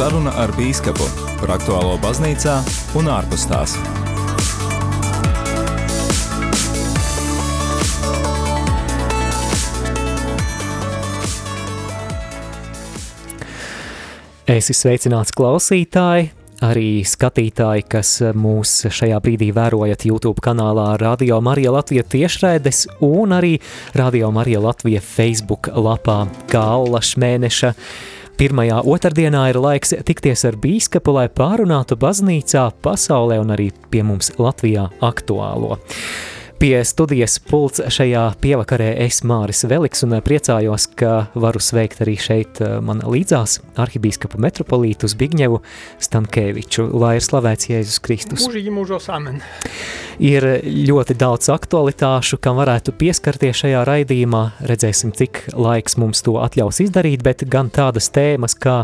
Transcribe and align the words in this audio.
Saruna 0.00 0.30
ar 0.40 0.48
Bīskapu 0.56 1.04
par 1.42 1.50
aktuālo 1.58 1.98
baznīcā 2.00 2.54
un 2.96 3.08
ārpus 3.12 3.42
tās. 3.50 3.74
Esi 14.48 14.72
sveicināts 14.72 15.34
klausītāji, 15.36 16.30
arī 16.64 17.02
skatītāji, 17.04 17.84
kas 17.92 18.14
mūs 18.32 18.86
šajā 18.88 19.18
brīdī 19.20 19.50
vērojat 19.52 20.06
YouTube 20.08 20.40
kanālā 20.40 20.94
Radio 21.02 21.42
Marija 21.44 21.74
Latvija 21.76 22.06
tiešraides 22.08 22.86
un 23.04 23.36
arī 23.36 23.58
Radio 24.00 24.32
Marija 24.32 24.64
Latvija 24.64 25.04
Facebook 25.04 25.68
lapā 25.76 26.22
kā 26.48 26.64
Allaš 26.78 27.12
mēneša. 27.20 27.74
Pirmajā 28.40 28.78
otrdienā 28.88 29.42
ir 29.50 29.58
laiks 29.60 29.90
tikties 30.08 30.46
ar 30.48 30.54
bīskapu, 30.56 31.12
lai 31.12 31.26
pārunātu 31.28 31.98
baznīcā, 32.00 32.62
pasaulē 32.80 33.36
un 33.42 33.52
arī 33.52 33.66
pie 33.92 34.00
mums 34.00 34.32
Latvijā 34.40 34.86
aktuālo. 35.04 35.76
Pie 36.60 36.82
studijas 36.84 37.38
pults 37.40 37.80
šajā 37.88 38.26
pievakarē 38.44 38.90
es 39.00 39.22
Māris 39.24 39.62
Veliks 39.64 40.04
un 40.04 40.12
priecājos, 40.20 40.84
ka 40.92 41.30
varu 41.32 41.62
sveikt 41.64 42.02
arī 42.04 42.18
šeit 42.20 42.60
eh, 42.60 42.74
man 42.84 43.00
līdzās 43.00 43.54
arhibīskapu 43.80 44.36
metropolītu 44.44 45.08
Zbigņevu 45.08 45.62
Stankēviču, 46.04 46.84
lai 47.00 47.14
ir 47.16 47.24
slavēts 47.24 47.70
Jēzus 47.70 48.02
Kristus. 48.04 48.44
Mūžīgi 48.44 48.74
mūžos 48.76 49.08
amen. 49.08 49.40
Ir 50.20 50.44
ļoti 50.68 51.16
daudz 51.16 51.48
aktualitāšu, 51.48 52.36
kam 52.44 52.60
varētu 52.60 52.92
pieskarties 52.92 53.64
šajā 53.64 53.80
raidījumā, 53.88 54.44
redzēsim, 54.60 55.16
cik 55.16 55.46
laiks 55.56 55.96
mums 55.96 56.20
to 56.28 56.36
atļaus 56.44 56.82
izdarīt, 56.84 57.24
bet 57.24 57.48
gan 57.48 57.72
tādas 57.72 58.12
tēmas 58.12 58.52
kā 58.60 58.82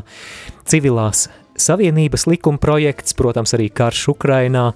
civilās 0.64 1.26
savienības 1.60 2.24
likuma 2.28 2.60
projekts, 2.60 3.12
protams, 3.16 3.52
arī 3.56 3.68
karš 3.68 4.08
Ukrainā, 4.16 4.70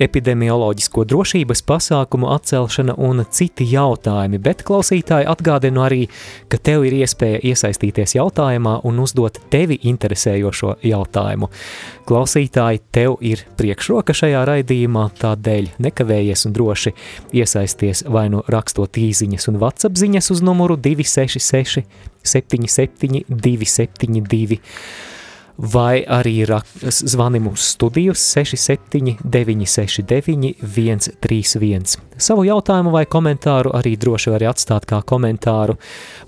epidemioloģisko 0.00 1.04
drošības 1.10 1.62
pasākumu 1.68 2.30
atcelšana 2.34 2.96
un 2.98 3.24
citi 3.30 3.66
jautājumi, 3.72 4.40
bet 4.42 4.64
klausītāji 4.66 5.28
atgādinu 5.30 5.84
arī, 5.84 6.00
ka 6.48 6.58
tev 6.58 6.86
ir 6.88 6.96
iespēja 7.02 7.42
iesaistīties 7.52 8.16
jautājumā 8.16 8.78
un 8.88 9.02
uzdot 9.04 9.40
tevi 9.52 9.78
interesējošo 9.92 10.78
jautājumu. 10.86 11.50
Klausītāji, 12.08 12.82
tev 12.92 13.18
ir 13.20 13.44
priekšroka 13.60 14.16
šajā 14.16 14.42
raidījumā, 14.48 15.06
tādēļ 15.20 15.74
nekavējies 15.84 16.46
un 16.48 16.56
droši 16.56 16.94
iesaisties 17.36 18.04
vai 18.08 18.28
nu 18.32 18.42
rakstot 18.50 18.98
īziņas 19.00 19.50
un 19.52 19.60
WhatsApp 19.62 20.00
ziņas 20.00 20.32
uz 20.34 20.42
numuru 20.46 20.80
266 20.80 21.84
77 22.24 23.24
272 23.28 24.60
vai 25.60 26.00
arī 26.08 26.46
zvani 26.88 27.40
mūsu 27.42 27.74
studijus 27.74 28.22
679 28.32 29.66
69 29.68 30.54
131. 30.62 31.98
Savu 32.16 32.44
jautājumu 32.48 32.92
vai 32.94 33.04
komentāru 33.06 33.74
arī 33.76 33.96
droši 34.00 34.32
var 34.32 34.46
atstāt 34.54 34.88
kā 34.88 35.02
komentāru 35.04 35.76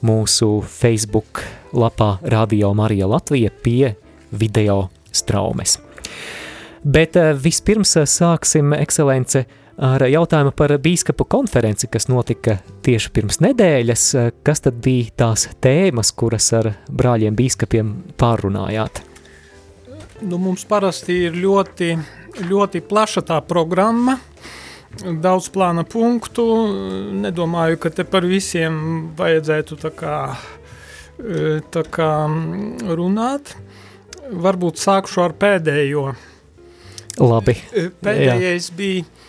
mūsu 0.04 0.62
Facebook 0.68 1.42
lapā 1.72 2.18
Radio 2.22 2.74
Marija 2.74 3.08
Latvija 3.08 3.50
pie 3.62 3.94
video 4.30 4.90
straumes. 5.12 5.78
Bet 6.82 7.16
eh, 7.16 7.32
vispirms 7.32 7.96
eh, 7.96 8.08
sāksim, 8.08 8.74
ekscelence, 8.76 9.44
ar 9.82 10.04
jautājumu 10.04 10.52
par 10.56 10.74
bīskapu 10.82 11.24
konferenci, 11.30 11.88
kas 11.88 12.10
notika 12.10 12.58
tieši 12.84 13.12
pirms 13.14 13.40
nedēļas. 13.40 14.04
Kas 14.44 14.66
tad 14.66 14.82
bija 14.84 15.14
tās 15.24 15.46
tēmas, 15.64 16.12
kuras 16.12 16.50
ar 16.58 16.74
brāļiem 16.92 17.38
bīskapiem 17.38 17.94
pārunājāt? 18.20 19.02
Nu, 20.22 20.38
mums 20.38 20.64
parasti 20.68 21.16
ir 21.26 21.36
ļoti, 21.38 21.94
ļoti 22.46 22.82
plaša 22.86 23.24
tā 23.26 23.38
programma, 23.46 24.16
daudz 25.02 25.48
plāna 25.52 25.84
punktu. 25.88 26.44
Nedomāju, 27.24 27.80
ka 27.82 27.90
te 27.90 28.06
par 28.08 28.26
visiem 28.28 28.76
vajadzētu 29.18 29.78
tā 29.82 29.90
kā, 29.96 30.18
tā 31.74 31.86
kā 31.90 32.12
runāt. 32.94 33.56
Varbūt 34.32 34.78
sākšu 34.80 35.24
ar 35.26 35.34
pēdējo. 35.36 36.06
Labi. 37.20 37.58
Pēdējais 38.00 38.70
Jā. 38.70 38.76
bija 38.78 39.02
E, 39.02 39.21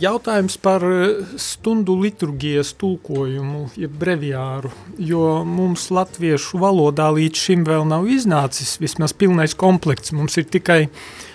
jautājums 0.00 0.56
par 0.62 0.84
e, 0.84 1.08
stundu 1.40 1.96
liturgijas 2.00 2.72
tulkojumu, 2.80 3.66
jeb 3.80 3.96
breviāru, 4.00 4.70
jo 4.98 5.40
mums 5.44 5.88
latviešu 5.92 6.60
valodā 6.62 7.10
līdz 7.16 7.44
šim 7.46 7.64
vēl 7.68 7.84
nav 7.88 8.08
iznācis 8.10 8.78
vismaz 8.80 9.12
pilnais 9.12 9.56
komplekts. 9.58 10.14
Mums 10.16 10.38
ir 10.40 10.48
tikai 10.50 10.88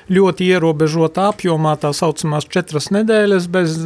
ļoti 0.09 0.49
ierobežota 0.53 1.29
apjomā 1.31 1.75
tā 1.81 1.93
saucamās 1.93 2.49
četras 2.49 2.91
nedēļas 2.93 3.49
bez 3.51 3.77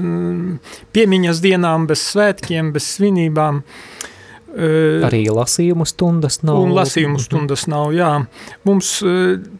piemiņas 0.96 1.44
dienām, 1.44 1.88
bez 1.90 2.04
svētkiem, 2.12 2.74
bez 2.76 2.88
svinībām. 2.98 3.64
Uh, 3.64 4.09
Arī 4.50 5.22
lasījumu 5.30 5.86
stundas 5.86 6.40
nav. 6.42 6.64
Un 6.64 6.74
lasījumu 6.74 7.20
stundas 7.22 7.68
nav, 7.70 7.92
jā. 7.94 8.10
Mums 8.66 8.92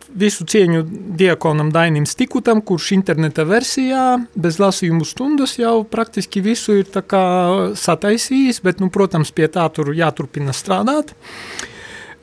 visu 0.10 0.48
cieņu 0.50 0.82
diakonam 1.20 1.70
Dainim 1.74 2.08
Stikutam, 2.10 2.64
kurš 2.66 2.92
interneta 2.98 3.46
versijā 3.46 4.18
bez 4.34 4.58
lasījumu 4.62 5.06
stundas 5.06 5.58
jau 5.60 5.84
praktiski 5.86 6.42
visu 6.46 6.80
ir 6.82 6.90
tā 6.90 7.04
kā 7.06 7.24
sataisījis, 7.78 8.64
bet, 8.66 8.82
nu, 8.82 8.90
protams, 8.94 9.34
pie 9.36 9.48
tā 9.54 9.68
tur 9.74 9.94
jāturpina 9.94 10.56
strādāt. 10.58 11.14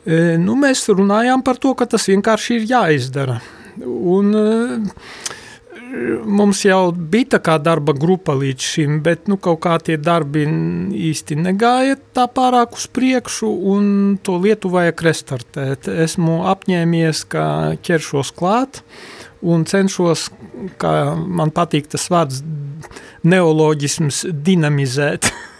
Nu, 0.07 0.55
mēs 0.59 0.85
runājām 0.91 1.43
par 1.47 1.59
to, 1.59 1.73
ka 1.75 1.87
tas 1.87 2.07
vienkārši 2.11 2.59
ir 2.59 2.69
jāizdara. 2.69 3.41
Un 3.85 4.35
mums 6.27 6.61
jau 6.65 6.91
bija 6.91 7.35
tā 7.35 7.39
kā 7.43 7.57
darba 7.61 7.93
grupa 7.97 8.35
līdz 8.37 8.67
šim, 8.73 8.99
bet 9.05 9.27
nu, 9.31 9.37
kaut 9.41 9.61
kā 9.65 9.77
tie 9.83 9.97
darbi 9.97 10.45
īsti 11.09 11.37
negāja 11.39 11.97
tā 12.15 12.27
pārāk 12.31 12.77
uz 12.77 12.87
priekšu, 12.91 13.49
un 13.73 13.89
to 14.23 14.37
lietu 14.43 14.71
vajag 14.73 15.03
restartēt. 15.09 15.89
Esmu 16.07 16.41
apņēmies, 16.53 17.23
ka 17.31 17.47
ķeršos 17.87 18.33
klāt 18.37 18.81
un 19.45 19.67
cenšos, 19.69 20.29
kā 20.81 20.93
man 21.15 21.53
patīk 21.55 21.89
tas 21.91 22.09
vārds, 22.13 22.41
neoloģisms 23.27 24.25
dinamizēt. 24.47 25.31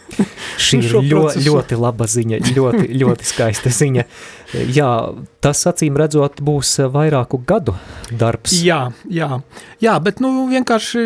Šī 0.58 0.80
ir 0.82 0.96
ļoti, 1.12 1.44
ļoti 1.46 1.78
laba 1.78 2.08
ziņa, 2.10 2.40
ļoti, 2.56 2.88
ļoti 2.98 3.28
skaista 3.28 3.72
ziņa. 3.74 4.06
Jā, 4.74 4.90
tas 5.44 5.64
acīm 5.70 5.98
redzot 6.00 6.40
būs 6.44 6.78
vairāku 6.94 7.40
gadu 7.48 7.76
darbs. 8.10 8.56
Jā, 8.64 8.88
jā, 9.12 9.42
jā 9.84 9.98
bet 10.04 10.22
nu, 10.24 10.32
vienkārši 10.50 11.04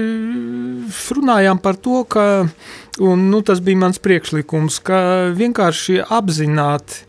runājām 1.18 1.62
par 1.64 1.80
to, 1.82 2.04
ka, 2.08 2.26
un 3.02 3.28
nu, 3.34 3.42
tas 3.46 3.64
bija 3.64 3.82
mans 3.84 4.00
priekšlikums, 4.04 4.80
ka 4.86 5.02
vienkārši 5.38 6.04
apzināt 6.08 7.02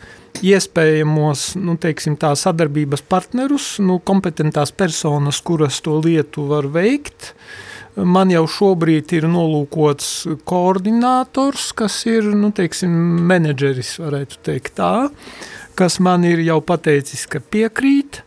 iespējamos, 0.42 1.52
nu, 1.60 1.76
teiksim 1.78 2.16
tā, 2.18 2.32
sadarbības 2.38 3.04
partnerus, 3.06 3.76
nu, 3.84 4.00
kompetentās 4.02 4.72
personas, 4.74 5.38
kuras 5.44 5.78
to 5.84 6.00
lietu 6.02 6.48
var 6.48 6.66
veikt, 6.72 7.30
uh, 7.30 7.71
Man 7.92 8.30
jau 8.32 8.46
šobrīd 8.48 9.12
ir 9.18 9.26
nolūkots 9.28 10.06
koordinators, 10.48 11.72
kas 11.76 11.98
ir, 12.08 12.30
nu, 12.32 12.48
teiksim, 12.56 12.92
menedžeris, 13.28 13.98
varētu 14.00 14.38
teikt 14.48 14.78
tā, 14.78 14.92
kas 15.76 15.98
man 16.00 16.24
ir 16.24 16.40
jau 16.40 16.62
pateicis, 16.64 17.26
ka 17.28 17.42
piekrīt. 17.52 18.22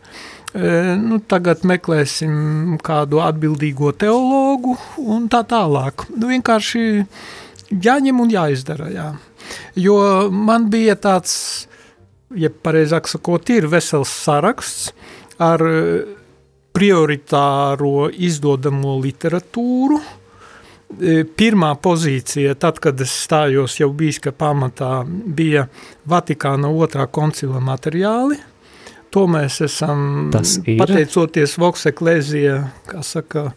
E, 0.54 0.70
nu, 1.02 1.18
tagad 1.18 1.66
meklēsim 1.66 2.76
kādu 2.86 3.18
atbildīgo 3.26 3.90
teologu 3.98 4.76
un 5.02 5.26
tā 5.32 5.42
tālāk. 5.50 6.06
Nu, 6.14 6.30
vienkārši 6.30 6.84
jāņem 7.74 8.22
un 8.22 8.30
jāizdara, 8.30 8.90
jā. 8.94 9.08
Jo 9.74 9.98
man 10.30 10.70
bija 10.70 10.94
tāds, 10.94 11.66
ja 12.38 12.54
pareizāk 12.54 13.10
sakot, 13.10 13.50
ir 13.50 13.66
vesels 13.72 14.14
saraksts 14.14 14.92
ar 15.42 15.62
prioritāro 16.76 18.08
izdodamo 18.12 18.98
literatūru. 19.00 20.00
E, 20.86 21.22
pirmā 21.26 21.72
pozīcija, 21.82 22.54
tad, 22.62 22.78
kad 22.82 23.00
es 23.02 23.14
stājos 23.24 23.78
jau 23.80 23.88
bīska 23.96 24.30
pamatā, 24.36 25.00
bija 25.06 25.66
Vatikāna 26.08 26.70
otrā 26.70 27.08
koncila 27.10 27.62
materiāli. 27.64 28.38
To 29.14 29.24
mēs 29.30 29.60
esam, 29.64 30.28
pateicoties 30.76 31.56
Voks 31.58 31.86
Eklēzija, 31.88 32.58
kā 32.90 33.00
saka, 33.06 33.48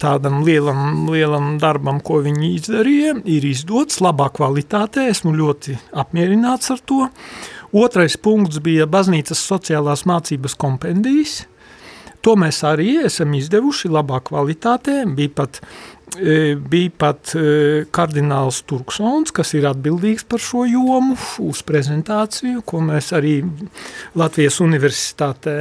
tādam 0.00 0.42
lielam, 0.44 1.08
lielam 1.10 1.54
darbam, 1.62 2.00
ko 2.04 2.20
viņi 2.24 2.50
izdarīja, 2.58 3.14
ir 3.28 3.46
izdots 3.48 4.00
labā 4.04 4.28
kvalitātē, 4.36 5.06
esmu 5.12 5.32
ļoti 5.36 5.76
apmierināts 6.02 6.72
ar 6.74 6.82
to. 6.84 7.06
Otrais 7.76 8.16
punkts 8.18 8.58
bija 8.64 8.88
baznīcas 8.90 9.40
sociālās 9.46 10.04
mācības 10.08 10.56
kompendijas, 10.58 11.44
To 12.20 12.36
mēs 12.36 12.60
arī 12.68 12.98
esam 13.06 13.32
izdevuši 13.38 13.88
labā 13.88 14.20
kvalitātē. 14.26 15.02
Bija 15.16 15.32
pat 15.40 15.62
bija 16.70 16.90
pat 16.98 17.32
kardināls 17.94 18.62
Turksons, 18.68 19.30
kas 19.34 19.52
ir 19.54 19.66
atbildīgs 19.70 20.24
par 20.28 20.42
šo 20.42 20.64
jomu 20.68 21.16
uz 21.44 21.62
prezentāciju, 21.66 22.64
ko 22.66 22.80
mēs 22.84 23.12
arī 23.16 23.40
Latvijas 24.18 24.60
universitātē 24.64 25.54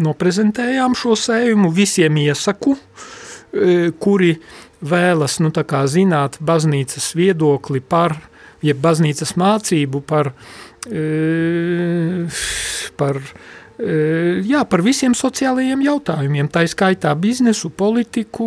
noprezentējām 0.00 0.96
šo 0.96 1.16
sējumu. 1.18 1.72
Visiem 1.76 2.16
iesaku, 2.24 2.76
kuri 4.00 4.34
vēlas 4.80 5.38
nu, 5.44 5.52
zināt 5.86 6.40
baznīcas 6.40 7.12
viedokli 7.14 7.80
par, 7.80 8.16
jeb 8.62 8.80
baznīcas 8.80 9.36
mācību 9.36 10.00
par, 10.06 10.32
par 12.96 13.20
jā, 13.80 14.62
par 14.68 14.84
visiem 14.84 15.14
sociālajiem 15.16 15.84
jautājumiem, 15.86 16.48
tā 16.52 16.64
skaitā 16.70 17.14
biznesu, 17.18 17.70
politiku, 17.70 18.46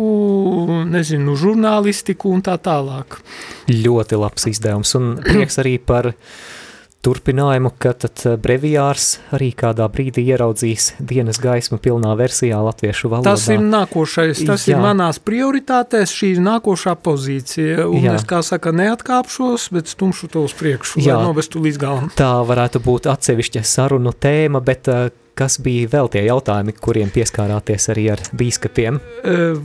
nezinu, 0.90 1.36
žurnālistiku 1.38 2.34
un 2.34 2.44
tā 2.44 2.56
tālāk. 2.62 3.20
Ļoti 3.70 4.20
labs 4.20 4.50
izdevums 4.50 4.94
un 4.98 5.16
prieks 5.24 5.58
arī 5.62 5.78
par 5.82 6.12
turpinājumu, 7.04 7.72
ka 7.78 7.92
tad 8.04 8.22
brevijārs 8.40 9.18
arī 9.36 9.50
kādā 9.56 9.86
brīdī 9.92 10.24
ieraudzīs 10.32 10.94
dienas 11.04 11.40
gaismu 11.42 11.76
pilnā 11.82 12.14
versijā 12.16 12.60
latviešu 12.64 13.10
valodā. 13.12 13.34
Tas 13.34 13.44
ir 13.52 13.60
nākošais, 13.60 14.40
tas 14.48 14.64
Jā. 14.64 14.78
ir 14.78 14.84
manās 14.84 15.20
prioritātēs, 15.20 16.14
šī 16.14 16.34
ir 16.38 16.44
nākošā 16.46 16.94
pozīcija, 17.04 17.88
un 17.90 18.06
Jā. 18.06 18.14
es, 18.16 18.24
kā 18.28 18.40
saka, 18.46 18.72
neatkāpšos, 18.72 19.68
bet 19.76 19.92
stumšu 19.92 20.30
to 20.32 20.46
uz 20.48 20.56
priekšu, 20.56 21.02
Jā. 21.04 21.18
lai 21.18 21.28
novestu 21.28 21.60
līdz 21.64 21.82
galam. 21.82 22.08
Tā 22.16 22.32
varētu 22.48 22.80
būt 22.84 23.10
atsevišķa 23.12 23.66
sarunu 23.68 24.14
tēma, 24.16 24.64
bet 24.64 24.88
Kas 25.34 25.56
bija 25.58 25.88
vēl 25.90 26.08
tie 26.14 26.20
jautājumi, 26.28 26.76
kuriem 26.78 27.08
pieskārāties 27.10 27.88
arī 27.90 28.04
ar 28.14 28.20
bīskapiem? 28.38 29.00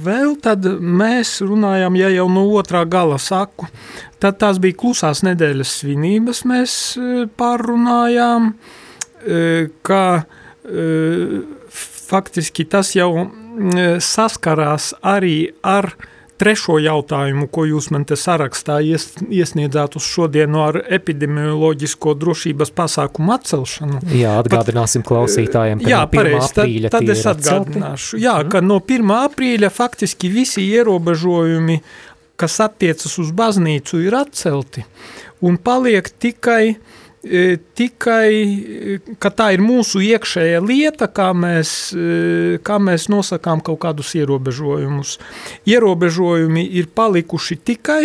Vēl 0.05 0.33
tad 0.41 0.65
mēs 0.81 1.35
runājām, 1.45 1.97
ja 1.99 2.09
jau 2.09 2.25
no 2.33 2.47
otrā 2.57 2.81
gala 2.89 3.19
saku, 3.21 3.67
tad 4.17 4.39
tās 4.41 4.57
bija 4.61 4.79
klusās 4.81 5.21
nedēļas 5.27 5.75
svinības 5.83 6.41
mēs 6.49 6.73
pārrunājām, 7.37 8.49
ka 9.85 10.03
faktiski 12.09 12.65
tas 12.65 12.95
jau 12.97 13.29
saskarās 14.01 14.95
arī 15.05 15.51
ar 15.61 15.91
trešo 16.39 16.77
jautājumu, 16.81 17.47
ko 17.51 17.65
jūs 17.67 17.89
man 17.93 18.05
te 18.07 18.17
sarakstā 18.19 18.79
ies, 18.85 19.09
iesniedzāt 19.27 19.97
uz 19.99 20.07
šodienu 20.07 20.61
ar 20.63 20.79
epidemioloģisko 20.99 22.15
drošības 22.21 22.73
pasākumu 22.75 23.35
atcelšanu. 23.35 24.03
Jā, 24.15 24.37
atgādināsim 24.43 25.03
Pat, 25.03 25.11
klausītājiem, 25.11 25.83
ka 25.83 25.91
jā, 25.91 26.03
no 26.03 26.11
1. 26.11 26.19
Pareiz, 26.19 26.51
aprīļa 26.51 26.93
tad, 26.93 26.99
tad 26.99 27.15
es 27.15 27.25
atgādināšu. 27.33 28.21
Jā, 28.23 28.37
mm. 28.43 28.53
ka 28.53 28.63
no 28.65 28.79
1. 28.83 29.15
aprīļa 29.29 29.73
faktiski 29.73 30.31
visi 30.33 30.67
ierobežojumi, 30.69 31.81
kas 32.39 32.61
attiecas 32.63 33.19
uz 33.19 33.33
baznīcu, 33.35 33.99
ir 34.07 34.15
atcelti 34.21 34.85
un 35.43 35.59
paliek 35.63 36.07
tikai 36.19 36.63
uh, 36.71 36.95
tikai, 37.21 38.31
e, 38.95 39.29
tā 39.35 39.49
ir 39.55 39.63
mūsu 39.63 39.99
iekšējā 40.03 40.61
lieta, 40.63 41.09
kā 41.11 41.31
mēs, 41.35 41.91
e, 41.91 42.59
kā 42.63 42.79
mēs 42.79 43.09
nosakām 43.11 43.59
kaut 43.61 43.81
kādus 43.83 44.13
ierobežojumus. 44.15 45.17
Ierobežojumi 45.67 46.63
ir 46.79 46.87
palikuši 46.95 47.59
tikai, 47.59 48.03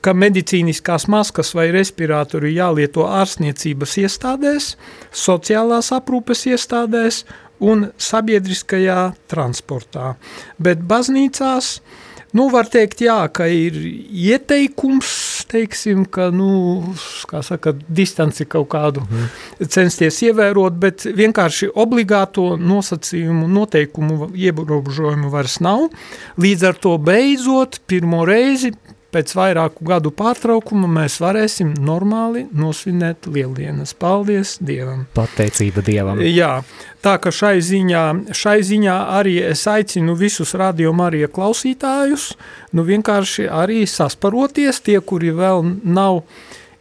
ka 0.00 0.12
medicīniskās 0.12 1.08
maskas 1.08 1.54
vai 1.54 1.70
respiratori 1.72 2.54
jālieto 2.54 3.04
ārstniecības 3.08 3.96
iestādēs, 4.04 4.74
sociālās 5.12 5.92
aprūpes 5.92 6.46
iestādēs 6.52 7.24
un 7.60 7.90
sabiedriskajā 8.00 9.00
transportā. 9.28 10.14
Bet 10.58 10.80
baznīcās 10.80 11.80
Nu, 12.30 12.46
var 12.46 12.68
teikt, 12.70 13.00
jā, 13.02 13.24
ka 13.34 13.48
ir 13.50 13.74
ieteikums, 13.74 15.08
teiksim, 15.50 16.04
ka, 16.12 16.28
nu, 16.34 16.92
kā 17.30 17.42
saka, 17.46 17.74
distanci 17.88 18.46
kaut 18.50 18.68
kādu 18.72 19.02
mm. 19.06 19.66
censties 19.66 20.20
ievērot, 20.28 20.78
bet 20.80 21.06
vienkārši 21.18 21.72
obligāto 21.74 22.54
nosacījumu, 22.60 23.48
noteikumu, 23.50 24.30
ierobežojumu 24.36 25.32
vairs 25.32 25.58
nav. 25.64 25.88
Līdz 26.40 26.70
ar 26.70 26.80
to 26.86 26.96
beidzot 27.10 27.80
pirmo 27.90 28.24
reizi 28.28 28.72
pēc 29.14 29.32
vairāku 29.36 29.84
gadu 29.86 30.12
pārtraukuma 30.14 30.88
mēs 30.90 31.18
varēsim 31.22 31.72
normāli 31.84 32.46
nosvinēt 32.56 33.28
lieldienas. 33.30 33.94
Paldies 33.98 34.56
Dievam! 34.62 35.06
Pateicība 35.16 35.84
Dievam! 35.86 36.22
Jā, 36.24 36.60
tā 37.04 37.16
ka 37.22 37.32
šai 37.34 37.58
ziņā, 37.64 38.04
šai 38.36 38.60
ziņā 38.66 38.96
arī 39.18 39.38
es 39.50 39.66
aicinu 39.70 40.16
visus 40.18 40.54
radio 40.58 40.94
Marija 40.96 41.30
klausītājus, 41.32 42.30
nu 42.76 42.86
vienkārši 42.86 43.50
arī 43.50 43.82
sasparoties 43.90 44.82
tie, 44.86 45.00
kuri 45.00 45.34
vēl 45.36 45.64
nav 45.84 46.22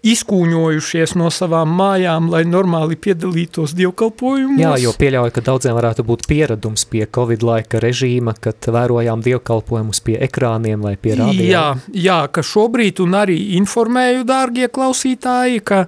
izkūņojušies 0.05 1.15
no 1.19 1.27
savām 1.33 1.73
mājām, 1.75 2.29
lai 2.31 2.43
normāli 2.47 2.95
piedalītos 2.99 3.73
dievkalpojumos. 3.77 4.61
Jā, 4.61 4.73
jo 4.79 4.93
pieļauju, 4.95 5.33
ka 5.35 5.43
daudziem 5.49 5.75
varētu 5.75 6.05
būt 6.07 6.23
pieredums 6.29 6.85
pie 6.89 7.03
Covid 7.15 7.43
laika 7.43 7.81
režīma, 7.83 8.35
kad 8.39 8.69
vērojām 8.71 9.23
dievkalpojumus 9.25 9.99
pie 10.05 10.15
ekrāniem 10.29 10.87
vai 10.87 10.95
pie 10.95 11.17
rādījām. 11.19 11.51
Jā, 11.51 11.67
jā, 12.07 12.21
ka 12.31 12.45
šobrīd 12.45 13.03
un 13.03 13.19
arī 13.19 13.37
informēju, 13.59 14.23
dārgie 14.29 14.69
klausītāji, 14.71 15.63
ka 15.67 15.83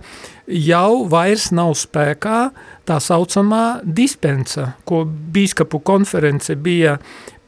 jau 0.52 1.04
vairs 1.12 1.50
nav 1.56 1.74
spēkā 1.80 2.40
tā 2.88 3.00
saucamā 3.00 3.82
dispensa, 3.86 4.74
ko 4.84 5.06
bīskapu 5.08 5.80
konference 5.88 6.56
bija 6.60 6.98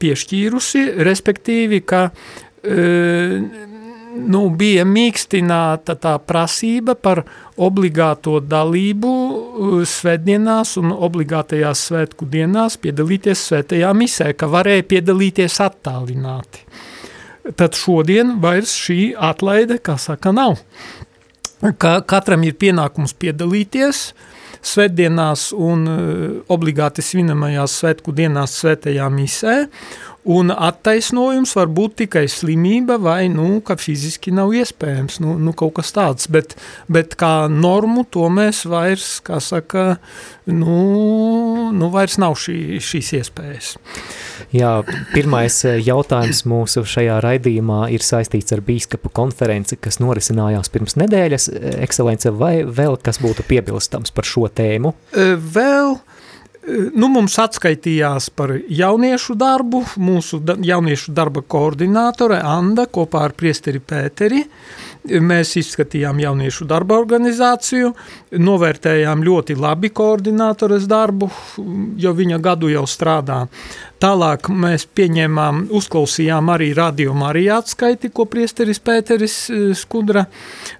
piešķīrusi, 0.03 0.85
respektīvi, 1.03 1.83
ka 1.87 2.05
e, 2.63 3.72
nu, 4.13 4.47
bija 4.57 4.85
mīkstināta 4.87 5.95
tā 5.99 6.13
prasība 6.21 6.95
par 6.95 7.23
obligāto 7.57 8.39
dalību 8.39 9.11
uh, 9.11 9.77
svētdienās 9.87 10.75
un 10.81 10.93
obligātajās 10.93 11.87
svētku 11.89 12.27
dienās 12.29 12.77
piedalīties 12.81 13.47
svētajā 13.49 13.93
misē, 13.97 14.31
ka 14.37 14.49
varēja 14.51 14.87
piedalīties 14.95 15.59
attālināti. 15.63 16.65
Tad 17.59 17.75
šodien 17.75 18.37
vairs 18.43 18.75
šī 18.79 19.13
atlaide, 19.19 19.81
kā 19.83 19.97
saka, 19.99 20.31
nav. 20.31 20.61
Ka 21.79 21.97
katram 22.07 22.43
ir 22.47 22.55
pienākums 22.59 23.15
piedalīties 23.19 24.05
svētdienās 24.63 25.49
un 25.57 25.87
uh, 25.91 26.25
obligāti 26.53 27.03
svinamajās 27.03 27.79
svētku 27.81 28.15
dienās 28.15 28.55
svētajā 28.61 29.09
misē, 29.11 29.57
Un 30.23 30.53
attaisnojums 30.55 31.51
var 31.57 31.67
būt 31.75 31.97
tikai 32.03 32.23
slimība 32.31 32.95
vai, 33.01 33.25
nu, 33.27 33.57
ka 33.65 33.75
fiziski 33.75 34.31
nav 34.31 34.53
iespējams, 34.55 35.17
nu, 35.19 35.33
nu 35.35 35.51
kaut 35.51 35.73
kas 35.81 35.91
tāds, 35.91 36.29
bet, 36.31 36.55
bet 36.87 37.17
kā 37.19 37.49
normu 37.51 38.05
to 38.07 38.29
mēs 38.31 38.61
vairs, 38.71 39.17
kā 39.25 39.41
saka, 39.43 39.97
nu, 40.47 40.77
nu 41.75 41.91
vairs 41.91 42.15
nav 42.23 42.37
šī, 42.39 42.79
šīs 42.79 43.11
iespējas. 43.19 43.73
Jā, 44.55 44.71
pirmais 45.11 45.59
eh, 45.67 45.81
jautājums 45.83 46.45
mūsu 46.47 46.85
šajā 46.87 47.19
raidījumā 47.25 47.89
ir 47.91 48.05
saistīts 48.05 48.55
ar 48.55 48.63
bīskapu 48.63 49.11
konferenci, 49.11 49.75
kas 49.75 49.99
norisinājās 49.99 50.71
pirms 50.71 50.95
nedēļas. 51.03 51.51
Ekscelence, 51.83 52.31
vai 52.31 52.61
vēl 52.63 52.95
kas 53.03 53.19
būtu 53.19 53.43
piebilstams 53.51 54.15
par 54.15 54.29
šo 54.29 54.47
tēmu? 54.47 54.95
Vēl, 55.13 55.97
uh, 55.97 56.22
Nu, 56.63 57.09
mums 57.11 57.33
atskaitījās 57.43 58.29
par 58.37 58.53
jauniešu 58.55 59.35
darbu, 59.35 59.81
mūsu 59.99 60.39
da, 60.47 60.55
jauniešu 60.63 61.11
darba 61.11 61.41
koordinātore 61.43 62.37
Anda 62.39 62.85
kopā 62.87 63.25
ar 63.27 63.33
priesteri 63.35 63.81
Pēteri. 63.83 64.45
Mēs 65.19 65.57
izskatījām 65.59 66.21
jauniešu 66.23 66.63
darba 66.69 66.95
organizāciju, 67.01 67.89
novērtējām 68.39 69.25
ļoti 69.27 69.57
labi 69.59 69.91
koordinātores 69.91 70.87
darbu, 70.87 71.27
jo 71.99 72.15
viņa 72.15 72.39
gadu 72.45 72.71
jau 72.71 72.85
strādā. 72.87 73.41
Tālāk 74.03 74.49
mēs 74.51 74.83
pieņēmām, 74.97 75.61
uzklausījām 75.79 76.49
arī 76.51 76.73
Radio 76.75 77.13
Marija 77.15 77.61
atskaiti, 77.61 78.09
ko 78.11 78.25
priesteris 78.27 78.81
Pēteris 78.83 79.35
e, 79.47 79.59
Skudra, 79.79 80.25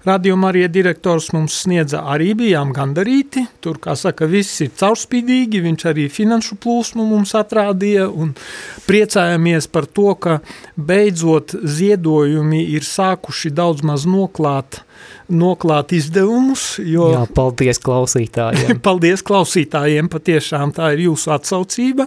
Radio 0.04 0.36
Marija 0.36 0.68
direktors 0.68 1.30
mums 1.32 1.56
sniedza, 1.62 2.02
arī 2.12 2.34
bijām 2.36 2.74
gandarīti. 2.76 3.46
Tur, 3.64 3.80
kā 3.80 3.94
saka, 3.96 4.28
viss 4.28 4.60
ir 4.66 4.74
caurspīdīgi, 4.76 5.62
viņš 5.64 5.86
arī 5.88 6.04
finanšu 6.12 6.60
plūsmu 6.60 7.08
mums 7.14 7.32
atrādīja 7.40 8.10
un 8.12 8.36
priecājamies 8.84 9.72
par 9.72 9.88
to, 9.88 10.10
ka 10.20 10.42
beidzot 10.76 11.56
ziedojumi 11.64 12.60
ir 12.76 12.84
sākuši 12.84 13.54
daudz 13.56 13.88
maz 13.88 14.04
noklāt 14.04 14.82
uh, 14.82 14.90
noklāt 15.32 15.94
izdevumus. 15.96 16.78
Jo, 16.82 17.08
Jā, 17.14 17.22
paldies 17.34 17.80
klausītājiem. 17.82 18.80
paldies 18.86 19.24
klausītājiem, 19.24 20.08
patiešām 20.12 20.74
tā 20.76 20.92
ir 20.94 21.06
jūsu 21.06 21.32
atsaucība, 21.34 22.06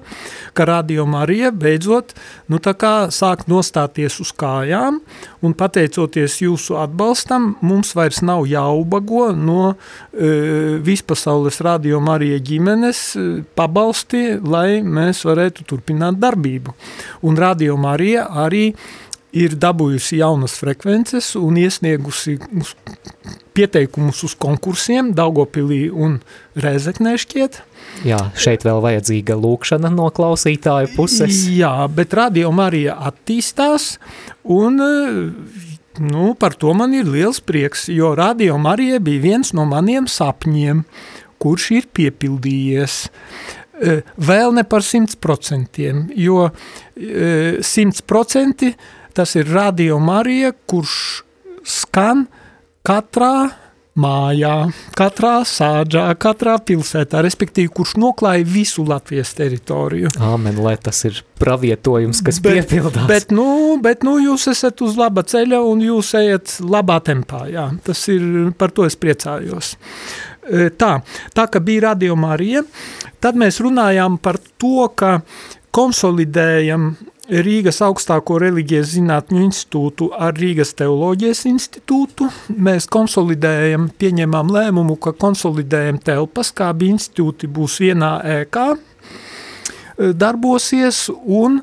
ka 0.58 0.68
Radio 0.70 1.08
Marija 1.10 1.52
beidzot 1.52 2.14
nu, 2.52 2.60
sāk 2.62 3.48
nostāties 3.50 4.20
uz 4.22 4.34
kājām, 4.38 5.00
un 5.42 5.56
pateicoties 5.58 6.40
jūsu 6.44 6.78
atbalstam, 6.82 7.56
mums 7.66 7.94
vairs 7.98 8.22
nav 8.26 8.46
jāubago 8.50 9.32
no 9.36 9.74
e, 9.74 10.78
vispasaules 10.84 11.62
Radio 11.66 12.02
Marija 12.04 12.40
ģimenes 12.44 13.02
e, 13.16 13.26
pabalsti, 13.58 14.38
lai 14.44 14.82
mēs 14.86 15.24
varētu 15.28 15.66
turpināt 15.68 16.22
darbību. 16.22 16.76
Un 17.28 17.38
Radio 17.40 17.78
Marija 17.82 18.28
arī 18.46 18.72
ir 19.38 19.56
dabūjusi 19.60 20.22
jaunas 20.22 20.58
frekvences 20.60 21.34
un 21.40 21.58
iesniegusi 21.62 22.38
pieteikumus 23.58 24.22
uz 24.28 24.36
konkursiem 24.38 25.14
Daugopilī 25.18 25.88
un 25.90 26.20
Rēzeknē 26.58 27.16
šķiet. 27.22 27.62
Jā, 28.06 28.20
šeit 28.38 28.66
vēl 28.68 28.82
vajadzīga 28.84 29.38
lūkšana 29.40 29.90
no 29.94 30.10
klausītāju 30.14 30.94
puses. 30.98 31.46
Jā, 31.50 31.74
bet 31.90 32.14
Radio 32.18 32.52
Marija 32.54 32.98
attīstās 33.10 33.96
un 34.44 34.78
nu, 34.78 36.34
par 36.38 36.58
to 36.62 36.74
man 36.78 36.94
ir 36.94 37.10
liels 37.10 37.42
prieks, 37.42 37.88
jo 37.90 38.14
Radio 38.18 38.60
Marija 38.62 39.00
bija 39.02 39.24
viens 39.24 39.54
no 39.58 39.66
maniem 39.70 40.06
sapņiem, 40.12 40.84
kurš 41.42 41.72
ir 41.80 41.90
piepildījies. 41.98 43.00
Vēl 44.18 44.54
ne 44.58 44.64
par 44.66 44.86
simt 44.86 45.18
procentiem, 45.22 46.08
jo 46.18 46.48
simts 47.66 48.06
procenti 48.06 48.72
tas 49.18 49.34
ir 49.36 49.50
Radio 49.50 49.98
Marija, 50.00 50.52
kurš 50.70 51.24
skan 51.66 52.28
katrā 52.86 53.50
mājā, 53.98 54.54
katrā 54.98 55.40
sāģā, 55.48 56.04
katrā 56.22 56.58
pilsētā, 56.62 57.24
respektīvi, 57.26 57.72
kurš 57.80 57.96
noklāja 57.98 58.46
visu 58.46 58.86
Latvijas 58.86 59.34
teritoriju. 59.38 60.12
Āmen, 60.22 60.60
lai 60.62 60.76
tas 60.82 61.00
ir 61.10 61.24
pravietojums, 61.42 62.22
kas 62.26 62.38
bet, 62.46 62.60
piepildās. 62.60 63.08
Bet, 63.10 63.34
nu, 63.34 63.48
bet, 63.82 64.06
nu, 64.06 64.20
jūs 64.22 64.48
esat 64.54 64.86
uz 64.86 64.98
laba 65.00 65.26
ceļa 65.26 65.64
un 65.66 65.82
jūs 65.88 66.14
ejat 66.22 66.60
labā 66.62 67.00
tempā, 67.10 67.48
jā, 67.54 67.68
tas 67.90 68.06
ir, 68.14 68.30
par 68.60 68.76
to 68.76 68.86
es 68.86 68.98
priecājos. 69.02 69.74
E, 70.46 70.70
tā, 70.78 71.00
tā 71.34 71.50
ka 71.52 71.64
bija 71.64 71.90
Radio 71.90 72.16
Marija, 72.20 72.62
tad 73.24 73.40
mēs 73.40 73.58
runājām 73.66 74.22
par 74.22 74.38
to, 74.62 74.92
ka 74.94 75.18
konsolidējam 75.74 76.92
Rīgas 77.28 77.82
augstāko 77.84 78.38
reliģijas 78.40 78.94
zinātņu 78.94 79.42
institūtu 79.44 80.06
ar 80.16 80.38
Rīgas 80.40 80.72
teoloģijas 80.80 81.42
institūtu. 81.50 82.30
Mēs 82.56 82.88
konsolidējam, 82.88 83.90
pieņemam 84.00 84.54
lēmumu, 84.56 84.96
ka 84.96 85.12
konsolidējam 85.12 86.00
telpas, 86.00 86.54
kā 86.56 86.70
bija 86.72 86.96
institūti 86.96 87.50
būs 87.52 87.82
vienā 87.84 88.14
ēkā, 88.38 88.66
e, 88.78 90.14
darbosies 90.16 91.10
un 91.12 91.60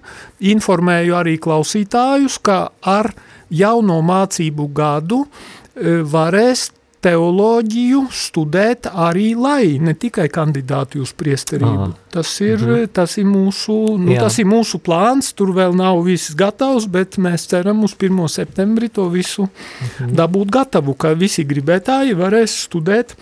informēju 0.53 1.17
arī 1.17 1.39
klausītājus, 1.41 2.37
ka 2.45 2.59
ar 2.85 3.15
jauno 3.49 4.03
mācību 4.05 4.69
gadu 4.69 5.25
e, 5.25 6.03
varēs 6.05 6.69
teoloģiju 7.05 8.01
studēt 8.15 8.89
arī 8.89 9.35
lai, 9.37 9.77
ne 9.83 9.93
tikai 9.99 10.27
kandidāti 10.33 11.01
uz 11.03 11.13
priesterību. 11.17 11.89
Aha. 11.89 12.11
Tas 12.15 12.31
ir, 12.41 12.59
-hmm. 12.59 12.89
tas, 12.93 13.17
ir 13.19 13.27
mūsu, 13.29 13.77
nu, 13.99 14.13
Jā. 14.15 14.25
tas 14.25 14.39
ir 14.39 14.47
mūsu 14.49 14.81
plāns, 14.81 15.33
tur 15.35 15.53
vēl 15.57 15.75
nav 15.77 16.05
viss 16.07 16.35
gatavs, 16.35 16.87
bet 16.87 17.19
mēs 17.19 17.49
ceram 17.51 17.85
uz 17.85 17.97
1. 17.99 18.29
septembri 18.29 18.89
to 18.89 19.09
visu 19.09 19.49
-hmm. 19.49 20.15
dabūt 20.15 20.51
gatavu, 20.51 20.95
ka 20.95 21.13
visi 21.13 21.45
gribētāji 21.45 22.15
varēs 22.15 22.69
studēt 22.69 23.17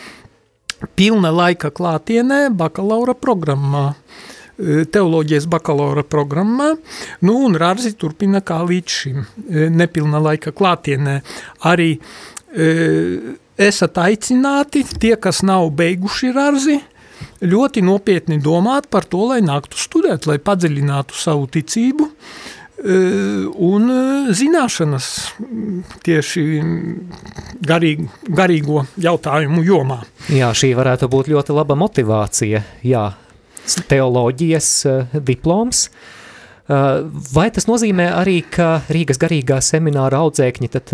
pilna 0.94 1.30
laika 1.30 1.70
klātienē 1.70 2.50
bakalaura 2.50 3.14
programmā 3.14 3.94
e, 4.58 4.84
teoloģijas 4.84 5.46
bakalaura 5.46 6.02
programmā, 6.02 6.76
nu 7.20 7.38
un 7.46 7.54
Rārzi 7.54 7.94
turpina 7.96 8.40
kā 8.40 8.62
līdz 8.66 8.88
šim, 8.88 9.24
e, 9.50 9.68
nepilna 9.70 10.18
laika 10.18 10.52
klātienē. 10.52 11.20
Arī 11.70 11.98
e, 12.56 13.38
esat 13.60 13.98
aicināti, 14.00 14.84
tie, 14.98 15.14
kas 15.20 15.42
nav 15.46 15.70
beiguši 15.76 16.32
rarzi, 16.34 16.78
ļoti 17.42 17.82
nopietni 17.84 18.40
domāt 18.42 18.88
par 18.90 19.06
to, 19.08 19.26
lai 19.32 19.40
nāktu 19.44 19.78
studēt, 19.78 20.26
lai 20.30 20.38
padziļinātu 20.42 21.16
savu 21.18 21.48
ticību 21.52 22.08
e, 22.08 22.96
un 23.52 23.90
e, 23.92 23.98
zināšanas 24.38 25.08
tieši 26.06 26.44
garīg, 27.66 28.06
garīgo 28.28 28.86
jautājumu 29.02 29.64
jomā. 29.66 30.00
Jā, 30.32 30.52
šī 30.56 30.72
varētu 30.78 31.10
būt 31.12 31.32
ļoti 31.34 31.58
laba 31.58 31.78
motivācija, 31.78 32.64
jā, 32.86 33.06
teoloģijas 33.90 34.72
e, 34.86 34.98
diploms, 35.20 35.88
vai 37.34 37.48
tas 37.52 37.66
nozīmē 37.68 38.06
arī, 38.16 38.36
ka 38.48 38.78
Rīgas 38.88 39.18
garīgā 39.20 39.58
semināra 39.60 40.22
audzēkņi 40.22 40.68
tad 40.72 40.92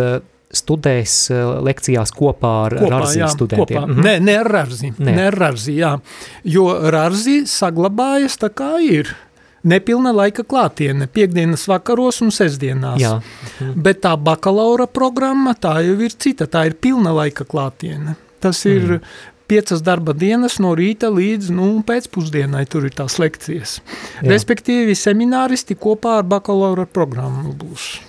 studēs 0.54 1.14
eh, 1.32 1.44
lekcijās 1.68 2.12
kopā 2.16 2.52
ar 2.66 2.76
kopā, 2.80 2.90
Rarzi 2.94 3.20
jā, 3.20 3.30
studentiem. 3.32 3.82
Kopā. 3.82 3.86
Mm 3.86 3.94
-hmm. 3.94 4.04
Nē, 4.04 4.20
ne 4.20 4.36
ar 4.38 4.50
Rarzi, 4.56 4.92
ne. 4.98 5.12
ne 5.12 5.26
ar 5.26 5.34
Rarzi, 5.34 5.72
jā. 5.76 5.98
Jo 6.44 6.66
Rarzi 6.90 7.42
saglabājas 7.46 8.38
tā 8.40 8.50
kā 8.50 8.78
ir. 8.82 9.14
Nepilna 9.62 10.12
laika 10.12 10.42
klātiene, 10.42 11.06
piekdienas 11.06 11.66
vakaros 11.68 12.20
un 12.22 12.30
sestdienās. 12.30 13.00
Jā. 13.00 13.20
Mhm. 13.60 13.82
Bet 13.82 14.00
tā 14.02 14.16
bakalaura 14.16 14.86
programma, 14.86 15.54
tā 15.54 15.82
jau 15.84 16.00
ir 16.00 16.10
cita, 16.10 16.46
tā 16.46 16.66
ir 16.66 16.74
pilna 16.74 17.12
laika 17.12 17.44
klātiene. 17.44 18.16
Tas 18.40 18.64
ir 18.64 18.82
mm. 18.82 19.00
piecas 19.48 19.82
darba 19.82 20.12
dienas 20.12 20.58
no 20.58 20.74
rīta 20.74 21.10
līdz 21.10 21.50
nu, 21.50 21.82
pēcpusdienai, 21.82 22.66
tur 22.70 22.84
ir 22.86 22.90
tās 22.90 23.18
lekcijas. 23.18 23.80
Jā. 24.22 24.30
Respektīvi, 24.30 24.94
semināristi 24.94 25.74
kopā 25.74 26.18
ar 26.18 26.22
bakalaura 26.22 26.86
programmu 26.86 27.52
būs. 27.52 28.07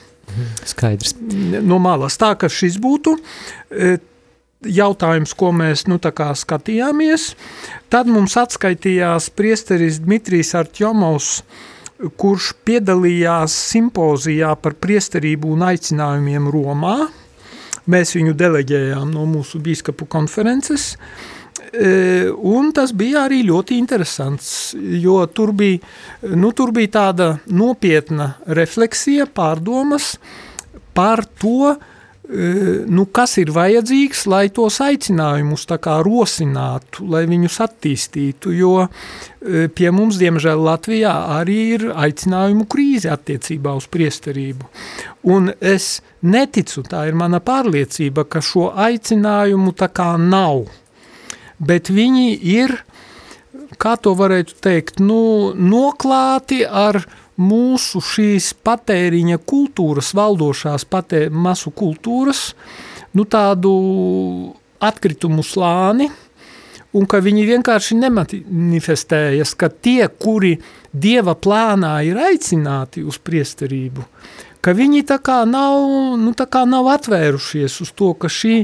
Skaidrs. 0.67 1.15
No 1.65 1.79
malas 1.81 2.17
tā, 2.19 2.33
ka 2.39 2.49
šis 2.51 2.77
būtu 2.81 3.15
e, 3.17 3.97
jautājums, 4.65 5.33
ko 5.37 5.51
mēs 5.55 5.87
nu, 5.89 5.99
skatījāmies. 5.99 7.33
Tad 7.89 8.11
mums 8.11 8.37
atskaitījās 8.39 9.31
priesteris 9.35 10.01
Dmitrijs 10.03 10.53
Artjomovs, 10.59 11.41
kurš 12.19 12.53
piedalījās 12.63 13.55
simpozijā 13.73 14.53
par 14.61 14.77
priesterību 14.79 15.55
un 15.55 15.65
aicinājumiem 15.71 16.47
Romā. 16.51 16.97
Mēs 17.89 18.13
viņu 18.15 18.35
deleģējām 18.37 19.11
no 19.11 19.25
mūsu 19.27 19.59
bīskapu 19.63 20.05
konferences. 20.07 20.93
E, 20.93 21.38
un 21.73 22.71
tas 22.73 22.93
bija 22.97 23.27
arī 23.27 23.43
ļoti 23.45 23.77
interesants, 23.77 24.73
jo 24.73 25.21
tur 25.33 25.53
bija, 25.53 25.79
nu, 26.33 26.51
tur 26.57 26.73
bija 26.73 26.95
tāda 26.97 27.29
nopietna 27.45 28.33
refleksija, 28.47 29.27
pārdomas 29.29 30.15
par 30.97 31.21
to, 31.39 31.75
e, 31.75 32.49
nu, 32.89 33.05
kas 33.13 33.37
ir 33.41 33.51
vajadzīgs, 33.53 34.25
lai 34.31 34.49
tos 34.49 34.79
aicinājumus 34.81 35.67
rosinātu, 36.07 37.05
lai 37.07 37.23
viņus 37.29 37.59
attīstītu. 37.67 38.51
Jo 38.57 38.73
e, 38.83 39.67
pie 39.69 39.91
mums, 39.91 40.17
diemžēl, 40.17 40.57
Latvijā 40.57 41.13
arī 41.37 41.59
ir 41.77 41.87
aicinājumu 41.93 42.65
krīze 42.65 43.13
attiecībā 43.13 43.77
uz 43.77 43.87
priesterību. 43.87 44.69
Un 45.29 45.53
es 45.61 46.01
neticu, 46.21 46.83
tā 46.83 47.07
ir 47.07 47.15
mana 47.15 47.39
pārliecība, 47.39 48.25
ka 48.25 48.41
šo 48.41 48.71
aicinājumu 48.75 49.77
tā 49.77 49.93
kā 49.93 50.15
nav 50.17 50.65
bet 51.59 51.91
viņi 51.93 52.27
ir, 52.55 52.75
kā 53.79 53.95
to 54.01 54.15
varētu 54.17 54.57
teikt, 54.63 54.99
nu, 55.03 55.51
noklāti 55.55 56.63
ar 56.65 57.03
mūsu 57.39 58.01
šīs 58.03 58.51
patēriņa 58.67 59.39
kultūras, 59.47 60.11
valdošās 60.17 60.85
patē, 60.89 61.27
masu 61.31 61.71
kultūras, 61.71 62.53
nu 63.15 63.25
tādu 63.25 63.73
atkritumu 64.83 65.43
slāni, 65.43 66.09
un 66.95 67.07
ka 67.09 67.21
viņi 67.23 67.45
vienkārši 67.53 67.97
nemanifestējas, 68.01 69.55
ka 69.55 69.69
tie, 69.69 70.07
kuri 70.09 70.57
Dieva 70.89 71.35
plānā 71.37 71.99
ir 72.07 72.17
aicināti 72.17 73.03
uz 73.05 73.19
priesterību, 73.21 74.05
ka 74.65 74.73
viņi 74.73 75.03
tā 75.11 75.19
kā 75.21 75.43
nav, 75.45 75.77
nu 76.17 76.33
tā 76.33 76.47
kā 76.49 76.63
nav 76.65 76.89
atvērušies 76.95 77.79
uz 77.85 77.93
to, 77.93 78.15
ka 78.17 78.31
šī 78.31 78.63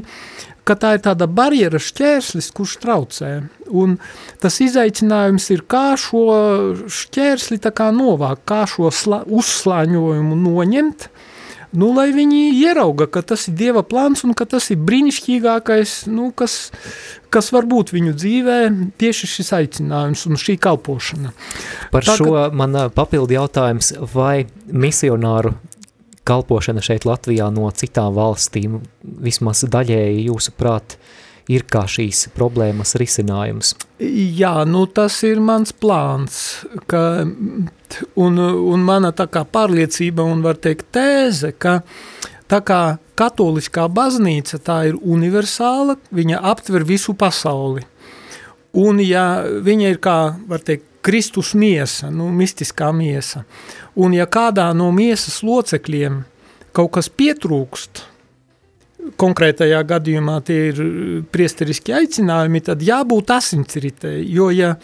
ka 0.65 0.75
tā 0.79 0.95
ir 0.98 1.03
tāda 1.05 1.27
barjera 1.29 1.79
šķērslis, 1.81 2.50
kurš 2.55 2.79
traucē. 2.84 3.31
Un 3.69 3.98
tas 4.41 4.57
izaicinājums 4.63 5.50
ir, 5.53 5.65
kā 5.69 5.93
šo 6.00 6.25
šķērsli 6.91 7.62
kā 7.65 7.91
novākt, 7.93 8.45
kā 8.50 8.63
šo 8.69 8.89
uzslāņojumu 8.89 10.38
noņemt, 10.41 11.10
nu, 11.75 11.91
lai 11.95 12.10
viņi 12.15 12.55
ierauga, 12.55 13.07
ka 13.12 13.22
tas 13.25 13.48
ir 13.50 13.57
Dieva 13.60 13.84
plāns 13.86 14.24
un 14.25 14.34
ka 14.38 14.48
tas 14.50 14.69
ir 14.72 14.79
brīnišķīgākais, 14.86 16.05
nu, 16.12 16.29
kas, 16.36 16.72
kas 17.34 17.51
var 17.55 17.67
būt 17.69 17.91
viņu 17.95 18.15
dzīvē, 18.15 18.57
tieši 19.01 19.31
šis 19.36 19.53
aicinājums 19.60 20.25
un 20.29 20.39
šī 20.39 20.57
kalpošana. 20.62 21.34
Par 21.93 22.07
Tā, 22.07 22.17
šo 22.19 22.31
ka... 22.31 22.48
man 22.55 22.79
papildi 22.95 23.38
jautājums, 23.38 23.93
vai 24.13 24.48
misionāru 24.72 25.55
kalpošana 26.25 26.84
šeit 26.84 27.05
Latvijā 27.08 27.48
no 27.53 27.70
citām 27.75 28.15
valstīm 28.17 28.82
vismaz 29.03 29.63
daļēji 29.72 30.27
jūsuprāt 30.29 30.98
ir 31.51 31.65
kā 31.70 31.84
šīs 31.89 32.25
problēmas 32.36 32.96
risinājums? 33.00 33.75
Jā, 34.01 34.58
nu 34.67 34.86
tas 34.89 35.20
ir 35.27 35.41
mans 35.44 35.74
plāns, 35.77 36.39
ka, 36.89 37.01
un, 38.17 38.39
un 38.41 38.86
mana 38.86 39.13
tā 39.15 39.27
kā 39.32 39.46
pārliecība 39.46 40.25
un 40.25 40.41
var 40.46 40.58
teikt 40.62 40.89
tēze, 40.96 41.53
ka 41.53 41.82
tā 42.51 42.62
kā 42.65 42.82
katoliskā 43.17 43.86
baznīca 43.91 44.60
tā 44.60 44.82
ir 44.89 44.98
universāla, 45.01 46.00
viņa 46.12 46.41
aptver 46.51 46.88
visu 46.88 47.15
pasauli. 47.17 47.86
Un 48.75 49.00
ja 49.00 49.46
viņa 49.46 49.94
ir 49.94 50.01
kā, 50.03 50.20
var 50.50 50.65
teikt, 50.65 50.89
Kristus 51.05 51.51
miesa, 51.53 52.08
nu, 52.10 52.32
mistiskā 52.34 52.88
miesa, 52.89 53.44
Un 53.96 54.16
ja 54.16 54.25
kādā 54.28 54.68
no 54.75 54.90
miesas 54.92 55.40
locekļiem 55.46 56.24
kaut 56.75 56.92
kas 56.98 57.08
pietrūkst, 57.08 58.04
konkrētajā 59.22 59.82
gadījumā 59.88 60.40
tie 60.46 60.60
ir 60.72 60.80
priesteriski 61.32 61.94
aicinājumi, 61.96 62.62
tad 62.66 62.84
jābūt 62.84 63.32
asinsritei, 63.36 64.24
jo 64.34 64.50
ja 64.54 64.75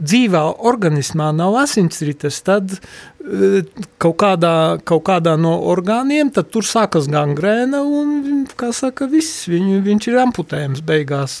dzīvā 0.00 0.42
organismā 0.68 1.30
nav 1.36 1.56
asinsrites, 1.60 2.40
tad 2.44 2.72
e, 2.76 3.62
kaut 4.00 4.16
kādā, 4.22 4.54
kaut 4.84 5.04
kādā 5.08 5.36
no 5.40 5.56
orgāniem, 5.72 6.32
tad 6.34 6.50
tur 6.52 6.66
sākas 6.66 7.08
gangrēna 7.12 7.82
un, 7.84 8.44
kā 8.56 8.70
saka, 8.76 9.08
viss, 9.10 9.46
viņ, 9.50 9.80
viņš 9.86 10.08
ir 10.12 10.20
amputējums 10.24 10.84
beigās. 10.86 11.40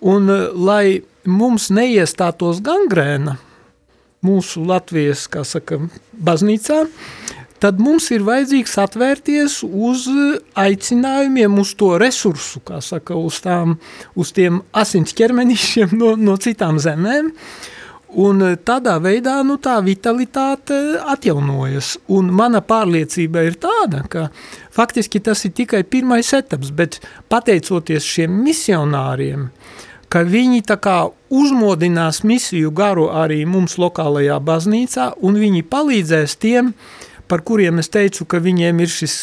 Un, 0.00 0.28
e, 0.32 0.40
lai 0.56 0.84
mums 1.28 1.70
neiestātos 1.72 2.60
gangrēna 2.64 3.38
mūsu 4.26 4.64
Latvijas, 4.68 5.26
kā 5.32 5.44
saka, 5.48 5.80
baznīcā, 6.12 6.84
tad 7.60 7.80
mums 7.80 8.10
ir 8.14 8.24
vajadzīgs 8.26 8.76
atvērties 8.82 9.60
uz 9.66 10.06
aicinājumiem, 10.58 11.58
uz 11.60 11.74
to 11.80 11.94
resursu, 12.00 12.62
kā 12.64 12.80
saka, 12.84 13.16
uz, 13.16 13.42
tām, 13.44 13.76
uz 14.16 14.32
tiem 14.36 14.62
asins 14.72 15.16
ķermenīšiem 15.16 15.96
no, 16.00 16.14
no 16.20 16.38
citām 16.40 16.80
zemēm, 16.82 17.34
Un 18.18 18.42
tādā 18.66 18.96
veidā 18.98 19.36
nu, 19.46 19.54
tā 19.62 19.76
vitalitāte 19.86 20.74
atjaunojas. 21.12 21.94
Un 22.10 22.32
mana 22.34 22.58
pārliecība 22.58 23.44
ir 23.46 23.54
tāda, 23.62 24.02
ka 24.10 24.24
faktiski 24.74 25.20
tas 25.22 25.44
ir 25.46 25.54
tikai 25.54 25.84
pirmais 25.86 26.32
etaps, 26.34 26.72
bet 26.74 26.98
pateicoties 27.30 28.02
šiem 28.02 28.34
misionāriem, 28.42 29.46
ka 30.10 30.24
viņi 30.26 30.64
tā 30.66 30.76
kā 30.82 30.96
uzmodinās 31.30 32.24
misiju 32.26 32.72
garu 32.74 33.06
arī 33.14 33.44
mums 33.46 33.78
lokālajā 33.80 34.40
baznīcā, 34.42 35.12
un 35.22 35.38
viņi 35.38 35.62
palīdzēs 35.70 36.36
tiem, 36.42 36.74
par 37.30 37.44
kuriem 37.46 37.78
es 37.82 37.90
teicu, 37.92 38.26
ka 38.26 38.42
viņiem 38.42 38.82
ir 38.82 38.90
šis 38.90 39.16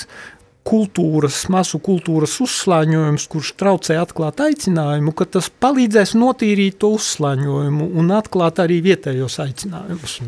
kultūras, 0.68 1.46
masu 1.52 1.80
kultūras 1.84 2.34
uzslāņojums, 2.44 3.28
kurš 3.32 3.54
traucē 3.60 4.00
atklāt 4.02 4.42
aicinājumu, 4.44 5.14
ka 5.16 5.28
tas 5.38 5.48
palīdzēs 5.64 6.16
notīrīt 6.20 6.80
to 6.82 6.92
uzslāņojumu 6.98 7.92
un 8.00 8.12
atklāt 8.16 8.60
arī 8.64 8.82
vietējos 8.84 9.40
aicinājumus. 9.44 10.20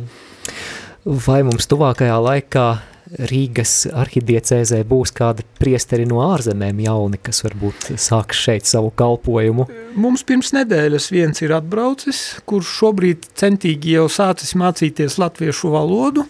Vai 1.28 1.42
mums 1.48 1.68
tuvākajā 1.72 2.16
laikā 2.24 2.68
Rīgas 3.10 3.88
arhidiecēzē 3.90 4.84
būs 4.86 5.12
kādi 5.18 5.46
priesteri 5.58 6.06
no 6.10 6.20
ārzemēm 6.28 6.84
jauni, 6.84 7.18
kas 7.24 7.42
varbūt 7.46 7.92
sāks 7.98 8.38
šeit 8.38 8.70
savu 8.70 8.92
kalpojumu? 8.94 9.66
Mums 9.98 10.22
pirms 10.28 10.54
nedēļas 10.54 11.10
viens 11.14 11.42
ir 11.42 11.56
atbraucis, 11.58 12.20
kurš 12.50 12.76
šobrīd 12.82 13.32
centīgi 13.40 13.96
jau 13.98 14.06
sācis 14.14 14.54
mācīties 14.60 15.18
latviešu 15.22 15.74
valodu, 15.74 16.28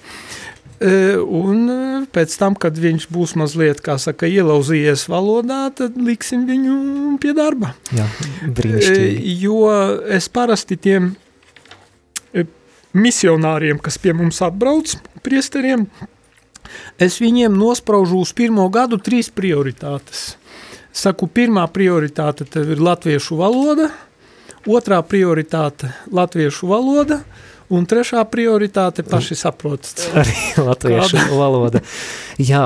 Un 0.80 2.06
pēc 2.16 2.34
tam, 2.40 2.54
kad 2.56 2.78
viņš 2.80 3.10
būs 3.12 3.34
mazliet, 3.36 3.82
kā 3.84 3.98
saka, 4.00 4.30
ielauzījies 4.32 5.10
valodā, 5.12 5.66
tad 5.76 5.98
liksim 6.00 6.46
viņu 6.48 7.18
pie 7.20 7.34
darba. 7.36 7.74
Jā, 7.92 8.06
brīnišķīgi. 8.48 9.34
Jo 9.42 9.74
es 10.08 10.30
parasti 10.32 10.80
tiem 10.80 11.12
misionāriem, 12.96 13.82
kas 13.84 14.00
pie 14.00 14.16
mums 14.16 14.40
atbrauc, 14.46 14.96
priesteriem, 15.26 15.84
es 17.00 17.20
viņiem 17.22 17.56
nospraužu 17.58 18.22
uz 18.24 18.34
pirmo 18.34 18.68
gadu 18.70 19.00
trīs 19.02 19.32
prioritātes. 19.34 20.36
Saku, 20.92 21.28
pirmā 21.28 21.68
prioritāte 21.72 22.48
ir 22.60 22.82
latviešu 22.82 23.38
valoda, 23.40 23.92
otrā 24.68 25.00
prioritāte 25.06 25.94
latviešu 26.12 26.68
valoda, 26.72 27.22
uh, 27.22 27.49
Un 27.70 27.86
trešā 27.86 28.24
prioritāte 28.26 29.04
paši 29.06 29.36
saprotat. 29.38 30.02
Arī 30.20 30.36
latviešu 30.58 31.22
valoda. 31.38 31.84
Jā, 32.42 32.64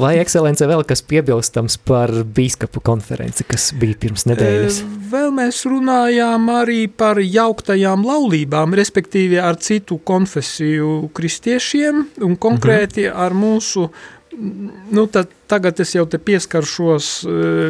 vai 0.00 0.14
ekscelence 0.22 0.64
vēl 0.64 0.80
kas 0.88 1.02
piebilstams 1.04 1.76
par 1.84 2.12
bīskapu 2.24 2.80
konferenci, 2.84 3.44
kas 3.44 3.68
bija 3.76 3.98
pirms 4.00 4.24
nedēļas? 4.30 4.80
Vēl 5.12 5.32
mēs 5.36 5.60
runājām 5.68 6.48
arī 6.54 6.86
par 6.88 7.20
jauktajām 7.20 8.06
laulībām, 8.06 8.76
respektīvi 8.78 9.42
ar 9.42 9.60
citu 9.60 10.00
konfesiju 10.08 11.10
kristiešiem 11.16 12.06
un 12.24 12.36
konkrēti 12.40 13.10
mhm. 13.10 13.24
ar 13.26 13.36
mūsu 13.36 13.90
Nu, 14.36 15.06
tad, 15.08 15.30
tagad 15.48 15.78
es 15.80 15.94
jau 15.94 16.02
te 16.12 16.18
pieskaršos 16.20 17.06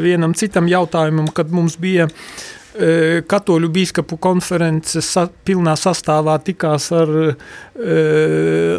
vienam 0.03 0.33
citam 0.35 0.67
jautājumam, 0.67 1.29
kad 1.31 1.53
mums 1.55 1.77
bija 1.79 2.09
uh, 2.09 2.17
E, 2.17 2.56
katoļu 2.77 3.71
bīskapu 3.73 4.19
konferences 4.21 5.09
sa, 5.15 5.27
pilnā 5.49 5.77
sastāvā 5.81 6.37
tikās 6.45 6.91
ar 6.93 7.13
e, 7.17 7.31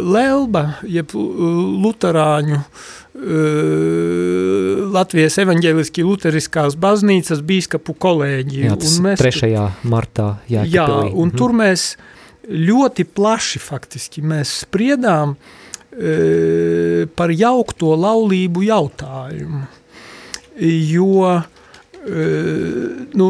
Lelba, 0.04 0.64
jeb 0.86 1.16
luterāņu 1.16 2.60
e, 2.60 2.68
Latvijas 4.94 5.40
evaņģēliski 5.44 6.06
luteriskās 6.06 6.78
baznīcas 6.80 7.42
bīskapu 7.48 7.98
kolēģi. 7.98 8.62
Jā, 8.68 8.78
mēs, 9.06 9.24
3. 9.24 9.66
martā 9.90 10.36
jākapelī. 10.46 10.76
Jā, 10.78 10.88
un 11.14 11.32
mhm. 11.32 11.38
tur 11.40 11.58
mēs 11.58 11.90
ļoti 12.48 13.08
plaši 13.18 13.60
faktiski 13.60 14.24
mēs 14.24 14.54
spriedām 14.64 15.36
e, 15.36 17.06
par 17.18 17.34
jaukto 17.34 17.92
laulību 17.98 18.64
jautājumu, 18.70 19.66
jo 20.62 21.28
e, 21.36 22.32
nu, 23.20 23.30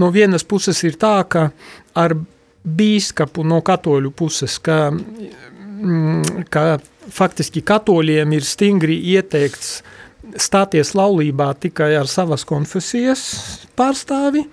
no 0.00 0.10
vienas 0.14 0.46
puses 0.48 0.80
ir 0.88 0.98
tā, 1.00 1.18
ka 1.28 1.50
ar 1.98 2.16
bīskapu 2.64 3.44
no 3.46 3.60
katoļu 3.64 4.12
puses, 4.16 4.58
ka, 4.62 4.90
mm, 4.90 6.44
ka 6.52 6.78
faktiski 7.10 7.62
katoļiem 7.66 8.36
ir 8.36 8.46
stingri 8.46 8.98
ieteikts 9.14 9.80
stāties 10.38 10.94
laulībā 10.94 11.52
tikai 11.58 11.94
ar 11.98 12.08
savas 12.10 12.44
konfesijas 12.46 13.22
pārstāvi, 13.78 14.44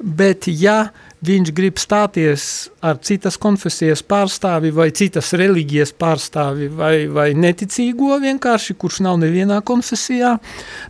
bet 0.00 0.48
ja 0.50 0.90
viņš 1.26 1.52
grib 1.56 1.78
stāties 1.80 2.68
ar 2.84 2.98
citas 3.06 3.38
konfesijas 3.40 4.02
pārstāvi 4.04 4.72
vai 4.74 4.90
citas 4.94 5.32
reliģijas 5.38 5.94
pārstāvi 5.96 6.68
vai, 6.68 7.06
vai 7.08 7.30
neticīgo 7.34 8.18
vienkārši, 8.22 8.76
kurš 8.76 9.00
nav 9.06 9.16
nevienā 9.22 9.62
konfesijā, 9.64 10.36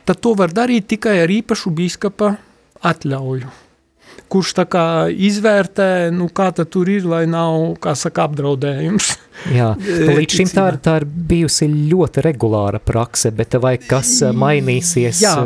tad 0.05 0.21
to 0.25 0.35
var 0.35 0.53
darīt 0.57 0.91
tikai 0.91 1.21
ar 1.23 1.33
īpašu 1.33 1.71
bīskapa 1.77 2.35
atļauju 2.83 3.65
kurš 4.29 4.55
izvērtē, 5.29 6.11
nu 6.15 6.29
kā 6.29 6.51
tur 6.57 6.89
ir, 6.91 7.07
lai 7.07 7.27
nav, 7.31 7.77
saka, 7.95 8.27
apdraudējums. 8.27 9.12
Jā, 9.53 9.71
līdz 10.19 10.41
šim 10.41 10.51
tā, 10.51 10.67
tā 10.83 10.97
ir 11.03 11.07
bijusi 11.07 11.69
ļoti 11.69 12.25
regulāra 12.25 12.81
prakse, 12.83 13.31
bet 13.37 13.55
vai 13.62 13.77
kas 13.79 14.23
eh, 14.23 14.35
mainīsies? 14.35 15.23
Jā, 15.23 15.37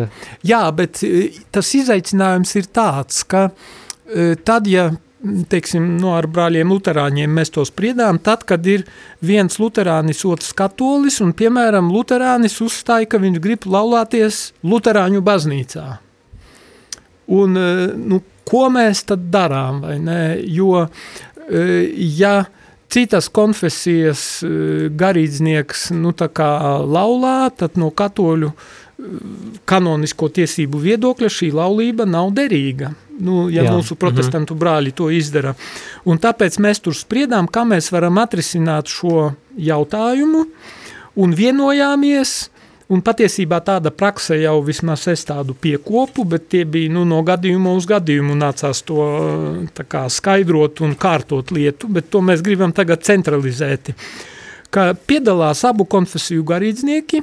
jā 0.47 0.63
bet 0.77 1.03
eh, 1.07 1.41
tas 1.53 1.75
izaicinājums 1.77 2.57
ir 2.57 2.71
tāds, 2.73 3.23
ka 3.29 3.49
eh, 3.51 4.37
tad, 4.45 4.71
ja 4.71 4.91
teiksim, 5.21 5.99
no 6.01 6.15
ar 6.17 6.31
brāļiem 6.33 6.71
luterāņiem 6.73 7.35
mēs 7.37 7.53
to 7.53 7.67
spriedām, 7.69 8.23
tad, 8.25 8.47
kad 8.49 8.65
ir 8.65 8.87
viens 9.21 9.59
luterānis, 9.61 10.23
otrs 10.25 10.55
katolis, 10.57 11.19
un, 11.21 11.35
piemēram, 11.37 11.91
luterānis 11.93 12.57
uzstāja, 12.65 13.11
ka 13.11 13.21
viņš 13.21 13.43
grib 13.45 13.69
laulāties 13.69 14.55
luterāņu 14.65 15.21
baznīcā. 15.27 15.85
Un, 17.37 17.59
nu, 18.01 18.23
ko 18.51 18.67
mēs 18.73 19.05
tad 19.09 19.29
darām, 19.33 19.83
vai 19.85 19.99
ne? 20.03 20.21
Jo, 20.43 20.87
e, 21.47 21.67
ja 22.19 22.41
citas 22.91 23.31
konfesijas 23.33 24.25
e, 24.43 24.51
garīdznieks, 24.99 25.91
nu 25.95 26.13
laulā, 26.17 27.39
tad 27.57 27.79
no 27.79 27.93
katoļu 27.95 28.51
e, 28.51 28.57
kanonisko 29.71 30.31
tiesību 30.41 30.83
viedokļa 30.83 31.31
šī 31.31 31.53
laulība 31.55 32.09
nav 32.09 32.33
derīga. 32.35 32.93
Nu, 33.21 33.49
ja 33.53 33.67
Jā. 33.67 33.75
mūsu 33.77 33.99
protestantu 34.01 34.55
mhm. 34.55 34.61
brāļi 34.63 34.95
to 34.97 35.11
izdara. 35.13 35.55
Un 36.09 36.19
tāpēc 36.19 36.57
mēs 36.63 36.81
tur 36.81 36.97
spriedām, 36.97 37.51
kā 37.53 37.67
mēs 37.69 37.93
varam 37.93 38.19
atrisināt 38.23 38.89
šo 38.91 39.35
jautājumu 39.61 40.47
un 41.21 41.35
vienojāmies, 41.37 42.49
Un 42.91 43.05
patiesībā 43.07 43.61
tāda 43.63 43.93
prakse 43.95 44.35
jau 44.41 44.57
vismaz 44.67 45.05
es 45.13 45.23
tādu 45.29 45.55
piekopu, 45.55 46.25
bet 46.27 46.49
tie 46.51 46.65
bija 46.67 46.91
nu, 46.91 47.05
no 47.07 47.21
gadījuma 47.23 47.77
uz 47.79 47.87
gadījumu 47.87 48.35
nācās 48.35 48.83
to 48.87 49.05
kā, 49.79 50.09
skaidrot 50.11 50.83
un 50.83 50.97
kārtot 50.99 51.53
lietu, 51.55 51.87
bet 51.87 52.11
to 52.11 52.23
mēs 52.27 52.43
gribam 52.43 52.75
tagad 52.75 53.07
centralizēti. 53.07 53.95
Ka 54.75 54.91
piedalās 55.07 55.63
abu 55.67 55.87
konfesiju 55.87 56.43
garīdznieki, 56.51 57.23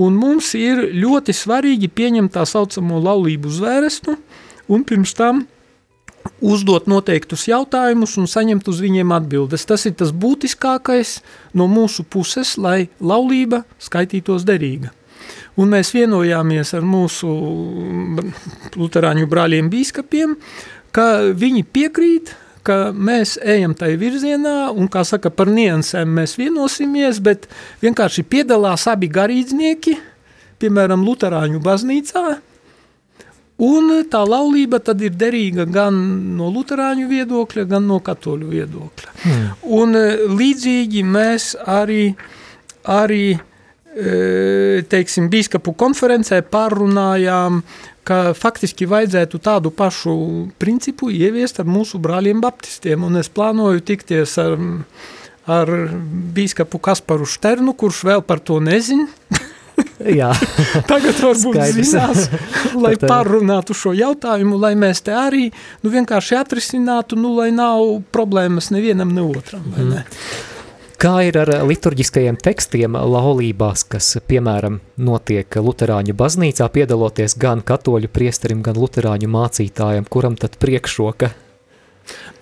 un 0.00 0.16
mums 0.16 0.54
ir 0.56 0.86
ļoti 0.96 1.36
svarīgi 1.36 1.92
pieņemt 1.92 2.32
tā 2.38 2.46
saucamo 2.48 3.02
laulību 3.04 3.52
zvērestu, 3.52 4.16
un 4.72 4.88
pirms 4.88 5.12
tam 5.20 5.44
uzdot 6.44 6.88
noteiktus 6.90 7.46
jautājumus 7.48 8.16
un 8.20 8.28
saņemt 8.30 8.68
uz 8.70 8.80
viņiem 8.84 9.14
atbildes. 9.16 9.66
Tas 9.68 9.86
ir 9.88 9.96
tas 9.98 10.12
būtiskākais 10.12 11.18
no 11.56 11.68
mūsu 11.70 12.04
puses, 12.04 12.56
lai 12.58 12.88
laulība 13.00 13.64
skaitītos 13.82 14.46
derīga. 14.48 14.92
Un 15.56 15.70
mēs 15.70 15.92
vienojāmies 15.94 16.74
ar 16.76 16.84
mūsu 16.84 17.30
luterāņu 18.74 19.28
brāļiem 19.30 19.68
bīskapiem, 19.72 20.34
ka 20.94 21.30
viņi 21.30 21.62
piekrīt, 21.64 22.34
ka 22.64 22.90
mēs 22.92 23.36
ejam 23.40 23.76
tajā 23.76 24.00
virzienā, 24.00 24.56
un, 24.72 24.88
kā 24.88 25.04
saka, 25.06 25.30
par 25.30 25.50
niansēm 25.52 26.10
mēs 26.16 26.36
vienosimies, 26.40 27.20
bet 27.24 27.46
vienkārši 27.84 28.24
piedalās 28.26 28.88
abi 28.90 29.10
garīdznieki 29.12 29.96
piemēram, 30.64 31.04
Lutāņu 31.04 31.60
baznīcā, 31.64 32.24
un 33.62 33.90
tā 34.10 34.24
laulība 34.26 34.80
tad 34.82 35.02
ir 35.04 35.14
derīga 35.18 35.66
gan 35.70 35.96
no 36.38 36.50
Lutāņu 36.54 37.08
viedokļa, 37.10 37.66
gan 37.70 37.88
no 37.88 38.00
katoļu 38.04 38.50
viedokļa. 38.50 39.16
Hmm. 39.24 39.48
Un 39.78 39.98
līdzīgi 40.34 41.04
mēs 41.06 41.52
arī, 41.62 42.14
arī 42.90 43.26
teiksim, 44.90 45.28
bīskapu 45.30 45.74
konferencē 45.78 46.40
pārunājām, 46.50 47.60
ka 48.04 48.34
faktiski 48.36 48.88
vajadzētu 48.90 49.38
tādu 49.38 49.70
pašu 49.70 50.14
principu 50.58 51.12
ieviest 51.14 51.62
ar 51.62 51.68
mūsu 51.70 52.00
brāļiem 52.02 52.42
baptistiem, 52.42 53.06
un 53.06 53.22
es 53.22 53.30
plānoju 53.32 53.84
tikties 53.86 54.38
ar 54.42 54.58
ar 55.44 55.68
bīskapu 56.34 56.80
Kasparu 56.80 57.26
Šternu, 57.28 57.74
kurš 57.76 58.04
vēl 58.08 58.22
par 58.24 58.40
to 58.40 58.60
nezina. 58.64 59.04
Jā. 60.20 60.30
Tagad 60.88 61.18
varbūt 61.18 61.56
Skaidrs. 61.58 61.90
zinās, 61.90 62.26
lai 62.78 62.94
pārunātu 63.00 63.76
šo 63.76 63.94
jautājumu, 63.96 64.58
lai 64.60 64.74
mēs 64.78 65.04
te 65.06 65.14
arī 65.16 65.48
nu, 65.82 65.92
vienkārši 65.92 66.40
atrisinātu, 66.40 67.18
nu, 67.20 67.34
lai 67.38 67.50
nav 67.54 68.02
problēmas 68.14 68.72
nevienam, 68.74 69.14
ne 69.14 69.24
otram. 69.34 69.64
Vai 69.74 69.86
ne? 69.86 70.02
Mm. 70.04 70.50
Kā 71.04 71.18
ir 71.26 71.36
ar 71.36 71.50
liturģiskajiem 71.68 72.38
tekstiem 72.40 72.94
laulībās, 72.96 73.82
kas, 73.92 74.14
piemēram, 74.24 74.78
notiek 75.04 75.58
Lutāņu 75.60 76.14
baznīcā, 76.16 76.68
piedaloties 76.72 77.34
gan 77.36 77.60
katoļu 77.66 78.08
priesterim, 78.14 78.62
gan 78.64 78.78
Lutāņu 78.80 79.28
mācītājiem, 79.28 80.06
kuram 80.08 80.38
tad 80.40 80.56
priekšroka 80.62 81.34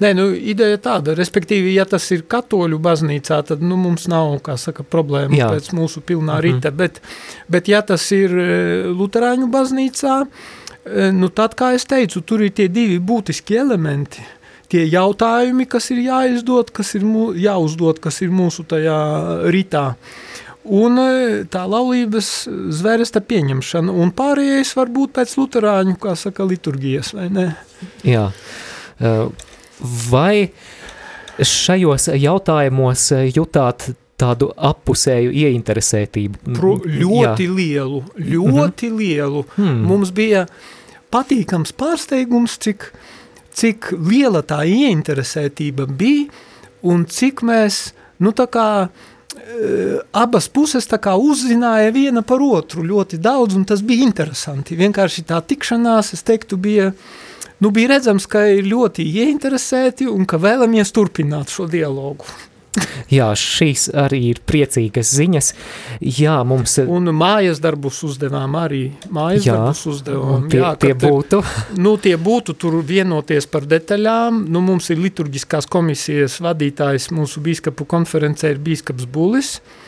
Nē, 0.02 0.10
nu, 0.18 0.30
ideja 0.34 0.78
tāda, 0.82 1.14
respektīvi, 1.14 1.74
ja 1.76 1.84
tas 1.86 2.08
ir 2.14 2.24
katoļu 2.30 2.78
baznīcā, 2.82 3.38
tad 3.46 3.62
nu, 3.62 3.76
mums 3.78 4.08
nav, 4.10 4.40
saka, 4.58 4.82
problēma 4.82 5.36
Jā. 5.38 5.50
pēc 5.52 5.70
mūsu 5.76 6.02
pilnā 6.02 6.38
mhm. 6.38 6.42
rīta, 6.46 6.70
mm 6.70 6.74
-hmm. 6.74 6.78
bet, 6.78 7.00
bet 7.48 7.68
ja 7.70 7.82
tas 7.86 8.08
ir 8.16 8.34
e, 8.34 8.52
luterāņu 8.90 9.50
baznīcā, 9.52 10.16
e, 10.24 11.10
nu 11.14 11.28
tad, 11.28 11.54
kā 11.54 11.74
es 11.76 11.86
teicu, 11.86 12.20
tur 12.20 12.42
ir 12.42 12.50
tie 12.50 12.68
divi 12.68 12.98
būtiski 12.98 13.58
elementi, 13.58 14.24
tie 14.72 14.86
jautājumi, 14.88 15.68
kas 15.68 15.90
ir 15.90 16.02
jāizdod, 16.08 16.72
kas 16.72 16.94
ir 16.94 17.04
mū, 17.04 17.30
jāuzdod, 17.36 18.00
kas 18.00 18.22
ir 18.22 18.30
mūsu 18.30 18.64
tajā 18.64 18.98
rītā. 19.54 19.94
Un 20.64 20.98
e, 20.98 21.44
tā 21.50 21.62
laulības 21.68 22.48
zvērsta 22.48 23.20
pieņemšana, 23.20 23.92
un 23.92 24.10
pārējais 24.10 24.74
var 24.76 24.90
būt 24.90 25.14
pēc 25.14 25.38
luterāņu, 25.38 25.96
kā 26.02 26.16
saka, 26.16 26.44
liturgijas, 26.44 27.14
vai 27.14 27.28
ne? 27.30 27.48
Jā. 28.06 28.30
Uh, 29.02 29.32
Vai 30.10 30.52
šajos 31.42 32.08
jautājumos 32.20 33.08
jutāt 33.34 33.90
tādu 34.20 34.50
appusēju 34.56 35.32
ieinteresētību? 35.42 36.54
Pro, 36.56 36.76
ļoti 36.84 37.46
Jā. 37.48 37.54
lielu, 37.56 38.02
ļoti 38.18 38.88
mm 38.88 38.92
-hmm. 38.92 38.98
lielu. 38.98 39.44
Hmm. 39.56 39.80
Mums 39.88 40.12
bija 40.14 40.46
patīkams 41.10 41.72
pārsteigums, 41.72 42.58
cik, 42.58 42.92
cik 43.52 43.92
liela 43.98 44.42
tā 44.42 44.62
ieinteresētība 44.66 45.86
bija 45.86 46.28
un 46.82 47.04
cik 47.06 47.42
mēs, 47.42 47.92
nu 48.18 48.30
tā 48.30 48.46
kā, 48.46 48.88
e, 49.36 49.98
abas 50.12 50.48
puses 50.48 50.86
tā 50.86 50.98
kā 50.98 51.16
uzzināja 51.16 51.92
viena 51.92 52.22
par 52.22 52.40
otru 52.40 52.82
ļoti 52.82 53.18
daudz, 53.18 53.54
un 53.54 53.64
tas 53.64 53.82
bija 53.82 54.02
interesanti. 54.02 54.76
Vienkārši 54.76 55.22
tā 55.22 55.42
tikšanās, 55.42 56.12
es 56.12 56.22
teiktu, 56.22 56.56
bija 56.56 56.86
uh, 56.86 57.31
nu, 57.62 57.70
bija 57.74 57.94
redzams, 57.96 58.26
ka 58.30 58.46
ir 58.50 58.66
ļoti 58.68 59.06
ieinteresēti 59.22 60.08
un 60.10 60.26
ka 60.28 60.40
vēlamies 60.42 60.90
turpināt 60.94 61.52
šo 61.54 61.68
dialogu. 61.70 62.26
Jā, 63.12 63.28
šīs 63.36 63.90
arī 64.00 64.20
ir 64.30 64.40
priecīgas 64.48 65.10
ziņas. 65.12 65.50
Jā, 66.00 66.38
mums... 66.48 66.78
Un 66.80 67.12
mājas 67.16 67.60
darbus 67.60 67.98
uzdevām 68.06 68.56
arī. 68.56 68.86
Mājas 69.12 69.44
jā, 69.44 69.58
darbus 69.58 69.84
uzdevām. 69.92 70.48
Tie, 70.52 70.62
jā, 70.62 70.72
tie 70.80 70.94
būtu? 70.96 71.42
Nu, 71.84 71.94
tie 72.00 72.14
būtu 72.16 72.56
tur 72.56 72.78
vienoties 72.86 73.48
par 73.52 73.68
detaļām. 73.68 74.44
Nu, 74.48 74.64
mums 74.64 74.88
ir 74.94 75.02
liturģiskās 75.04 75.68
komisijas 75.72 76.40
vadītājs 76.44 77.10
mūsu 77.12 77.44
bīskapu 77.44 77.86
konferencē 77.88 78.54
ir 78.54 78.62
bīskaps 78.64 79.08
Bulis. 79.12 79.58
Uh, 79.58 79.81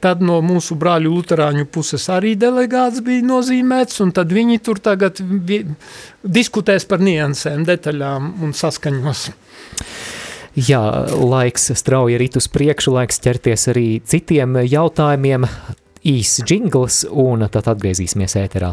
Tad 0.00 0.22
no 0.24 0.38
mūsu 0.44 0.78
brāļu 0.80 1.12
luterāņu 1.12 1.66
puses 1.68 2.06
arī 2.12 2.32
delegāts 2.40 3.02
bija 3.04 3.24
nozīmēts, 3.28 4.00
un 4.00 4.14
tad 4.16 4.32
viņi 4.32 4.60
tur 4.64 4.80
tagad 4.80 5.20
diskutēs 6.24 6.88
par 6.88 7.04
niansēm, 7.04 7.66
detaļām 7.68 8.32
un 8.40 8.56
saskaņos. 8.56 9.26
Jā, 10.58 10.80
laiks 11.14 11.70
strauji 11.78 12.16
rit 12.18 12.40
uz 12.40 12.48
priekšu, 12.50 12.96
laiks 12.96 13.20
ķerties 13.22 13.68
arī 13.70 13.86
citiem 14.02 14.62
jautājumiem. 14.64 15.46
Īsts 16.00 16.48
jingls, 16.48 17.04
un 17.12 17.44
tad 17.52 17.68
atgriezīsimies 17.68 18.38
ēterā. 18.40 18.72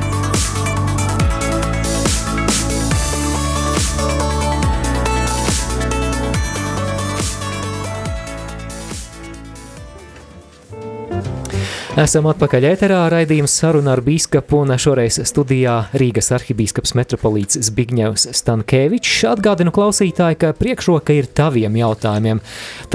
Esam 11.99 12.23
atpakaļ 12.31 12.63
ēterā, 12.69 13.01
raidījums 13.11 13.51
saruna 13.59 13.89
ar 13.91 13.99
bīskapu 14.05 14.61
un 14.63 14.71
šoreiz 14.79 15.17
studijā 15.27 15.73
Rīgas 15.99 16.31
arhibīskaps 16.31 16.95
metropolīts 16.95 17.59
Zbigņevs 17.67 18.31
Stankēvičs. 18.37 19.25
Atgādinu 19.27 19.73
klausītāji, 19.75 20.37
ka 20.39 20.53
priekšroka 20.55 21.11
ir 21.17 21.27
taviem 21.35 21.75
jautājumiem, 21.81 22.39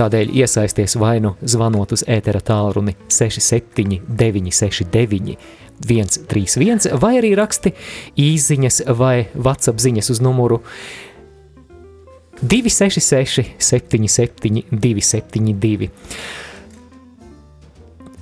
tādēļ 0.01 0.33
iesaisties 0.41 0.97
vainu 0.97 1.37
zvanot 1.45 1.93
uz 1.93 2.09
ētera 2.09 2.41
tālruni 2.41 2.97
67969 3.13 5.37
131 5.85 6.97
vai 6.97 7.13
arī 7.19 7.37
raksti 7.37 7.77
īziņas 8.17 8.89
vai 8.97 9.29
WhatsApp 9.37 9.77
ziņas 9.85 10.09
uz 10.17 10.25
numuru 10.25 10.65
266 12.41 13.61
77 13.61 14.65
272. 14.73 15.93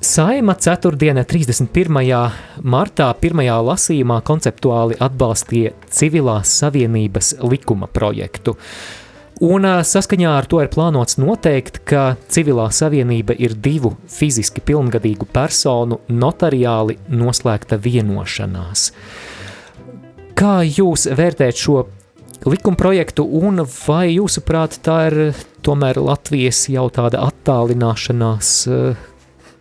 Saima 0.04 0.52
4. 0.54 1.24
31. 1.24 2.32
martā 2.60 3.06
pirmajā 3.16 3.54
lasījumā 3.64 4.18
konceptuāli 4.28 4.98
atbalstīja 5.00 5.70
civilās 5.88 6.50
savienības 6.58 7.30
likuma 7.40 7.88
projektu. 7.88 8.52
Un 9.48 9.64
saskaņā 9.64 10.34
ar 10.42 10.48
to 10.50 10.60
ir 10.60 10.68
plānots 10.74 11.16
noteikt, 11.16 11.80
ka 11.88 12.02
civilā 12.28 12.66
savienība 12.68 13.32
ir 13.46 13.56
divu 13.56 13.94
fiziski 14.12 14.60
pilngadīgu 14.60 15.24
personu 15.32 16.02
notariāli 16.12 16.98
noslēgta 17.08 17.80
vienošanās. 17.80 18.90
Kā 20.36 20.54
jūs 20.68 21.08
vērtējat 21.16 21.64
šo 21.64 21.78
likuma 22.44 22.76
projektu, 22.76 23.24
un 23.24 23.64
vai 23.86 24.18
jūsuprāt 24.18 24.78
tā 24.84 25.00
ir 25.08 25.18
tomēr 25.64 26.02
Latvijas 26.04 26.66
jau 26.68 26.90
tāda 26.92 27.24
attālināšanās 27.30 28.54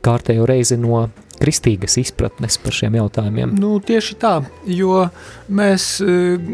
kārtējo 0.04 0.48
reizi 0.50 0.78
no 0.80 1.08
kristīgas 1.40 1.98
izpratnes 2.02 2.60
par 2.62 2.76
šiem 2.76 2.98
jautājumiem? 3.00 3.56
Nu, 3.60 3.78
tieši 3.84 4.18
tā, 4.22 4.36
jo 4.70 5.04
mēs 5.52 5.88
eh, 6.04 6.48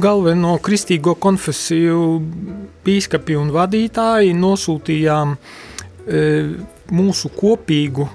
galveno 0.00 0.56
kristīgo 0.64 1.16
konfesiju 1.20 2.00
bīskapi 2.84 3.38
un 3.40 3.52
vadītāji 3.54 4.36
nosūtījām 4.38 5.34
eh, 5.36 6.54
mūsu 6.94 7.32
kopīgu 7.34 8.08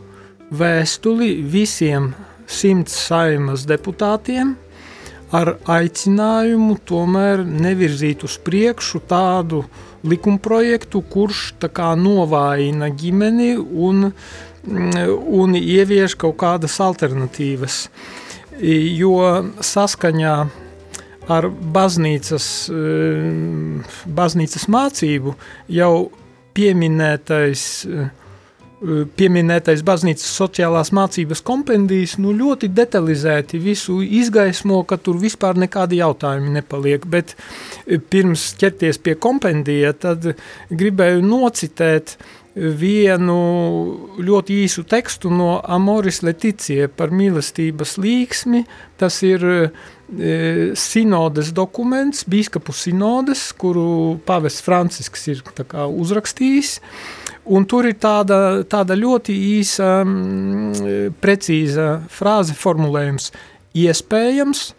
vēstuli 0.60 1.36
visiem 1.46 2.14
simts 2.50 2.96
saimas 3.06 3.68
deputātiem 3.70 4.56
ar 5.36 5.54
aicinājumu 5.70 6.80
tomēr 6.90 7.44
nevirzīt 7.46 8.24
uz 8.26 8.40
priekšu 8.42 9.04
tādu 9.10 9.60
uh, 9.62 9.89
likumprojektu, 10.08 11.02
kurš 11.12 11.54
novājina 12.00 12.90
ģimeni 12.96 13.56
un, 13.58 14.12
un 15.42 15.60
ievieš 15.60 16.16
kaut 16.20 16.38
kādas 16.40 16.80
alternatīvas. 16.84 17.88
Jo 18.60 19.16
saskaņā 19.64 20.36
ar 21.30 21.48
baznīcas, 21.50 22.48
baznīcas 24.20 24.66
mācību 24.72 25.36
jau 25.72 25.94
pieminētais 26.58 27.66
pieminētais 28.80 29.82
baznīcas 29.84 30.30
sociālās 30.40 30.94
mācības 30.96 31.42
kompendijas 31.46 32.16
nu, 32.22 32.32
ļoti 32.36 32.70
detalizēti 32.72 33.60
visu 33.60 34.00
izgaismo, 34.04 34.82
ka 34.88 34.98
tur 35.04 35.20
vispār 35.20 35.60
nekādi 35.60 36.00
jautājumi 36.00 36.54
nepaliek. 36.56 37.06
Bet 37.10 37.36
pirms 38.12 38.54
ķerties 38.60 39.02
pie 39.04 39.18
kompendija, 39.20 39.92
tad 39.94 40.32
gribēju 40.72 41.26
nocitēt 41.26 42.16
vienu 42.56 43.38
ļoti 44.20 44.64
īsu 44.66 44.84
tekstu 44.90 45.32
no 45.32 45.60
Amoris 45.64 46.24
Leticija 46.26 46.90
par 46.90 47.14
mīlestības 47.16 47.98
līksmi. 48.02 48.66
Tas 49.00 49.22
ir 49.28 49.46
e, 49.46 49.60
sinodes 50.80 51.52
dokuments, 51.54 52.24
bīskapu 52.30 52.74
sinodes, 52.74 53.50
kuru 53.54 54.18
pavests 54.26 54.64
Francisks 54.66 55.28
ir 55.30 55.44
kā, 55.46 55.86
uzrakstījis. 55.86 56.80
Un 57.50 57.66
tur 57.66 57.88
ir 57.90 57.98
tāda, 58.02 58.62
tāda 58.70 58.98
ļoti 58.98 59.34
īsa, 59.60 60.04
mm, 60.06 61.14
precīza 61.22 62.02
frāze 62.14 62.54
formulējums. 62.58 63.32
Iespējams, 63.78 64.74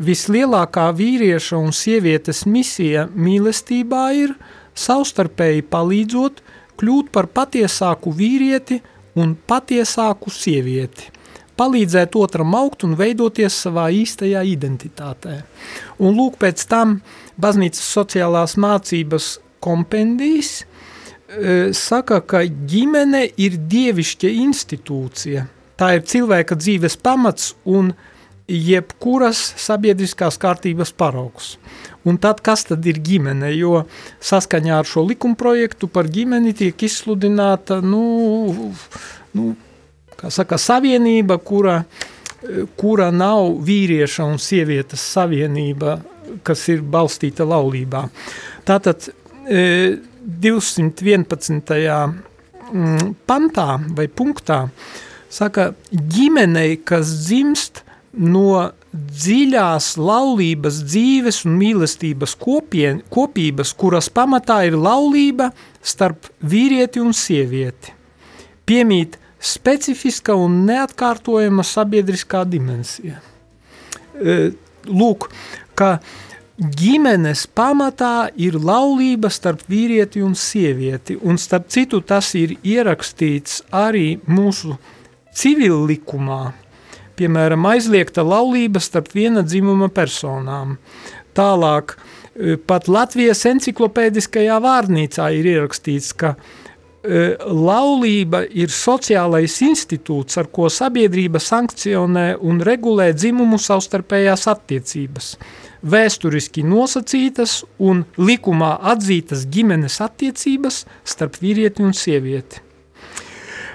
vislielākā 0.00 0.88
vīrieša 0.96 1.58
un 1.60 1.72
sievietes 1.72 2.44
misija 2.46 3.06
mīlestībā 3.14 4.04
ir 4.18 4.34
savstarpēji 4.74 5.66
palīdzot 5.70 6.42
kļūt 6.80 7.12
par 7.14 7.28
patiesāku 7.30 8.12
vīrieti 8.14 8.80
un 9.20 9.36
patiesāku 9.46 10.32
sievieti, 10.34 11.10
palīdzēt 11.58 12.16
otram 12.18 12.54
augt 12.58 12.84
un 12.86 12.96
veidoties 12.98 13.56
savā 13.66 13.88
īstajā 13.94 14.44
identitātē. 14.54 15.40
Un 16.02 16.16
lūk, 16.18 16.38
pēc 16.42 16.64
tam 16.70 16.98
baznīcas 17.40 17.84
sociālās 17.96 18.56
mācības 18.60 19.36
kompendijas 19.64 20.62
e, 20.62 21.72
saka, 21.76 22.20
ka 22.20 22.44
ģimene 22.44 23.26
ir 23.40 23.58
dievišķa 23.70 24.32
institūcija. 24.44 25.46
Tā 25.78 25.94
ir 25.96 26.04
cilvēka 26.06 26.58
dzīves 26.58 26.98
pamats 27.02 27.54
un 27.66 27.94
jebkuras 28.44 29.40
sabiedriskās 29.58 30.36
kārtības 30.38 30.92
paraugs. 30.92 31.54
Un 32.04 32.18
tad, 32.20 32.42
kas 32.44 32.66
tad 32.68 32.84
ir 32.86 33.00
ģimene? 33.00 33.48
Jo 33.56 33.86
saskaņā 34.22 34.82
ar 34.82 34.88
šo 34.88 35.06
likumprojektu 35.08 35.88
par 35.88 36.10
ģimeni 36.12 36.52
tiek 36.56 36.84
izsludināta, 36.84 37.80
nu, 37.80 38.04
nu 39.32 39.54
saka, 40.32 40.56
savienība, 40.60 41.38
kura, 41.42 41.84
kura 42.76 43.10
nav 43.14 43.54
vīrieša 43.64 44.24
un 44.28 44.38
sievietes 44.42 45.00
savienība, 45.14 45.98
kas 46.44 46.68
ir 46.72 46.82
balstīta 46.82 47.44
laulībā. 47.48 48.08
Tātad 48.64 49.08
211. 49.44 51.74
E, 51.76 51.78
mm, 52.72 53.14
pantā 53.28 53.80
vai 53.96 54.08
punktā 54.08 54.68
saka, 55.34 55.72
ģimenei, 55.90 56.78
kas 56.86 57.10
dzimst 57.26 57.82
no 58.14 58.70
dziļās 58.94 59.96
laulības 59.98 60.78
dzīves 60.86 61.42
un 61.48 61.56
mīlestības 61.58 62.36
kopien, 62.38 63.02
kopības, 63.10 63.74
kuras 63.74 64.08
pamatā 64.14 64.60
ir 64.68 64.78
laulība 64.78 65.50
starp 65.82 66.30
vīrieti 66.40 67.02
un 67.02 67.12
sievieti. 67.16 67.92
Piemīt 68.64 69.18
specifiska 69.44 70.34
un 70.38 70.62
neatkārtojama 70.68 71.64
sabiedriskā 71.66 72.44
dimensija. 72.48 73.20
E, 74.14 74.52
lūk, 74.88 75.28
ka 75.76 75.98
ģimenes 76.54 77.46
pamatā 77.50 78.30
ir 78.40 78.56
laulība 78.56 79.30
starp 79.32 79.64
vīrieti 79.68 80.22
un 80.24 80.36
sievieti, 80.38 81.18
un 81.20 81.38
starp 81.40 81.68
citu 81.74 82.00
tas 82.06 82.30
ir 82.38 82.56
ierakstīts 82.62 83.64
arī 83.74 84.20
mūsu 84.30 84.78
civil 85.34 85.82
likumā, 85.90 86.54
piemēram, 87.18 87.66
aizliegta 87.74 88.24
laulība 88.24 88.80
starp 88.82 89.10
viena 89.14 89.42
dzimuma 89.42 89.90
personām. 89.92 90.78
Tālāk, 91.34 91.96
e, 92.34 92.56
pat 92.56 92.88
Latvijas 92.88 93.44
enciklopēdiskajā 93.50 94.60
vārnīcā 94.62 95.32
ir 95.34 95.50
ierakstīts, 95.56 96.14
ka 96.14 96.36
e, 96.38 96.63
laulība 97.04 98.44
ir 98.48 98.72
sociālais 98.72 99.58
institūts, 99.66 100.38
ar 100.40 100.48
ko 100.48 100.70
sabiedrība 100.72 101.40
sankcionē 101.42 102.30
un 102.40 102.62
regulē 102.64 103.10
dzimumu 103.12 103.58
savstarpējās 103.60 104.46
attiecības, 104.48 105.34
vēsturiski 105.84 106.64
nosacītas 106.64 107.62
un 107.78 108.06
likumā 108.16 108.78
atzītas 108.94 109.44
ģimenes 109.52 110.00
attiecības 110.00 110.84
starp 111.04 111.36
vīrieti 111.42 111.84
un 111.84 111.92
sievieti. 111.92 112.64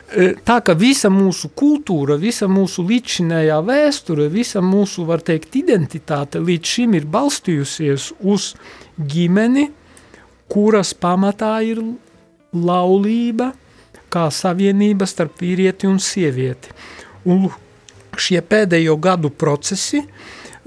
E, 0.10 0.32
tā 0.42 0.58
ka 0.66 0.74
visa 0.74 1.12
mūsu 1.14 1.52
kultūra, 1.54 2.18
visa 2.18 2.50
mūsu 2.50 2.82
līdzšinējā 2.90 3.60
vēsture, 3.62 4.26
visa 4.34 4.62
mūsu, 4.66 5.06
var 5.06 5.22
teikt, 5.22 5.54
identitāte 5.60 6.42
līdz 6.42 6.74
šim 6.74 6.98
ir 6.98 7.06
balstījusies 7.06 8.10
uz 8.26 8.56
ģimeni, 8.98 9.70
kuras 10.50 10.96
pamatā 10.98 11.60
ir 11.62 11.84
laulība 12.54 13.52
kā 14.10 14.28
savienība 14.34 15.06
starp 15.10 15.42
vīrieti 15.42 15.88
un 15.90 16.00
sievieti. 16.02 16.74
Un 17.30 17.50
šie 18.20 18.42
pēdējo 18.42 18.96
gadu 19.02 19.30
procesi 19.30 20.02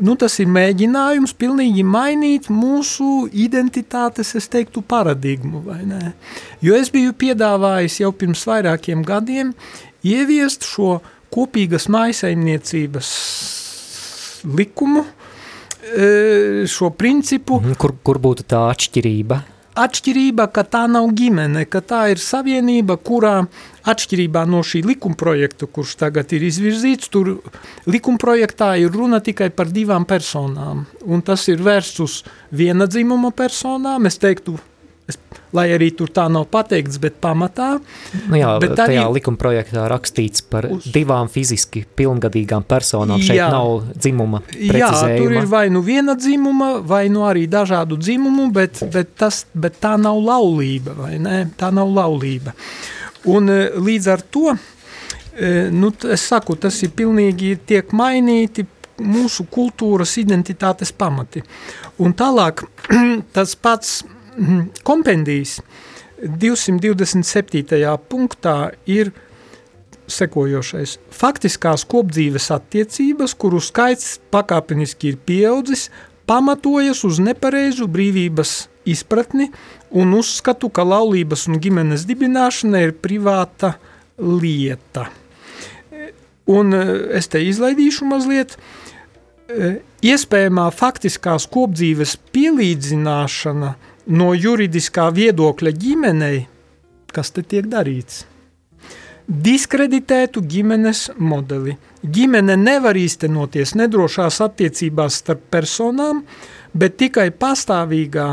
nu, 0.03 0.15
tas 0.19 0.39
ir 0.43 0.51
mēģinājums 0.51 1.35
pilnīgi 1.39 1.85
mainīt 1.87 2.49
mūsu 2.53 3.27
identitātes, 3.45 4.35
es 4.39 4.49
teiktu, 4.51 4.83
paradigmu, 4.83 5.63
vai 5.67 5.81
ne? 5.87 6.13
Jo 6.65 6.77
es 6.79 6.91
biju 6.93 7.15
piedāvājis 7.19 8.01
jau 8.03 8.13
pirms 8.17 8.43
vairākiem 8.49 9.05
gadiem 9.07 9.53
ieviest 10.03 10.67
šo 10.67 10.97
kopīgas 11.33 11.89
maisaimniecības 11.93 13.11
likumu, 14.59 15.05
e, 15.87 16.67
šo 16.69 16.91
principu. 16.99 17.61
Mhm, 17.61 17.79
kur, 17.79 17.95
kur 18.03 18.21
būtu 18.23 18.47
tā 18.49 18.67
atšķirība? 18.73 19.43
Atšķirība, 19.73 20.51
ka 20.53 20.67
tā 20.69 20.83
nav 20.85 21.07
ģimene, 21.17 21.63
ka 21.65 21.81
tā 21.81 22.03
ir 22.13 22.21
savienība, 22.21 22.99
kurā 23.01 23.47
atšķirībā 23.89 24.43
no 24.45 24.61
šī 24.61 24.83
likumprojekta, 24.85 25.65
kurš 25.65 25.95
tagad 26.03 26.35
ir 26.37 26.45
izvirzīts, 26.45 27.09
tur 27.09 27.39
likumprojektā 27.89 28.75
ir 28.83 28.93
runa 28.93 29.23
tikai 29.25 29.49
par 29.57 29.73
divām 29.73 30.05
personām. 30.05 30.85
Un 31.09 31.25
tas 31.25 31.47
ir 31.49 31.65
vērsts 31.65 32.05
uz 32.05 32.19
viena 32.53 32.85
dzimuma 32.85 33.33
personām, 33.33 34.11
es 34.11 34.21
teiktu, 34.21 34.59
Es, 35.13 35.19
lai 35.53 35.67
arī 35.75 35.91
tur 35.97 36.11
tā 36.13 36.25
nav 36.33 36.47
pateikts, 36.53 36.99
bet 37.03 37.19
pamatā. 37.23 37.75
Nu 38.31 38.39
jā, 38.41 38.55
bet 38.63 38.75
tajā 38.79 39.05
arī, 39.05 39.19
likuma 39.19 39.41
projektā 39.41 39.85
rakstīts 39.91 40.45
par 40.49 40.69
uz, 40.73 40.89
divām 40.95 41.29
fiziski 41.33 41.85
pilngadīgām 41.99 42.65
personām. 42.69 43.21
Šeit 43.23 43.39
jā, 43.39 43.51
nav 43.53 43.93
dzimuma 43.93 44.43
precizējuma. 44.49 44.81
Jā, 44.81 45.21
tur 45.21 45.37
ir 45.37 45.49
vai 45.53 45.67
nu 45.73 45.85
viena 45.85 46.17
dzimuma, 46.19 46.73
vai 46.89 47.05
nu 47.13 47.27
arī 47.29 47.45
dažādu 47.53 48.01
dzimumu, 48.01 48.49
bet, 48.55 48.83
bet, 48.93 49.15
tas, 49.21 49.45
bet 49.53 49.81
tā 49.83 49.95
nav 50.01 50.21
laulība, 50.25 50.97
vai 50.99 51.17
ne? 51.23 51.45
Tā 51.61 51.73
nav 51.75 51.93
laulība. 51.93 52.57
Un 53.33 53.53
e, 53.53 53.59
līdz 53.77 54.09
ar 54.11 54.25
to, 54.35 54.55
e, 55.37 55.53
nu, 55.75 55.93
es 56.11 56.25
saku, 56.33 56.57
tas 56.59 56.81
ir 56.83 56.95
pilnīgi 56.97 57.55
tiek 57.69 57.93
mainīti 57.95 58.67
mūsu 59.03 59.47
kultūras 59.51 60.17
identitātes 60.21 60.93
pamati. 60.97 61.43
Un 62.03 62.17
tālāk 62.17 62.65
tas 63.37 63.57
pats. 63.57 64.01
Kompendijas 64.87 65.61
227. 66.23 67.99
punktā 68.09 68.73
ir 68.87 69.13
sekojošais. 70.07 70.99
Faktiskās 71.11 71.85
kopdzīves 71.89 72.51
attiecības, 72.55 73.35
kuru 73.35 73.61
skaits 73.63 74.19
pakāpeniski 74.33 75.13
ir 75.13 75.19
pieaudzis, 75.27 75.89
pamatojas 76.27 77.03
uz 77.07 77.19
nepareizu 77.23 77.89
brīvības 77.91 78.67
izpratni 78.89 79.51
un 79.91 80.15
uzskatu, 80.19 80.71
ka 80.71 80.85
laulības 80.87 81.47
un 81.51 81.61
ģimenes 81.63 82.07
dibināšana 82.09 82.83
ir 82.87 82.95
privāta 82.99 83.77
lieta. 84.19 85.09
Un 86.51 86.75
e, 86.75 86.83
es 87.19 87.29
te 87.31 87.41
izlaidīšu 87.47 88.07
mazliet. 88.11 88.57
E, 89.47 89.77
iespējamā 90.03 90.67
faktiskās 90.75 91.47
kopdzīves 91.51 92.19
pielīdzināšana– 92.35 93.75
no 94.07 94.33
juridiskā 94.35 95.09
viedokļa 95.15 95.73
ģimenei, 95.79 96.45
kas 97.13 97.33
te 97.35 97.45
tiek 97.47 97.69
darīts? 97.71 98.25
Diskreditētu 99.27 100.43
ģimenes 100.51 101.07
modeli. 101.23 101.77
Ģimene 102.03 102.57
nevar 102.59 102.99
īstenoties 102.99 103.77
nedrošās 103.79 104.41
attiecībās 104.45 105.21
starp 105.23 105.45
personām, 105.55 106.25
bet 106.75 106.99
tikai 106.99 107.31
pastāvīgā 107.31 108.29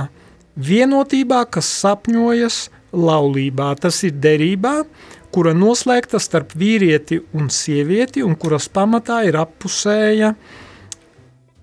vienotībā, 0.58 1.44
kas 1.54 1.70
sapņojas 1.84 2.58
laulībā. 2.92 3.76
Tas 3.80 4.02
ir 4.04 4.18
derībā, 4.18 4.82
kura 5.32 5.54
noslēgta 5.54 6.20
starp 6.20 6.58
vīrieti 6.58 7.22
un 7.38 7.54
sievieti, 7.54 8.26
un 8.26 8.34
kuras 8.36 8.66
pamatā 8.74 9.22
ir 9.30 9.38
appusēja 9.38 10.34
uh, 10.34 10.59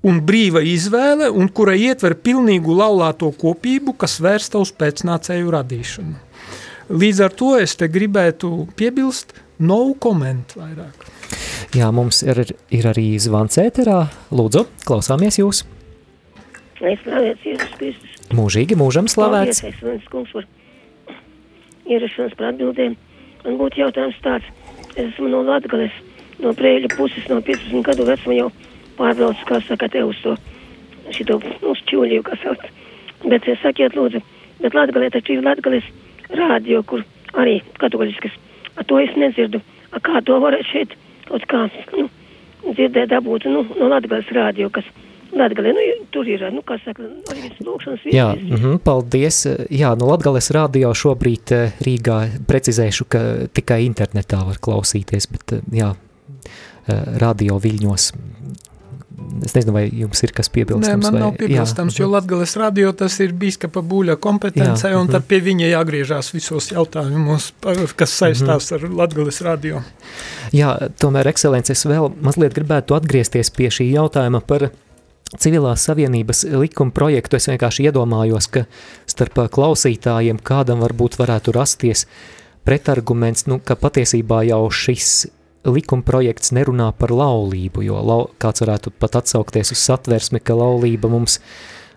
un 0.07 0.21
brīva 0.27 0.63
izvēle, 0.67 1.31
un 1.31 1.49
kura 1.49 1.77
ietver 1.79 2.17
pilnīgu 2.21 2.77
laulāto 2.77 3.31
kopību, 3.33 3.97
kas 4.01 4.19
vērsta 4.23 4.61
uz 4.63 4.73
pēcnācēju 4.77 5.53
radīšanu. 5.55 6.17
Līdz 6.93 7.23
ar 7.27 7.35
to 7.35 7.55
es 7.59 7.75
te 7.79 7.89
gribētu 7.91 8.69
piebilst, 8.79 9.35
no 9.59 9.95
comment 9.99 10.53
vairāk. 10.59 11.09
Jā, 11.75 11.89
mums 11.95 12.23
ir, 12.23 12.45
ir 12.71 12.87
arī 12.87 13.09
zvans 13.21 13.59
ēterā. 13.59 14.05
Lūdzu, 14.31 14.67
klausāmies 14.87 15.41
jūs. 15.41 15.65
Es 16.77 17.01
slavēts 17.03 17.49
Jēzus 17.49 17.73
Kristus. 17.81 18.13
Mūžīgi 18.37 18.77
mūžam 18.79 19.09
slavēts. 19.11 19.63
Paldies, 19.65 20.07
kungs, 20.13 20.31
par 20.37 20.47
ierašanos 21.87 22.37
par 22.39 22.53
atbildēm. 22.53 22.97
Man 23.47 23.59
būtu 23.61 23.81
jautājums 23.83 24.19
tāds, 24.25 24.47
es 24.95 25.09
esmu 25.09 25.31
no 25.33 25.43
Latgales, 25.47 25.95
no 26.43 26.53
Brēļa 26.57 26.91
puses, 26.97 27.27
no 27.31 27.41
15 27.47 27.85
gadu 27.87 28.07
vecuma 28.09 28.39
jau 28.39 28.49
pārbraucu, 28.99 29.47
kā 29.49 29.61
saka, 29.67 29.89
te 29.93 30.03
uz 30.05 30.19
to, 30.25 30.37
šito, 31.15 31.39
uz 31.63 31.83
čūļiju, 31.91 32.25
kā 32.27 32.39
sauc. 32.43 32.67
Bet 33.27 33.49
sakiet, 33.63 33.97
lūdzu, 33.97 34.21
bet 34.61 34.77
Latgalē 34.77 35.11
taču 35.15 35.37
ir 35.37 35.47
Latgales 35.47 35.87
rādio, 36.31 36.83
kur 36.87 37.05
arī 37.39 37.61
katoliskas. 37.81 38.35
A 38.77 38.85
to 38.85 39.01
es 39.01 39.13
nedzirdu. 39.17 39.63
A 39.95 40.03
kā 40.03 40.21
to 40.27 40.39
varētu 40.43 40.71
šeit 40.73 40.95
kaut 41.27 41.47
kā, 41.51 41.67
nu, 41.97 42.09
dzirdēt 42.67 43.11
dabūt, 43.15 43.49
nu, 43.51 43.65
no 43.79 43.91
Latgales 43.91 44.29
rādio, 44.35 44.69
kas 44.75 44.87
Latgalē, 45.37 45.73
nu, 45.75 45.85
tur 46.15 46.29
ir, 46.31 46.45
nu, 46.55 46.63
kā 46.67 46.79
saka, 46.85 47.09
arī 47.33 47.51
lūkšanas 47.61 48.05
vietas. 48.05 48.15
Jā, 48.15 48.29
mm 48.35 48.57
-hmm, 48.63 48.79
paldies. 48.85 49.47
Jā, 49.71 49.95
no 49.99 50.07
Latgales 50.11 50.51
radio 50.51 50.95
šobrīd 50.95 51.53
eh, 51.53 51.73
Rīgā 51.81 52.19
precizēšu, 52.47 53.05
ka 53.09 53.21
tikai 53.53 53.85
internetā 53.87 54.45
var 54.47 54.57
klausīties, 54.61 55.29
bet 55.33 55.53
eh, 55.53 55.61
jā, 55.73 55.95
eh, 56.89 57.03
radio 57.19 57.59
viļņos 57.59 58.13
Es 59.47 59.55
nezinu, 59.57 59.73
vai 59.73 59.87
jums 59.89 60.21
ir 60.27 60.33
kas 60.37 60.51
piebilstams. 60.53 60.91
Nē, 60.93 60.97
man 61.01 61.15
vai... 61.15 61.21
nav 61.23 61.37
piebilstams, 61.41 61.97
jā. 61.97 62.05
jo 62.05 62.09
Latgales 62.13 62.53
radio 62.61 62.91
tas 62.97 63.15
ir 63.25 63.33
bīskapa 63.37 63.81
buļa 63.81 64.19
kompetencē, 64.21 64.91
jā. 64.93 64.99
un 65.01 65.09
tad 65.09 65.23
mhm. 65.23 65.29
pie 65.31 65.39
viņa 65.47 65.71
jāgriežās 65.71 66.29
visos 66.35 66.69
jautājumos, 66.75 67.53
kas 67.97 68.17
saistās 68.17 68.71
mm 68.71 68.77
ar 68.77 68.97
Latgales 68.99 69.39
radio. 69.45 69.81
Jā, 70.53 70.75
tomēr, 71.01 71.31
ekscelences, 71.31 71.87
vēl 71.89 72.11
mazliet 72.25 72.57
gribētu 72.57 72.97
atgriezties 72.97 73.53
pie 73.57 73.71
šī 73.73 73.89
jautājuma 73.95 74.43
par 74.45 74.69
civilās 75.35 75.87
savienības 75.89 76.45
likuma 76.57 76.95
projektu. 76.95 77.39
Es 77.39 77.49
vienkārši 77.51 77.89
iedomājos, 77.89 78.51
ka 78.53 78.67
starp 79.09 79.41
klausītājiem 79.55 80.43
kādam 80.45 80.83
varbūt 80.85 81.19
varētu 81.21 81.55
rasties 81.57 82.05
pretarguments, 82.67 83.47
nu, 83.51 83.61
ka 83.63 83.79
patiesībā 83.79 84.43
jau 84.51 84.65
šis 84.71 85.29
likuma 85.67 86.05
projekts 86.07 86.53
nerunā 86.57 86.91
par 86.99 87.13
laulību, 87.15 87.85
jo 87.87 88.01
lau, 88.03 88.21
kāds 88.43 88.65
varētu 88.65 88.93
pat 88.99 89.21
atsaukties 89.23 89.73
uz 89.75 89.83
satversmi, 89.83 90.41
ka 90.41 90.57
laulība 90.57 91.11
mums 91.13 91.41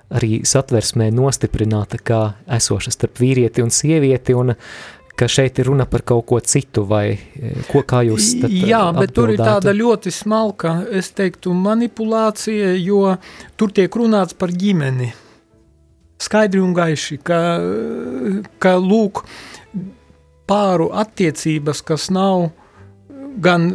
arī 0.10 0.40
satversmē 0.48 1.12
nostiprināta 1.14 2.00
kā 2.02 2.22
esoša 2.58 2.96
starp 2.96 3.22
vīrieti 3.22 3.62
un 3.62 3.70
sievieti, 3.74 4.34
un 4.34 4.56
ka 5.20 5.28
šeit 5.28 5.60
ir 5.60 5.68
runa 5.68 5.86
par 5.90 6.06
kaut 6.08 6.26
ko 6.30 6.40
citu, 6.40 6.86
vai 6.88 7.18
ko 7.68 7.84
kā 7.84 8.02
jūs 8.08 8.32
tad 8.40 8.54
Jā, 8.56 8.86
bet 8.96 9.12
tur 9.16 9.34
ir 9.34 9.42
tāda 9.42 9.74
ļoti 9.76 10.14
smalka, 10.16 10.80
es 10.96 11.12
teiktu, 11.12 11.54
manipulācija, 11.54 12.72
jo 12.80 13.18
tur 13.60 13.74
tiek 13.76 13.92
runāts 14.00 14.38
par 14.40 14.54
ģimeni. 14.56 15.12
Skaidri 16.20 16.64
un 16.64 16.72
gaiši, 16.76 17.20
ka, 17.24 17.40
ka 18.64 18.74
lūk, 18.80 19.24
pāru 20.50 20.90
attiecības, 20.96 21.84
kas 21.86 22.10
nav 22.16 22.50
gan, 23.38 23.70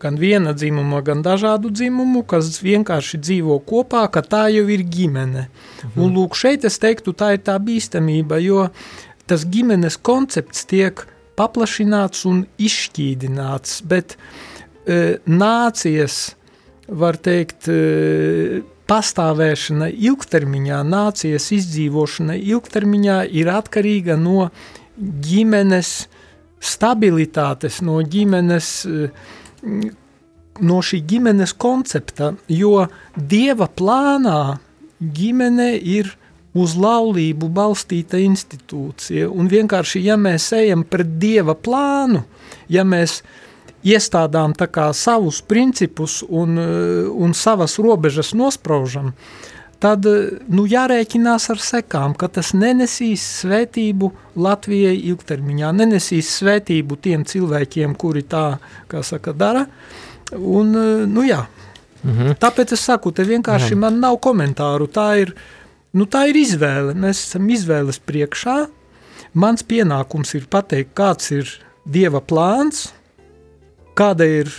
gan 0.00 0.16
viena 0.20 0.54
dzimuma, 0.56 1.02
gan 1.04 1.22
dažādu 1.26 1.70
dzimumu, 1.74 2.24
kas 2.28 2.60
vienkārši 2.62 3.20
dzīvo 3.20 3.58
kopā, 3.68 4.06
ka 4.12 4.22
tā 4.22 4.46
jau 4.54 4.66
ir 4.68 4.86
ģimene. 4.86 5.48
Mhm. 5.48 6.00
Un 6.00 6.16
lūk, 6.16 6.38
šeit 6.38 6.64
es 6.64 6.78
teiktu, 6.78 7.12
tā 7.12 7.34
ir 7.36 7.44
tā 7.44 7.58
bīstamība, 7.60 8.40
jo 8.42 8.68
tas 9.28 9.44
ģimenes 9.44 9.98
koncepts 10.00 10.64
tiek 10.68 11.04
paplašināts 11.38 12.24
un 12.26 12.42
izšķīdināts, 12.58 13.82
bet 13.86 14.16
e, 14.86 15.18
nācijas, 15.28 16.34
var 16.88 17.18
teikt, 17.20 17.68
e, 17.68 18.62
pastāvēšana 18.88 19.90
ilgtermiņā, 19.92 20.80
nācijas 20.88 21.50
izdzīvošana 21.58 22.38
ilgtermiņā 22.40 23.18
ir 23.36 23.50
atkarīga 23.52 24.16
no 24.20 24.48
ģimenes 24.98 26.08
stabilitātes, 26.60 27.80
no 27.82 28.00
ģimenes, 28.02 28.68
eh, 28.86 29.90
no 30.60 30.78
šī 30.82 31.02
ģimenes 31.06 31.54
koncepta, 31.54 32.34
jo 32.48 32.88
Dieva 33.16 33.68
plānā 33.68 34.58
ģimene 35.00 35.74
ir 35.78 36.14
uz 36.54 36.74
laulību 36.74 37.50
balstīta 37.54 38.18
institūcija, 38.18 39.28
un 39.30 39.48
vienkārši, 39.48 40.02
ja 40.02 40.16
mēs 40.16 40.52
ejam 40.52 40.82
pret 40.84 41.18
Dieva 41.18 41.54
plānu, 41.54 42.24
ja 42.68 42.82
mēs 42.82 43.22
iestādām 43.84 44.54
savus 44.92 45.40
principus 45.40 46.24
un, 46.28 46.58
eh, 46.58 47.08
un 47.08 47.34
savas 47.34 47.78
robežas 47.78 48.34
nospraužam, 48.34 49.06
uh, 49.06 49.57
tad 49.82 50.06
nu, 50.50 50.64
jārēķinās 50.68 51.48
ar 51.52 51.60
sekām, 51.62 52.14
ka 52.18 52.28
tas 52.32 52.50
nenesīs 52.56 53.22
svētību 53.42 54.10
Latvijai 54.38 54.96
ilgtermiņā, 55.10 55.70
nenesīs 55.78 56.30
svētību 56.40 56.98
tiem 57.02 57.26
cilvēkiem, 57.28 57.94
kuri 57.98 58.24
tā, 58.26 58.46
kā 58.90 59.02
saka, 59.06 59.34
dara. 59.36 59.66
Un, 60.34 60.74
nu, 61.08 61.24
jā. 61.26 61.44
Mhm. 62.02 62.34
Tāpēc 62.42 62.74
es 62.76 62.82
saku, 62.86 63.12
te 63.14 63.26
vienkārši 63.26 63.74
Jā. 63.74 63.80
man 63.86 64.00
nav 64.02 64.18
komentāru. 64.22 64.86
Tā 64.90 65.08
ir, 65.22 65.32
nu, 65.94 66.06
tā 66.06 66.28
ir 66.30 66.38
izvēle. 66.38 66.94
Mēs 66.98 67.24
esam 67.26 67.48
izvēles 67.50 67.98
priekšā. 68.02 68.58
Mans 69.38 69.64
pienākums 69.66 70.34
ir 70.38 70.46
pateikt, 70.50 70.94
kāds 70.98 71.32
ir 71.34 71.50
Dieva 71.88 72.20
plāns, 72.20 72.90
kāda 73.96 74.26
ir 74.28 74.50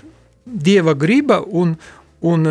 Dieva 0.46 0.96
griba, 0.98 1.40
un, 1.46 1.76
un 2.26 2.48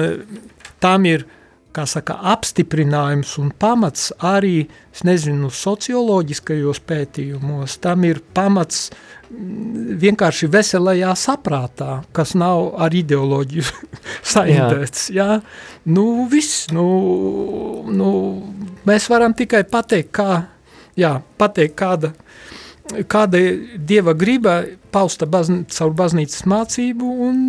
tam 0.79 1.07
ir 1.09 1.25
kā 1.25 1.38
saka, 1.87 2.17
apstiprinājums 2.33 3.37
un 3.39 3.53
pamats 3.55 4.11
arī, 4.25 4.67
nezinu, 5.07 5.51
socioloģiskajos 5.55 6.81
pētījumos, 6.89 7.77
tam 7.85 8.05
ir 8.09 8.19
pamats 8.35 8.89
mm, 9.31 9.99
vienkārši 10.03 10.49
veselajā 10.51 11.13
saprātā, 11.19 12.03
kas 12.13 12.35
nav 12.35 12.73
ar 12.83 12.95
ideoloģiju 12.95 13.67
saindēts, 14.35 15.11
jā. 15.15 15.39
jā. 15.39 15.41
Nu, 15.87 16.27
viss, 16.31 16.67
nu, 16.75 16.89
nu, 17.95 18.11
mēs 18.89 19.11
varam 19.13 19.37
tikai 19.37 19.63
pateikt, 19.71 20.11
kā, 20.19 20.43
jā, 20.99 21.19
pateikt, 21.39 21.79
kāda, 21.79 22.13
kāda 23.09 23.41
dieva 23.77 24.15
griba 24.17 24.63
pausta 24.93 25.27
bazn 25.29 25.65
caur 25.73 25.93
baznīcas 25.97 26.45
mācību, 26.49 27.09
un 27.29 27.41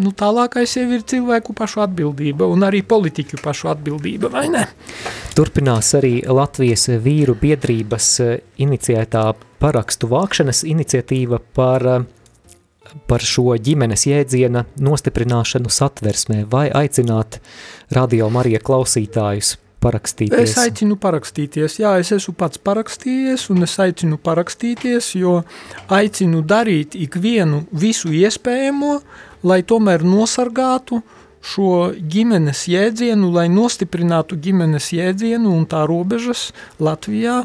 nu, 0.00 0.12
tālākais 0.16 0.76
jau 0.78 0.86
ir 0.96 1.04
cilvēku 1.08 1.54
pašu 1.56 1.82
atbildība 1.84 2.48
un 2.48 2.64
arī 2.66 2.82
politiķu 2.86 3.40
pašu 3.44 3.70
atbildība, 3.74 4.30
vai 4.32 4.46
ne? 4.52 4.64
Turpinās 5.36 5.92
arī 5.98 6.22
Latvijas 6.24 6.88
vīru 7.04 7.36
biedrības 7.38 8.10
eh, 8.24 8.34
iniciētā 8.64 9.26
parakstu 9.62 10.10
vākšanas 10.10 10.64
iniciatīva 10.68 11.40
par, 11.54 11.86
eh, 11.92 12.98
par 13.10 13.24
šo 13.24 13.52
ģimenes 13.60 14.08
jēdziena 14.08 14.64
nostiprināšanu 14.80 15.72
satversmē 15.72 16.44
vai 16.50 16.68
aicināt 16.72 17.42
radio 17.92 18.30
Marija 18.32 18.64
klausītājus 18.64 19.56
parakstīties? 19.82 20.40
Es 20.42 20.56
aicinu 20.60 20.98
parakstīties, 21.00 21.78
jā, 21.82 21.94
es 22.02 22.12
esmu 22.16 22.34
pats 22.38 22.60
parakstījies, 22.62 23.48
un 23.54 23.66
es 23.66 23.76
aicinu 23.82 24.18
parakstīties, 24.22 25.12
jo 25.20 25.42
aicinu 25.94 26.42
darīt 26.42 26.98
ikvienu 26.98 27.64
visu 27.72 28.12
iespējamo, 28.14 28.98
lai 29.48 29.62
tomēr 29.62 30.04
nosargātu 30.06 31.02
šo 31.48 31.92
ģimenes 31.94 32.64
jēdzienu, 32.68 33.30
lai 33.32 33.46
nostiprinātu 33.52 34.36
ģimenes 34.42 34.90
jēdzienu 34.96 35.52
un 35.54 35.66
tā 35.70 35.84
robežas 35.88 36.48
Latvijā, 36.82 37.44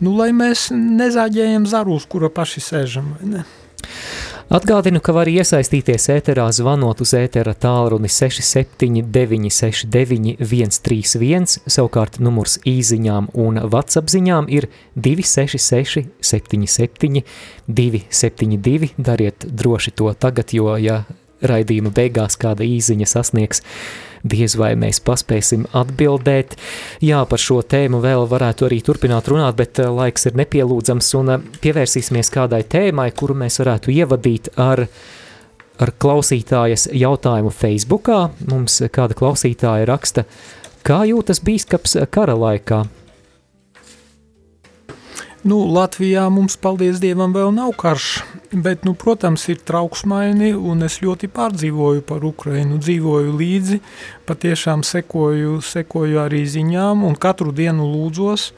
nu, 0.00 0.14
lai 0.16 0.30
mēs 0.36 0.70
nezāģējam 0.74 1.68
zarus, 1.68 2.08
kura 2.08 2.32
paši 2.32 2.64
sēžam, 2.64 3.12
ne? 3.28 3.44
Atgādinu, 4.52 5.00
ka 5.00 5.14
var 5.16 5.24
iesaistīties 5.32 6.04
ēterā 6.12 6.44
zvanot 6.52 6.98
uz 7.00 7.14
ētera 7.16 7.54
tālruni 7.56 8.10
679 8.12 9.48
69 9.48 10.34
131, 10.36 11.46
savukārt 11.64 12.18
numurs 12.20 12.58
īziņām 12.68 13.30
un 13.40 13.62
WhatsApp 13.64 14.12
ziņām 14.12 14.50
ir 14.52 14.68
266 15.00 16.10
77 16.20 17.24
272, 17.66 18.92
dariet 19.00 19.48
droši 19.48 19.94
to 19.96 20.12
tagad, 20.12 20.52
jo, 20.52 20.76
ja 20.76 21.06
raidījuma 21.40 21.94
beigās 21.96 22.36
kāda 22.36 22.68
īziņa 22.68 23.08
sasniegs 23.08 23.64
diez 24.24 24.56
vai 24.58 24.72
mēs 24.78 25.00
paspēsim 25.04 25.66
atbildēt. 25.76 26.56
Jā, 27.04 27.22
par 27.28 27.42
šo 27.42 27.60
tēmu 27.62 28.00
vēl 28.04 28.26
varētu 28.30 28.68
arī 28.68 28.80
turpināt 28.84 29.28
runāt, 29.30 29.58
bet 29.60 29.80
eh, 29.82 29.90
laiks 29.90 30.30
ir 30.30 30.38
nepielūdzams 30.40 31.12
un 31.20 31.34
eh, 31.34 31.44
pievērsīsimies 31.64 32.32
kādai 32.34 32.64
tēmai, 32.64 33.10
kuru 33.16 33.36
mēs 33.44 33.60
varētu 33.62 33.94
ievadīt 33.94 34.54
ar 34.56 34.86
ar 35.82 35.90
klausītājas 35.98 36.86
jautājumu 36.94 37.50
Facebookā. 37.50 38.18
Mums 38.46 38.78
kāda 38.94 39.16
klausītāja 39.18 39.88
raksta, 39.90 40.22
kā 40.86 41.00
jūtas 41.10 41.42
bīskaps 41.42 41.98
kara 42.14 42.36
laikā? 42.38 42.84
Nu, 45.44 45.58
Latvijā 45.68 46.24
mums, 46.32 46.56
paldies 46.56 47.02
Dievam, 47.02 47.34
vēl 47.36 47.50
nav 47.52 47.74
karš, 47.76 48.22
bet, 48.52 48.86
nu, 48.88 48.94
protams, 48.96 49.44
ir 49.52 49.60
trauksmaini, 49.60 50.54
un 50.56 50.86
es 50.86 51.02
ļoti 51.04 51.28
pārdzīvoju 51.28 52.04
par 52.08 52.24
Ukrainu, 52.24 52.80
dzīvoju 52.80 53.34
līdzi, 53.36 53.80
patiešām 54.24 54.82
sekoju, 54.88 55.58
sekoju 55.60 56.22
arī 56.24 56.46
ziņām, 56.48 57.04
un 57.04 57.18
katru 57.20 57.52
dienu 57.52 57.90
lūdzos 57.92 58.52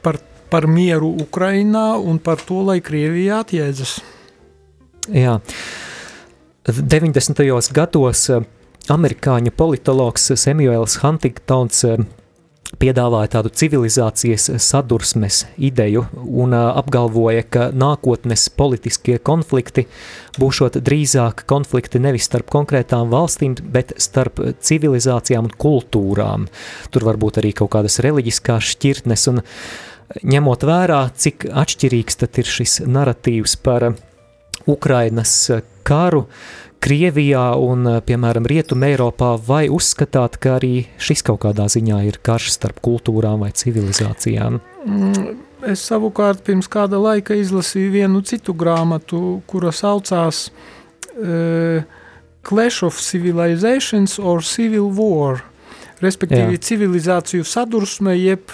par 0.00 0.22
par 0.52 0.68
mieru 0.68 1.08
Ukrainā 1.16 1.96
un 1.96 2.18
par 2.20 2.42
to, 2.44 2.60
lai 2.68 2.82
Krievija 2.84 3.40
atjēdzas. 3.40 3.94
Jā. 5.16 5.38
90. 6.68 7.40
gados 7.74 8.26
eh, 8.30 8.44
amerikāņu 8.92 9.54
politologs 9.56 10.28
Samuels 10.36 10.98
Huntingtons 11.00 11.80
eh, 11.88 12.04
piedāvāja 12.80 13.30
tādu 13.36 13.52
civilizācijas 13.54 14.48
sadursmes 14.62 15.42
ideju 15.60 16.04
un 16.22 16.54
apgalvoja, 16.56 17.44
ka 17.44 17.68
nākotnes 17.74 18.48
politiskie 18.56 19.18
konflikti 19.18 19.86
būšot 20.40 20.80
drīzāk 20.84 21.44
konflikti 21.50 22.00
nevis 22.02 22.28
starp 22.30 22.50
konkrētām 22.52 23.12
valstīm, 23.12 23.56
bet 23.74 23.94
starp 24.02 24.40
civilizācijām 24.64 25.50
un 25.50 25.56
kultūrām. 25.64 26.48
Tur 26.90 27.08
var 27.08 27.20
būt 27.20 27.42
arī 27.42 27.52
kaut 27.62 27.74
kādas 27.76 28.00
reliģiskās 28.04 28.72
šķirtnes 28.74 29.28
un 29.32 29.42
ņemot 30.22 30.64
vērā, 30.68 31.02
cik 31.16 31.48
atšķirīgs 31.48 32.20
tad 32.24 32.40
ir 32.42 32.48
šis 32.56 32.80
naratīvs 32.88 33.56
par 33.64 33.92
Ukrainas 34.70 35.34
karu, 35.82 36.26
Krievijā 36.82 37.44
un, 37.62 37.86
eh, 37.86 38.00
piemēram, 38.02 38.46
Rietumē 38.48 38.92
Eiropā, 38.96 39.36
vai 39.38 39.68
uzskatāt, 39.70 40.40
ka 40.42 40.58
arī 40.58 40.86
šis 40.98 41.22
kaut 41.22 41.44
kādā 41.44 41.68
ziņā 41.70 42.00
ir 42.08 42.18
karš 42.22 42.50
starp 42.56 42.80
kultūrām 42.82 43.44
vai 43.44 43.52
civilizācijām? 43.54 44.58
Mm, 44.86 45.36
es 45.70 45.84
savukārt 45.86 46.42
pirms 46.42 46.66
kāda 46.66 46.98
laika 46.98 47.34
izlasīju 47.38 47.92
vienu 47.94 48.22
citu 48.26 48.54
grāmatu, 48.54 49.42
kura 49.46 49.70
saucās 49.70 50.50
uh, 50.50 51.84
Clash 52.42 52.82
of 52.82 52.98
Civilizations 52.98 54.18
or 54.18 54.42
Civil 54.42 54.90
War, 54.90 55.44
respektīvi 56.02 56.58
Jā. 56.58 56.64
civilizāciju 56.66 57.46
sadursme 57.46 58.16
jeb, 58.18 58.50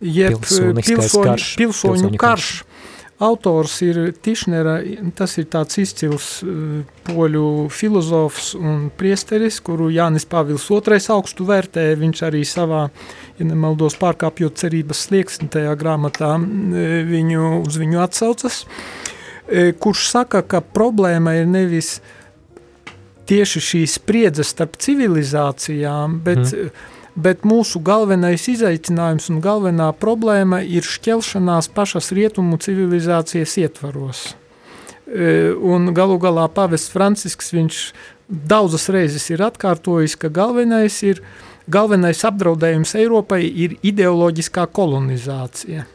jeb 0.00 0.36
pilsoņu. 0.36 1.56
Pilsoņu 1.56 2.12
karš. 2.12 2.20
karš 2.20 2.73
Autors 3.22 3.76
ir 3.86 3.98
Tišnera, 4.22 4.80
tas 5.14 5.36
ir 5.38 5.46
tāds 5.52 5.78
izcils 5.78 6.26
uh, 6.42 6.80
poļu 7.06 7.68
filozofs 7.70 8.54
un 8.58 8.88
priesteris, 8.98 9.60
kuru 9.62 9.86
Jānis 9.94 10.26
Pāvils 10.26 10.66
II 10.66 10.98
augstu 11.14 11.46
vērtē. 11.46 11.86
Viņš 12.00 12.24
arī 12.26 12.42
savā, 12.48 12.88
ja 13.38 13.46
nemaldos, 13.46 13.94
pārkāpjot 14.00 14.58
cerības 14.58 15.04
slieksni 15.06 15.46
tajā 15.46 15.76
grāmatā, 15.78 16.32
uh, 16.40 16.82
viņu, 17.06 17.60
uz 17.62 17.78
viņu 17.78 18.02
atsaucas, 18.02 18.64
uh, 18.66 19.70
kurš 19.78 20.08
saka, 20.10 20.42
ka 20.42 20.64
problēma 20.74 21.36
ir 21.38 21.46
nevis 21.46 22.00
tieši 23.30 23.62
šī 23.62 23.84
spriedze 23.88 24.42
starp 24.44 24.74
civilizācijām, 24.82 26.18
bet 26.26 26.42
mm 26.50 26.90
bet 27.14 27.44
mūsu 27.46 27.80
galvenais 27.84 28.48
izaicinājums 28.50 29.30
un 29.30 29.40
galvenā 29.44 29.90
problēma 29.98 30.62
ir 30.66 30.86
šķelšanās 30.86 31.70
pašas 31.74 32.10
rietumu 32.16 32.58
civilizācijas 32.62 33.56
ietvaros. 33.62 34.24
E, 35.06 35.52
un 35.54 35.92
galu 35.94 36.18
galā 36.18 36.48
pavests 36.50 36.90
Francisks 36.90 37.52
viņš 37.54 37.80
daudzas 38.28 38.88
reizes 38.92 39.28
ir 39.30 39.44
atkārtojis, 39.46 40.16
ka 40.18 40.30
galvenais, 40.32 40.96
ir, 41.06 41.22
galvenais 41.70 42.24
apdraudējums 42.26 42.96
Eiropai 42.98 43.44
ir 43.46 43.76
ideoloģiskā 43.84 44.66
kolonizācija. 44.74 45.86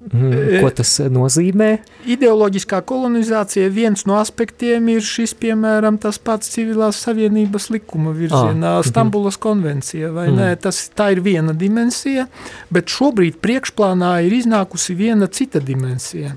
Mm, 0.00 0.62
ko 0.62 0.70
tas 0.72 0.94
nozīmē? 1.12 1.66
Ideoloģiskā 2.08 2.78
kolonizācija 2.88 3.68
viens 3.68 4.06
no 4.08 4.14
aspektiem 4.16 4.86
ir 4.94 5.04
šis, 5.04 5.34
piemēram, 5.36 5.98
tas 6.00 6.16
pats 6.16 6.48
civilās 6.54 7.02
savienības 7.04 7.68
likuma 7.74 8.14
virzienā, 8.16 8.78
ah, 8.78 8.86
Stambulas 8.86 9.36
mm. 9.36 9.42
konvencija, 9.44 10.08
mm. 10.14 10.38
ne? 10.38 10.48
Tas, 10.56 10.86
tā 10.96 11.10
ir 11.12 11.20
viena 11.26 11.52
dimensija, 11.52 12.24
bet 12.72 12.88
šobrīd 12.88 13.36
priekšplānā 13.44 14.14
ir 14.24 14.38
iznākusi 14.40 14.96
viena 14.96 15.28
cita 15.28 15.60
dimensija. 15.60 16.32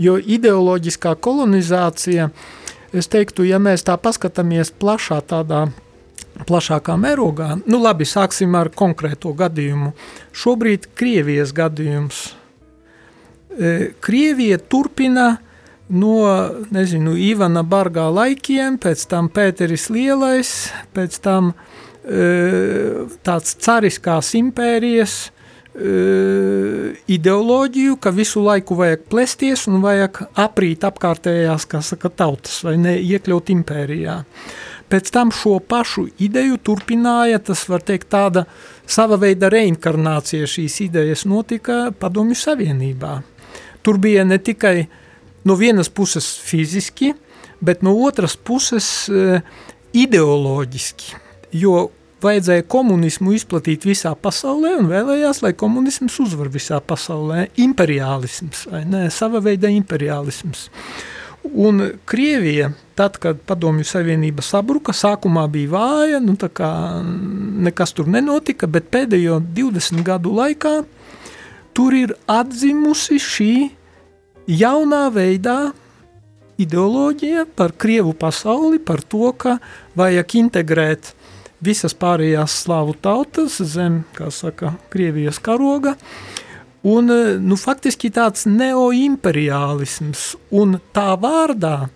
Jo 0.00 0.16
ideoloģiskā 0.16 1.12
kolonizācija, 1.20 2.30
es 2.96 3.12
teiktu, 3.12 3.44
ja 3.44 3.60
mēs 3.60 3.84
tā 3.84 4.00
paskatāmies 4.00 4.72
plašā 4.80 5.20
tādā 5.28 5.66
plašākā 6.48 6.96
mērogā, 6.96 7.58
nu 7.68 7.84
labi, 7.84 8.08
sāksim 8.08 8.56
ar 8.56 8.72
konkrēto 8.72 9.36
gadījumu. 9.36 9.92
Šobrīd 10.32 10.94
Krievijas 10.96 11.52
gadījums– 11.52 12.24
Krievija 14.00 14.58
turpina 14.58 15.36
no 15.90 16.14
nezinu, 16.70 17.16
Ivana 17.18 17.64
Bargā 17.66 18.06
laikiem, 18.14 18.78
pēc 18.80 19.04
tam 19.10 19.28
Pēteris 19.32 19.88
Lielais, 19.90 20.52
pēc 20.94 21.18
tam 21.24 21.52
e, 21.52 23.10
tāds 23.26 23.56
cariskās 23.58 24.32
impērijas 24.38 25.16
e, 25.26 25.94
ideoloģiju, 27.10 27.98
ka 28.02 28.14
visu 28.14 28.44
laiku 28.46 28.78
vajag 28.78 29.06
plēsties 29.10 29.66
un 29.70 29.80
vajag 29.82 30.22
aprīt 30.38 30.86
apkārtējās, 30.86 31.66
kā 31.70 31.82
saka, 31.82 32.12
tautas 32.22 32.62
vai 32.66 32.76
ne 32.78 32.94
iekļaut 33.00 33.50
impērijā. 33.56 34.20
Pēc 34.90 35.10
tam 35.14 35.30
šo 35.34 35.58
pašu 35.62 36.08
ideju 36.22 36.56
turpināja, 36.66 37.38
tas 37.50 37.62
var 37.70 37.82
teikt 37.86 38.08
tāda 38.10 38.46
sava 38.90 39.18
veida 39.22 39.50
reinkarnācija 39.50 40.48
šīs 40.50 40.80
idejas 40.86 41.26
notika 41.30 41.88
Padomju 41.98 42.38
Savienībā. 42.38 43.20
Tur 43.82 43.98
bija 43.98 44.24
ne 44.24 44.38
tikai 44.38 44.88
no 45.44 45.56
vienas 45.56 45.88
puses 45.88 46.26
fiziski, 46.44 47.14
bet 47.60 47.82
no 47.82 47.94
otras 48.04 48.36
puses 48.36 49.08
uh, 49.08 49.40
ideoloģiski, 49.96 51.16
jo 51.60 51.88
vajadzēja 52.20 52.66
komunismu 52.68 53.32
izplatīt 53.36 53.86
visā 53.88 54.12
pasaulē 54.18 54.74
un 54.80 54.90
vēlējās, 54.90 55.40
lai 55.44 55.54
komunisms 55.56 56.18
uzvar 56.22 56.50
visā 56.52 56.80
pasaulē. 56.84 57.46
Imperiālisms, 57.64 58.66
ne, 58.90 59.06
sava 59.14 59.40
veida 59.44 59.70
imperiālisms. 59.72 60.68
Un 61.40 61.80
Krievija, 62.04 62.68
tad, 62.98 63.16
kad 63.22 63.38
Padomju 63.48 63.86
Savienība 63.88 64.44
sabruka, 64.44 64.92
sākumā 64.92 65.46
bija 65.48 65.72
vāja, 65.72 66.18
nu 66.20 66.34
tā 66.40 66.50
kā 66.52 66.68
nekas 67.00 67.96
tur 67.96 68.10
nenotika, 68.12 68.68
bet 68.68 68.90
pēdējo 68.92 69.38
20 69.56 70.04
gadu 70.04 70.34
laikā 70.36 70.82
tur 71.76 71.94
ir 71.96 72.14
atzimusi 72.30 73.20
šī 73.22 73.52
jaunā 74.50 75.06
veidā 75.14 75.72
ideoloģija 76.60 77.46
par 77.56 77.72
Krievu 77.80 78.12
pasauli, 78.18 78.78
par 78.78 79.00
to, 79.02 79.32
ka 79.32 79.56
vajag 79.96 80.36
integrēt 80.42 81.14
visas 81.64 81.94
pārējās 81.96 82.56
slāvu 82.64 82.96
tautas 83.00 83.58
zem, 83.72 84.02
kā 84.16 84.30
saka, 84.32 84.74
Krievijas 84.92 85.40
karoga, 85.42 85.94
un, 86.84 87.12
nu, 87.44 87.56
faktiski 87.60 88.10
tāds 88.12 88.46
neoimperiālisms, 88.48 90.34
un 90.56 90.78
tā 90.96 91.12
vārdā 91.20 91.90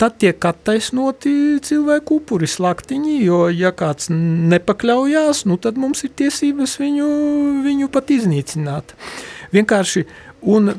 tad 0.00 0.18
tiek 0.20 0.44
attaisnoti 0.44 1.32
cilvēku 1.64 2.20
upuri 2.20 2.48
slaktiņi, 2.50 3.16
jo 3.24 3.46
ja 3.52 3.72
kāds 3.76 4.10
nepakļaujās, 4.12 5.44
nu 5.48 5.56
tad 5.60 5.80
mums 5.80 6.04
ir 6.06 6.12
tiesības 6.20 6.76
viņu, 6.82 7.08
viņu 7.64 7.90
pat 7.92 8.12
iznīcināt. 8.12 8.96
Vienkārši, 9.56 10.04
un 10.42 10.76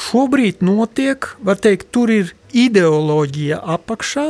šobrīd 0.00 0.64
notiek, 0.64 1.32
var 1.44 1.60
teikt, 1.60 1.90
tur 1.94 2.12
ir 2.12 2.34
ideoloģija 2.56 3.60
apakšā, 3.76 4.28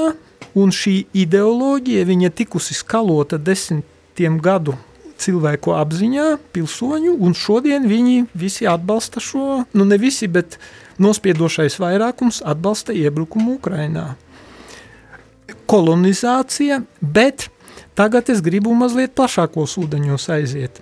un 0.59 0.72
šī 0.74 0.96
ideoloģija, 1.16 2.07
viņa 2.09 2.32
tikusi 2.42 2.76
skalota 2.76 3.38
desmitiem 3.40 4.40
gadu 4.42 4.76
cilvēku 5.22 5.74
apziņā, 5.78 6.26
pilsoņu, 6.55 7.16
un 7.22 7.36
šodien 7.38 7.86
viņi 7.88 8.26
visi 8.34 8.66
atbalsta 8.68 9.22
šo, 9.22 9.62
nu 9.76 9.86
ne 9.86 9.98
visi, 10.03 10.26
bet 10.26 10.59
nospiedošais 11.01 11.78
vairākums 11.80 12.43
atbalsta 12.45 12.95
iebrukumu 12.97 13.57
Ukrainā. 13.59 14.14
Kolonizācija, 15.66 16.82
bet 17.01 17.49
tagad 17.99 18.30
es 18.32 18.43
gribu 18.45 18.74
mazliet 18.76 19.14
plašākos 19.16 19.76
ūdeņos 19.80 20.28
aiziet. 20.32 20.80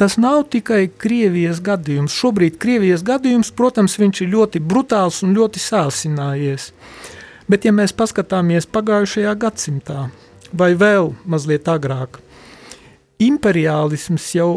Tas 0.00 0.16
nav 0.16 0.46
tikai 0.48 0.88
Krievijas 0.88 1.60
gadījums. 1.60 2.14
Šobrīd 2.16 2.56
Krievijas 2.62 3.04
gadījums, 3.04 3.50
protams, 3.52 3.98
viņš 4.00 4.22
ir 4.24 4.32
ļoti 4.32 4.62
brutāls 4.64 5.20
un 5.26 5.34
ļoti 5.36 5.60
sāsinājies. 5.60 6.70
Bet, 7.50 7.66
ja 7.66 7.74
mēs 7.74 7.92
paskatāmies 7.92 8.68
pagājušajā 8.70 9.34
gadsimtā, 9.42 10.08
vai 10.56 10.72
vēl 10.78 11.12
mazliet 11.28 11.68
agrāk, 11.68 12.20
imperiālisms 13.20 14.32
jau 14.38 14.52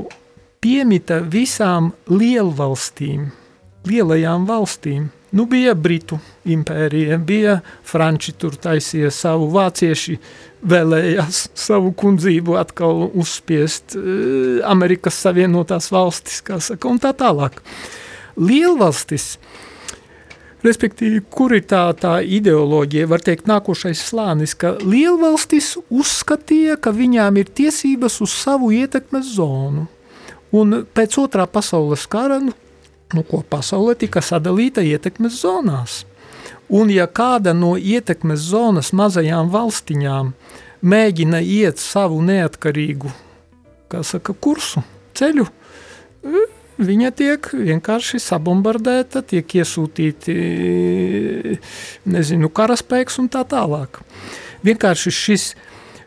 piemita 0.64 1.20
visām 1.26 1.92
lielvalstīm– 2.08 3.32
lielajām 3.88 4.48
valstīm. 4.48 5.10
Nu, 5.34 5.48
bija 5.50 5.74
Britu 5.74 6.20
impērija, 6.46 7.18
bija 7.18 7.56
Franči 7.84 8.36
tur 8.38 8.54
taisīja 8.62 9.10
savu, 9.12 9.48
vācieši 9.56 10.20
vēlējās 10.70 11.48
savu 11.58 11.90
kundzību 11.98 12.54
atkal 12.60 13.08
uzspiest, 13.10 13.96
eh, 13.98 14.62
Amerikas 14.70 15.18
Savienotās 15.26 15.90
valstis, 15.92 16.44
kā 16.46 16.60
saka, 16.62 16.88
un 16.88 17.02
tā 17.02 17.16
tālāk. 17.18 17.58
Lielvalstis, 18.38 19.38
respektīvi, 20.64 21.24
kur 21.30 21.54
ir 21.54 21.66
tā, 21.66 21.82
tā 21.98 22.22
ideoloģija, 22.22 23.10
var 23.10 23.20
teikt, 23.20 23.50
nākošais 23.50 24.06
slānis, 24.06 24.54
ka 24.58 24.78
lielvalstis 24.86 25.78
uzskatīja, 25.90 26.78
ka 26.78 26.92
viņām 26.92 27.42
ir 27.42 27.50
tiesības 27.50 28.22
uz 28.22 28.30
savu 28.30 28.70
ietekmes 28.70 29.34
zonu. 29.36 29.88
Un 30.54 30.86
pēc 30.86 31.18
otrā 31.18 31.48
pasaules 31.50 32.06
kara, 32.06 32.40
nu, 32.40 32.54
nu 33.14 33.24
ko 33.28 33.43
pasaule 33.49 33.95
tika 33.99 34.22
sadalīta 34.22 34.84
ietekmes 34.86 35.39
zonās. 35.41 36.03
Un 36.74 36.89
ja 36.89 37.05
kāda 37.07 37.53
no 37.53 37.76
ietekmes 37.78 38.41
zonas 38.49 38.93
mazajām 38.95 39.51
valstiņām 39.53 40.34
mēģina 40.84 41.41
iet 41.43 41.80
savu 41.80 42.22
neatkarīgu, 42.26 43.11
saka, 44.01 44.34
kursu, 44.34 44.82
ceļu, 45.14 45.45
viņa 46.82 47.11
tiek 47.14 47.49
vienkārši 47.53 48.20
sabombardēta, 48.24 49.22
tiek 49.28 49.55
iesūtīti, 49.61 50.36
nezinu, 52.09 52.49
karaspēks 52.49 53.20
un 53.22 53.30
tā 53.32 53.45
tālāk. 53.47 54.01
Vienkārši 54.66 55.14
šis, 55.14 55.47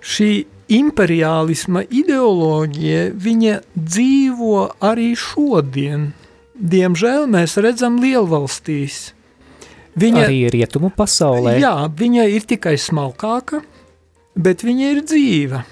šī 0.01 0.31
imperiālisma 0.73 1.85
ideoloģija, 1.87 3.11
viņa 3.15 3.59
dzīvo 3.77 4.63
arī 4.85 5.13
šodien. 5.19 6.11
Diemžēl 6.57 7.27
mēs 7.29 7.59
redzam 7.61 8.01
lielvalstīs. 8.01 9.13
Viņa, 9.97 10.27
arī 10.27 10.43
rietumu 10.53 10.91
pasaulē. 10.93 11.57
Jā, 11.61 11.89
viņa 11.89 12.27
ir 12.33 12.45
tikai 12.49 12.77
smalkāka, 12.81 13.63
bet 14.37 14.65
viņa 14.65 14.93
ir 14.93 15.03
dzīva. 15.05 15.63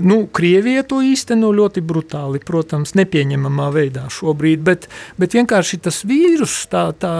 Nu, 0.00 0.22
Krievija 0.32 0.84
to 0.86 1.00
īsteno 1.04 1.50
ļoti 1.52 1.82
brutāli, 1.84 2.40
protams, 2.46 2.94
nepieņemamā 2.96 3.68
veidā 3.74 4.06
šobrīd, 4.12 4.62
bet, 4.64 4.86
bet 5.20 5.34
vienkārši 5.36 5.80
tas 5.84 6.00
vīrus, 6.08 6.54
tā, 6.70 6.86
tā, 6.96 7.12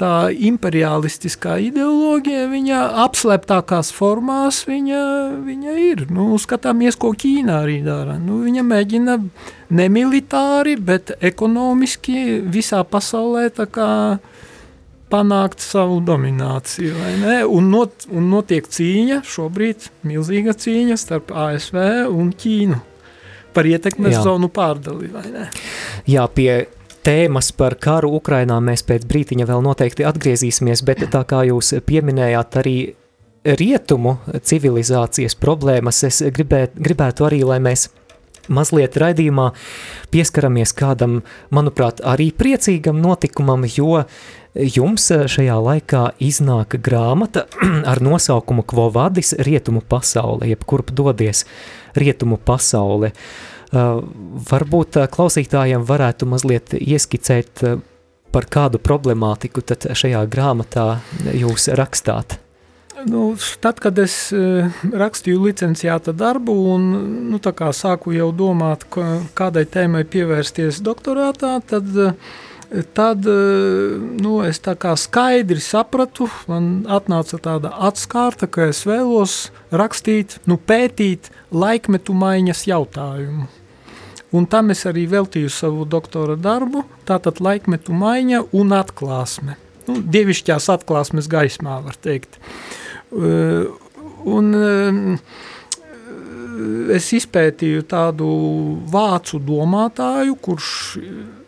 tā 0.00 0.28
imperialistiskā 0.32 1.56
ideoloģija, 1.68 2.46
viņa 2.50 2.80
apslēptākās 3.04 3.92
formās, 3.94 4.62
viņa, 4.68 5.02
viņa 5.46 5.74
ir. 5.84 6.04
Nu, 6.14 6.32
skatāmies, 6.40 6.98
ko 7.00 7.12
Ķīnā 7.18 7.60
arī 7.64 7.80
dara. 7.86 8.18
Nu, 8.20 8.40
viņa 8.44 8.64
mēģina 8.66 9.18
nemilitāri, 9.74 10.76
bet 10.78 11.14
ekonomiski 11.24 12.40
visā 12.42 12.82
pasaulē 12.86 13.48
tā 13.54 13.68
kā 13.70 13.90
panākt 15.12 15.62
savu 15.62 16.00
domināciju. 16.04 16.96
Un, 17.50 17.70
not, 17.70 18.08
un 18.10 18.32
notiek 18.32 18.66
cīņa, 18.66 19.22
šobrīd 19.28 19.90
milzīga 20.08 20.56
cīņa 20.58 20.98
starp 21.00 21.30
ASV 21.30 21.78
un 22.10 22.34
Ķīnu 22.34 22.80
par 23.54 23.68
ietekmes 23.70 24.16
Jā. 24.16 24.22
zonu 24.26 24.50
pārdali. 24.50 25.12
Jā, 26.10 26.26
pie 26.34 26.64
tēmas 27.04 27.52
par 27.56 27.76
karu 27.80 28.14
Ukrainā 28.18 28.58
mēs 28.64 28.84
pēc 28.86 29.04
brītiņa 29.08 29.46
vēl 29.48 29.64
noteikti 29.64 30.06
atgriezīsimies, 30.08 30.84
bet 30.86 31.04
tā 31.12 31.24
kā 31.28 31.44
jūs 31.48 31.74
pieminējāt 31.86 32.60
arī 32.62 32.78
rietumu 33.44 34.16
civilizācijas 34.40 35.36
problēmas, 35.36 36.00
es 36.08 36.22
gribētu, 36.34 36.80
gribētu 36.80 37.28
arī, 37.28 37.42
lai 37.44 37.60
mēs 37.64 37.90
mazliet 38.48 38.96
raidījumā 39.00 39.50
pieskaramies 40.12 40.74
kādam, 40.76 41.20
manuprāt, 41.54 42.02
arī 42.04 42.30
priecīgam 42.36 43.00
notikumam, 43.04 43.64
jo 43.68 44.02
jums 44.54 45.08
šajā 45.08 45.56
laikā 45.68 46.04
iznāk 46.24 46.76
grāmata 46.84 47.46
ar 47.90 48.04
nosaukumu 48.04 48.64
Kvo 48.68 48.90
vadis 48.94 49.34
rietumu 49.44 49.84
pasaule, 49.88 50.48
jeb 50.52 50.64
kurp 50.68 50.92
dodies 50.96 51.44
rietumu 51.96 52.40
pasaule. 52.40 53.12
Uh, 53.12 53.53
varbūt 54.50 55.00
klausītājiem 55.14 55.84
varētu 55.88 56.28
mazliet 56.30 56.76
ieskicēt, 56.78 57.64
par 58.34 58.48
kādu 58.50 58.80
problemātiku 58.82 59.62
tad 59.62 59.86
šajā 59.94 60.24
grāmatā 60.30 60.88
jūs 61.38 61.68
rakstāt. 61.78 62.40
Nu, 63.04 63.34
tad, 63.60 63.82
kad 63.84 63.98
es 64.00 64.14
rakstīju 64.32 65.42
licenciāta 65.44 66.14
darbu 66.16 66.54
un 66.72 66.88
nu, 67.28 67.38
sāku 67.76 68.14
jau 68.16 68.30
domāt, 68.32 68.86
kādai 69.36 69.66
tēmai 69.68 70.06
pievērsties 70.08 70.80
doktorātā, 70.86 71.58
tad, 71.68 71.90
uh, 72.00 72.14
tad 72.96 73.26
nu, 74.24 74.38
es 74.46 74.60
skaidri 75.02 75.60
sapratu, 75.60 76.28
man 76.50 76.86
atnāca 76.88 77.38
tāda 77.38 77.74
atskārta, 77.88 78.48
ka 78.48 78.70
es 78.72 78.84
vēlos 78.88 79.50
rakstīt, 79.70 80.38
nu, 80.46 80.56
pētīt 80.56 81.30
laikmetu 81.52 82.16
maiņas 82.16 82.66
jautājumu. 82.70 83.50
Un 84.34 84.48
tam 84.50 84.72
es 84.74 84.82
arī 84.90 85.04
veltīju 85.10 85.50
savu 85.52 85.84
doktora 85.86 86.34
darbu, 86.34 86.82
tātad 87.06 87.38
laikmetu 87.44 87.94
maiņa 87.94 88.40
un 88.58 88.74
atklāsme. 88.74 89.54
Nu, 89.86 90.00
dievišķās 90.00 90.70
atklāsmes 90.74 91.28
gaismā, 91.30 91.78
var 91.84 91.96
teikt. 92.02 92.40
Un 94.24 94.54
eh, 94.56 95.18
es 96.96 97.12
izpētīju 97.14 97.82
tādu 97.90 98.26
vācu 98.90 99.38
domātāju, 99.44 100.34
kurš 100.42 100.68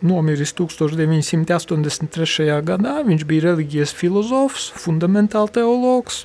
nomiris 0.05 0.53
1983. 0.55 2.61
gadā. 2.67 3.03
Viņš 3.07 3.23
bija 3.27 3.41
reliģijas 3.49 3.91
filozofs, 3.97 4.71
fundamentāli 4.79 5.49
teologs, 5.59 6.15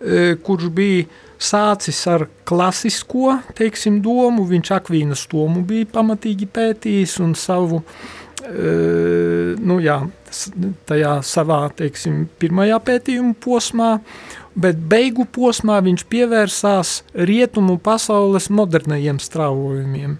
eh, 0.00 0.36
kurš 0.40 0.70
bija 0.70 1.04
sācis 1.38 1.98
ar 2.10 2.26
klasisko 2.48 3.38
teiksim, 3.58 4.00
domu. 4.04 4.46
Viņš 4.48 4.72
Akvīnas 4.78 5.26
domu 5.32 5.64
bija 5.66 5.88
pamatīgi 5.96 6.48
pētījis 6.52 7.18
un 7.24 7.34
savu 7.38 7.82
nu, 8.46 9.78
jā, 9.82 9.96
tajā 10.86 11.14
savā 11.26 11.64
teiksim, 11.74 12.26
pirmajā 12.38 12.76
pētījuma 12.84 13.34
posmā 13.42 13.88
bet 14.56 14.78
beigu 14.88 15.26
posmā 15.28 15.78
viņš 15.84 16.04
pievērsās 16.10 16.92
rietumu 17.28 17.76
pasaules 17.82 18.48
modernajiem 18.48 19.20
strāvojumiem. 19.20 20.16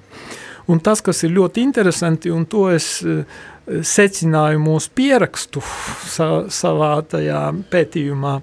Un 0.66 0.80
tas, 0.82 1.00
kas 1.04 1.22
ir 1.24 1.32
ļoti 1.36 1.62
interesanti, 1.62 2.30
un 2.34 2.44
to 2.50 2.66
es 2.74 2.98
eh, 3.06 3.22
secinājumos 3.66 4.90
pierakstu 4.94 5.62
sa, 6.10 6.46
savā 6.52 6.98
tajā 7.06 7.42
pētījumā, 7.70 8.40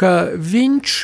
ka 0.00 0.14
viņš 0.34 0.96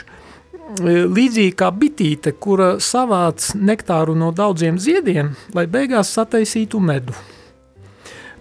līdzīgi 0.79 1.57
kā 1.59 1.71
bitīte, 1.75 2.33
kura 2.39 2.77
savāc 2.81 3.53
nektāru 3.57 4.14
no 4.18 4.31
daudziem 4.33 4.79
ziediem, 4.79 5.35
lai 5.55 5.66
beigās 5.66 6.12
sataisītu 6.14 6.81
medu. 6.81 7.16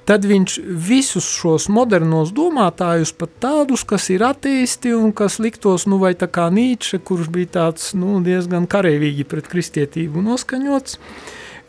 Tad 0.09 0.23
viņš 0.25 0.55
visus 0.65 1.27
šos 1.37 1.67
modernos 1.69 2.31
domātājus, 2.33 3.11
pat 3.13 3.35
tādus, 3.43 3.83
kas 3.85 4.07
ir 4.09 4.23
ateisti 4.25 4.95
un 4.97 5.11
kas 5.13 5.37
liktos, 5.37 5.85
nu, 5.85 5.99
vai 6.01 6.15
tā 6.17 6.25
kā 6.25 6.47
Nīče, 6.49 6.97
kurš 7.05 7.29
bija 7.29 7.51
tāds, 7.59 7.91
nu, 7.93 8.17
diezgan 8.25 8.65
kareivīgi 8.65 9.27
pret 9.29 9.45
kristietību 9.51 10.23
noskaņots, 10.25 10.97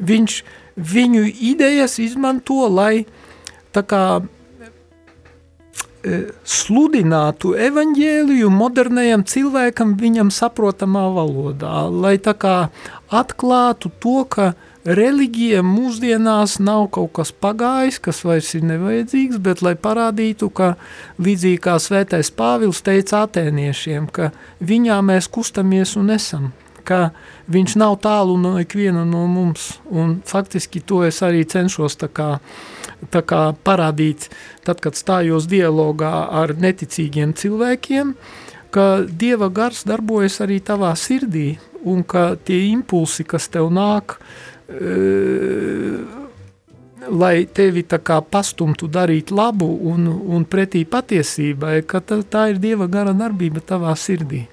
viņš 0.01 0.39
viņu 0.81 1.27
idejas 1.51 1.99
izmanto, 2.01 2.65
lai 2.73 3.05
tā 3.77 3.85
kā 3.85 4.05
e, 4.23 4.25
sludinātu 6.49 7.53
evaņģēliju 7.61 8.49
modernajam 8.55 9.25
cilvēkam 9.29 9.95
viņam 10.01 10.31
saprotamā 10.33 11.05
valodā, 11.13 11.85
lai 11.93 12.17
tā 12.23 12.33
kā 12.41 12.57
atklātu 13.13 13.91
to, 14.01 14.25
ka 14.25 14.53
reliģija 14.85 15.61
mūsdienās 15.67 16.57
nav 16.63 16.87
kaut 16.95 17.13
kas 17.19 17.33
pagājis, 17.33 18.01
kas 18.01 18.23
vairs 18.25 18.55
ir 18.57 18.65
nevajadzīgs, 18.71 19.41
bet 19.45 19.61
lai 19.63 19.75
parādītu, 19.77 20.49
ka 20.49 20.75
līdzīgi 21.21 21.61
kā 21.67 21.77
svētais 21.77 22.33
Pāvils 22.33 22.81
teica 22.87 23.27
atēniešiem, 23.27 24.09
ka 24.09 24.31
viņā 24.65 25.01
mēs 25.05 25.29
kustamies 25.29 25.97
un 26.01 26.17
esam, 26.17 26.51
ka 26.85 27.11
viņš 27.53 27.77
nav 27.77 27.99
tālu 28.01 28.39
no 28.41 28.57
ikviena 28.63 29.05
no 29.05 29.27
mums, 29.29 29.75
un 29.91 30.21
faktiski 30.27 30.81
to 30.81 31.05
es 31.05 31.21
arī 31.27 31.45
cenšos 31.45 32.01
tā 32.01 32.09
kā, 32.09 32.31
tā 32.41 32.80
kā 33.09 33.43
parādīt, 33.65 34.29
tad, 34.67 34.81
kad 34.85 34.99
stājos 34.99 35.49
dialogā 35.51 36.29
ar 36.43 36.55
neticīgiem 36.55 37.35
cilvēkiem, 37.35 38.15
ka 38.71 39.03
Dieva 39.07 39.49
gars 39.51 39.85
darbojas 39.89 40.41
arī 40.45 40.61
tavā 40.63 40.93
sirdī, 40.99 41.59
un 41.85 42.05
ka 42.05 42.37
tie 42.45 42.69
impulsi, 42.71 43.25
kas 43.25 43.49
tev 43.49 43.71
nāk, 43.73 44.19
uh, 44.69 46.21
lai 47.11 47.47
tevi 47.49 47.83
tā 47.89 47.99
kā 48.05 48.21
pastumtu 48.21 48.89
darīt 48.91 49.33
labu 49.33 49.69
un, 49.91 50.07
un 50.07 50.45
pretī 50.45 50.85
patiesībai, 50.85 51.81
ka 51.89 52.03
tā, 52.05 52.21
tā 52.23 52.51
ir 52.53 52.61
Dieva 52.63 52.87
gara 52.91 53.15
darbība 53.17 53.63
tavā 53.65 53.95
sirdī. 53.97 54.45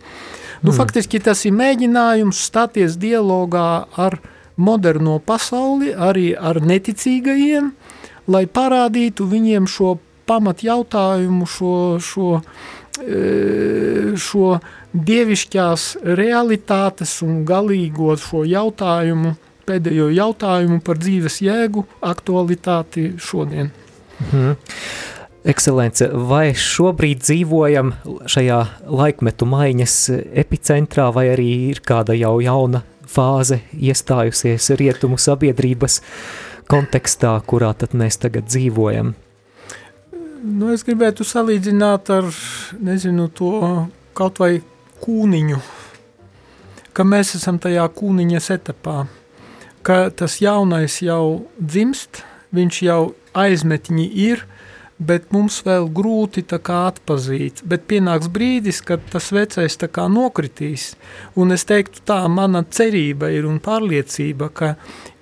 Nu, 0.61 0.71
mm. 0.71 0.77
Faktiski 0.77 1.19
tas 1.21 1.43
ir 1.45 1.53
mēģinājums 1.57 2.39
stāties 2.49 2.97
dialogā 2.97 3.85
ar 3.99 4.17
moderno 4.57 5.19
pasauli, 5.21 5.91
arī 5.93 6.31
ar 6.33 6.61
neticīgajiem, 6.63 7.69
lai 8.27 8.45
parādītu 8.45 9.27
viņiem 9.29 9.67
šo 9.71 9.97
pamat 10.27 10.63
jautājumu, 10.65 11.47
šo, 11.47 11.75
šo, 12.03 12.39
šo 14.27 14.47
dievišķās 14.93 15.85
realitātes 16.17 17.19
un 17.23 17.43
galīgo 17.47 18.17
šo 18.19 18.43
jautājumu 18.47 19.35
pēdējo 19.67 20.09
jautājumu 20.15 20.81
par 20.83 20.99
dzīves 21.01 21.41
jēgu, 21.43 21.85
aktualitāti 22.01 23.13
šodien. 23.19 23.71
Mhm. 24.23 24.57
Ekscelence, 25.47 26.09
vai 26.27 26.51
šobrīd 26.51 27.21
dzīvojam 27.23 27.93
šajā 28.27 28.57
laikmetu 28.91 29.47
maiņas 29.47 29.95
epicentrā, 30.43 31.05
vai 31.15 31.29
arī 31.31 31.51
ir 31.69 31.79
kāda 31.87 32.17
jau 32.17 32.33
jauna 32.43 32.81
fāze 33.07 33.61
iestājusies 33.71 34.67
rietumu 34.75 35.15
sabiedrības 35.21 36.01
kontekstā, 36.71 37.33
kurā 37.47 37.71
tad 37.77 37.95
mēs 37.97 38.19
tagad 38.21 38.49
dzīvojam? 38.49 39.13
Nu, 40.47 40.71
es 40.71 40.85
gribētu 40.85 41.25
salīdzināt 41.27 42.11
ar, 42.13 42.27
nezinu, 42.79 43.27
to 43.33 43.51
kaut 44.17 44.41
vai 44.41 44.59
kūniņu, 45.03 45.59
ka 46.93 47.05
mēs 47.05 47.35
esam 47.39 47.57
tajā 47.61 47.85
kūniņas 47.97 48.51
etapā, 48.57 48.99
ka 49.85 49.97
tas 50.13 50.37
jaunais 50.41 50.99
jau 51.03 51.47
dzimst, 51.57 52.21
viņš 52.55 52.79
jau 52.85 53.01
aizmetņi 53.37 54.07
ir, 54.27 54.45
bet 54.97 55.29
mums 55.33 55.59
vēl 55.65 55.89
grūti 55.93 56.41
tā 56.49 56.57
kā 56.63 56.85
atpazīt, 56.89 57.61
bet 57.69 57.85
pienāks 57.89 58.29
brīdis, 58.33 58.81
kad 58.85 59.03
tas 59.11 59.29
vecais 59.33 59.77
tā 59.77 59.89
kā 59.93 60.07
nokritīs, 60.09 60.95
un 61.37 61.53
es 61.53 61.67
teiktu 61.69 62.01
tā, 62.07 62.23
mana 62.29 62.63
cerība 62.63 63.29
ir 63.33 63.45
un 63.49 63.59
pārliecība, 63.63 64.49
ka 64.49 64.73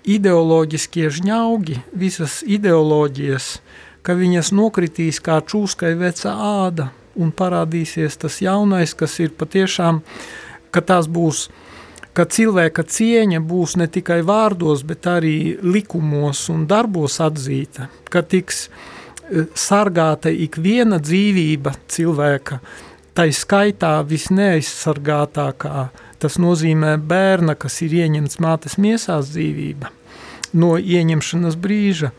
ideoloģiskie 0.05 1.09
žņaugi, 1.09 1.79
visas 1.97 2.41
ideoloģijas, 2.45 3.49
ka 4.05 4.13
viņas 4.17 4.51
nokritīs 4.53 5.19
kā 5.23 5.39
čūskai 5.41 5.95
veca 5.97 6.35
āda, 6.65 6.91
un 7.15 7.31
parādīsies 7.31 8.19
tas 8.21 8.41
jaunais, 8.43 8.93
kas 8.93 9.17
ir 9.23 9.33
patiešām, 9.37 10.01
ka 10.71 10.83
tās 10.83 11.07
būs, 11.11 11.47
ka 12.15 12.27
cilvēka 12.29 12.85
cieņa 12.85 13.41
būs 13.43 13.77
ne 13.81 13.87
tikai 13.91 14.21
vārdos, 14.27 14.83
bet 14.87 15.07
arī 15.09 15.55
likumos 15.63 16.45
un 16.53 16.67
darbos 16.69 17.19
atzīta, 17.23 17.89
ka 18.11 18.21
tiks 18.21 18.65
e, 18.67 19.47
sargāta 19.55 20.29
ikviena 20.29 20.99
dzīvība 21.01 21.75
cilvēka, 21.91 22.59
tai 23.15 23.29
skaitā 23.31 23.97
visneaizsargātākā, 24.07 25.89
tas 26.19 26.39
nozīmē 26.41 26.97
bērna, 26.99 27.55
kas 27.55 27.79
ir 27.85 27.95
ieņemts 28.03 28.41
mātes 28.43 28.75
miesās 28.81 29.31
dzīvība, 29.31 29.91
no 30.55 30.75
ieņemšanas 30.79 31.59
brīža, 31.59 32.11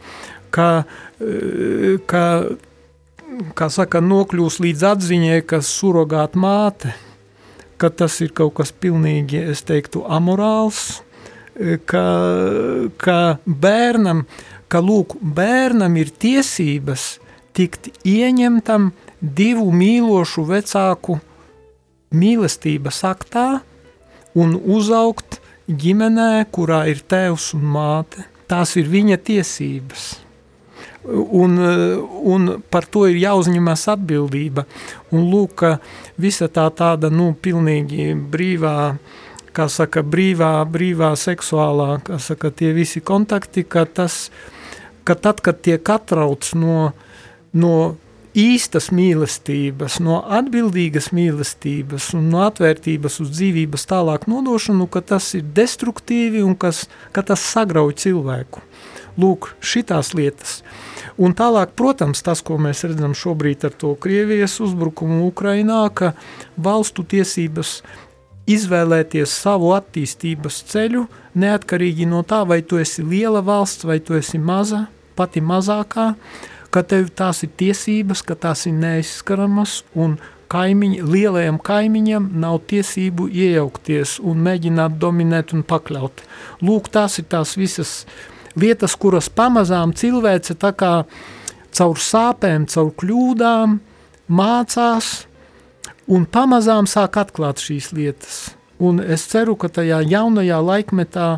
ka, 0.54 0.84
e, 1.20 1.96
ka 2.06 2.24
kā 3.56 3.68
saka, 3.72 4.00
nokļūs 4.04 4.60
līdz 4.64 4.84
atziņai, 4.92 5.40
ka 5.48 5.60
surrogāt 5.64 6.36
māte, 6.38 6.94
ka 7.76 7.90
tas 7.90 8.20
ir 8.24 8.32
kaut 8.36 8.56
kas 8.60 8.72
pilnīgi, 8.72 9.42
es 9.52 9.62
teiktu, 9.66 10.04
amorāls, 10.08 11.02
ka, 11.88 12.04
ka 13.00 13.18
bērnam, 13.46 14.24
ka 14.72 14.82
lūk, 14.84 15.16
bērnam 15.20 15.96
ir 16.00 16.12
tiesības 16.12 17.16
tikt 17.56 17.90
ieņemtam 18.04 18.90
divu 19.20 19.70
mīlošu 19.72 20.44
vecāku 20.48 21.18
mīlestības 22.16 23.02
aktā 23.08 23.46
un 24.36 24.54
uzaugt 24.56 25.40
ģimenē, 25.66 26.46
kurā 26.54 26.84
ir 26.90 27.02
tēvs 27.08 27.52
un 27.56 27.66
māte. 27.74 28.26
Tās 28.46 28.76
ir 28.78 28.88
viņa 28.90 29.18
tiesības. 29.26 30.06
Un, 31.06 31.58
un 32.26 32.48
par 32.70 32.86
to 32.90 33.04
ir 33.10 33.18
jāuzņemas 33.18 33.86
atbildība. 33.94 34.66
Un 35.14 35.28
lūk, 35.30 35.62
visa 36.18 36.48
tā 36.50 36.66
tāda, 36.74 37.10
nu, 37.10 37.32
pilnīgi 37.34 38.12
brīvā, 38.14 38.76
kā 39.54 39.68
saka, 39.70 40.02
brīvā, 40.02 40.52
brīvā 40.70 41.12
seksuālā, 41.18 42.00
kā 42.06 42.18
saka, 42.22 42.50
tie 42.50 42.72
visi 42.76 43.02
kontakti, 43.02 43.64
ka 43.64 43.86
tas, 43.86 44.26
ka 45.06 45.14
tad, 45.14 45.42
kad 45.42 45.62
tiek 45.62 45.94
atrauc 45.94 46.50
no, 46.58 46.90
no 47.54 47.76
īstas 48.36 48.90
mīlestības, 48.92 49.98
no 50.04 50.20
atbildīgas 50.38 51.10
mīlestības 51.16 52.12
un 52.18 52.28
no 52.34 52.44
atvērtības 52.46 53.20
uz 53.24 53.32
dzīvības 53.32 53.88
tālāk 53.88 54.28
nodošanu, 54.30 54.86
ka 54.92 55.02
tas 55.14 55.32
ir 55.38 55.46
destruktīvi 55.56 56.44
un 56.44 56.54
kas, 56.54 56.84
ka 57.16 57.24
tas 57.26 57.44
sagrauj 57.54 57.96
cilvēku. 58.04 58.62
Lūk, 59.16 59.54
šitās 59.64 60.12
lietas– 60.12 60.60
Un 61.16 61.32
tālāk, 61.32 61.72
protams, 61.76 62.20
tas, 62.20 62.42
ko 62.44 62.58
mēs 62.60 62.84
redzam 62.84 63.14
šobrīd 63.16 63.62
ar 63.64 63.72
to 63.80 63.94
Krievijas 64.00 64.58
uzbrukumu 64.60 65.24
Ukrainā, 65.30 65.86
ka 65.88 66.12
valstu 66.60 67.06
tiesības 67.08 67.78
izvēlēties 68.46 69.32
savu 69.32 69.72
attīstības 69.78 70.60
ceļu, 70.68 71.06
neatkarīgi 71.40 72.04
no 72.10 72.20
tā, 72.28 72.42
vai 72.44 72.60
tu 72.60 72.76
esi 72.82 73.04
liela 73.04 73.40
valsts, 73.40 73.88
vai 73.88 73.96
tu 74.04 74.18
esi 74.18 74.38
maza, 74.38 74.84
pati 75.16 75.40
mazākā, 75.40 76.10
ka 76.76 76.82
tev 76.84 77.08
tās 77.16 77.40
ir 77.46 77.54
tiesības, 77.56 78.20
ka 78.20 78.34
tās 78.36 78.66
ir 78.68 78.74
neizskaramas, 78.76 79.78
un 79.96 80.18
kaimiņi, 80.52 80.98
lielajam 81.08 81.56
kaimiņam 81.64 82.26
nav 82.42 82.58
tiesību 82.68 83.30
iejaukties 83.32 84.18
un 84.20 84.42
mēģināt 84.44 84.98
dominēt 85.00 85.54
un 85.56 85.64
pakļaut. 85.64 86.20
Lūk, 86.60 86.90
tās 86.92 87.16
ir 87.22 87.26
tās 87.32 87.56
visas 87.56 87.94
lietas, 88.60 88.92
kuras 89.00 89.30
pamazām 89.32 89.94
cilvēce 89.96 90.58
tā 90.60 90.74
kā 90.76 90.92
caur 91.76 91.96
sāpēm, 91.96 92.68
caur 92.68 92.92
kļūdām 93.00 93.80
mācās 94.28 95.10
un 96.12 96.28
pamazām 96.28 96.84
sāk 96.84 97.16
atklāt 97.24 97.64
šīs 97.64 97.92
lietas. 97.96 98.38
Un 98.76 99.00
es 99.00 99.24
ceru, 99.32 99.56
ka 99.56 99.72
tajā 99.72 100.02
jaunajā 100.04 100.60
laikmetā, 100.60 101.28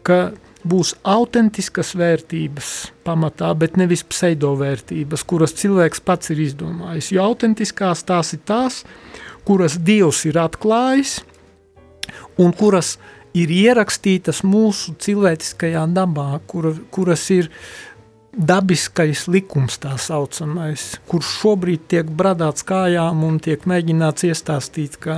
ka 0.00 0.18
būs 0.66 0.94
autentiskas 1.06 1.94
vērtības 1.98 2.70
pamatā, 3.06 3.52
bet 3.54 3.76
nevis 3.78 4.02
pseidovērtības, 4.06 5.24
kuras 5.28 5.54
cilvēks 5.58 6.02
pats 6.04 6.32
ir 6.34 6.42
izdomājis. 6.48 7.12
Jo 7.14 7.28
autentiskās 7.30 8.02
tās 8.08 8.34
ir 8.34 8.42
tās, 8.48 8.82
kuras 9.46 9.78
Dievs 9.78 10.24
ir 10.28 10.40
atklājis 10.42 11.20
un 12.38 12.52
kuras 12.56 12.96
ir 13.38 13.52
ierakstītas 13.52 14.42
mūsu 14.46 14.96
cilvēciskajā 14.98 15.84
dabā, 15.94 16.40
kur, 16.50 16.72
kuras 16.90 17.28
ir 17.34 17.50
dabiskais 18.36 19.24
likums 19.30 19.78
tā 19.82 19.94
saucamais, 20.00 20.84
kurš 21.08 21.30
šobrīd 21.40 21.86
tiek 21.90 22.10
bradāts 22.18 22.64
kājām 22.68 23.24
un 23.26 23.38
tiek 23.42 23.64
mēģināts 23.68 24.26
iestāstīt, 24.28 24.98
ka, 25.02 25.16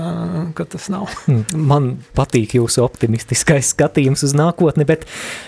ka 0.57 0.67
tas 0.71 0.89
nav. 0.93 1.11
Hmm, 1.27 1.45
man 1.71 1.91
patīk 2.17 2.55
jūsu 2.59 2.85
optimistiskais 2.87 3.73
skatījums 3.75 4.25
uz 4.27 4.35
nākotni, 4.39 4.87
bet 4.89 5.07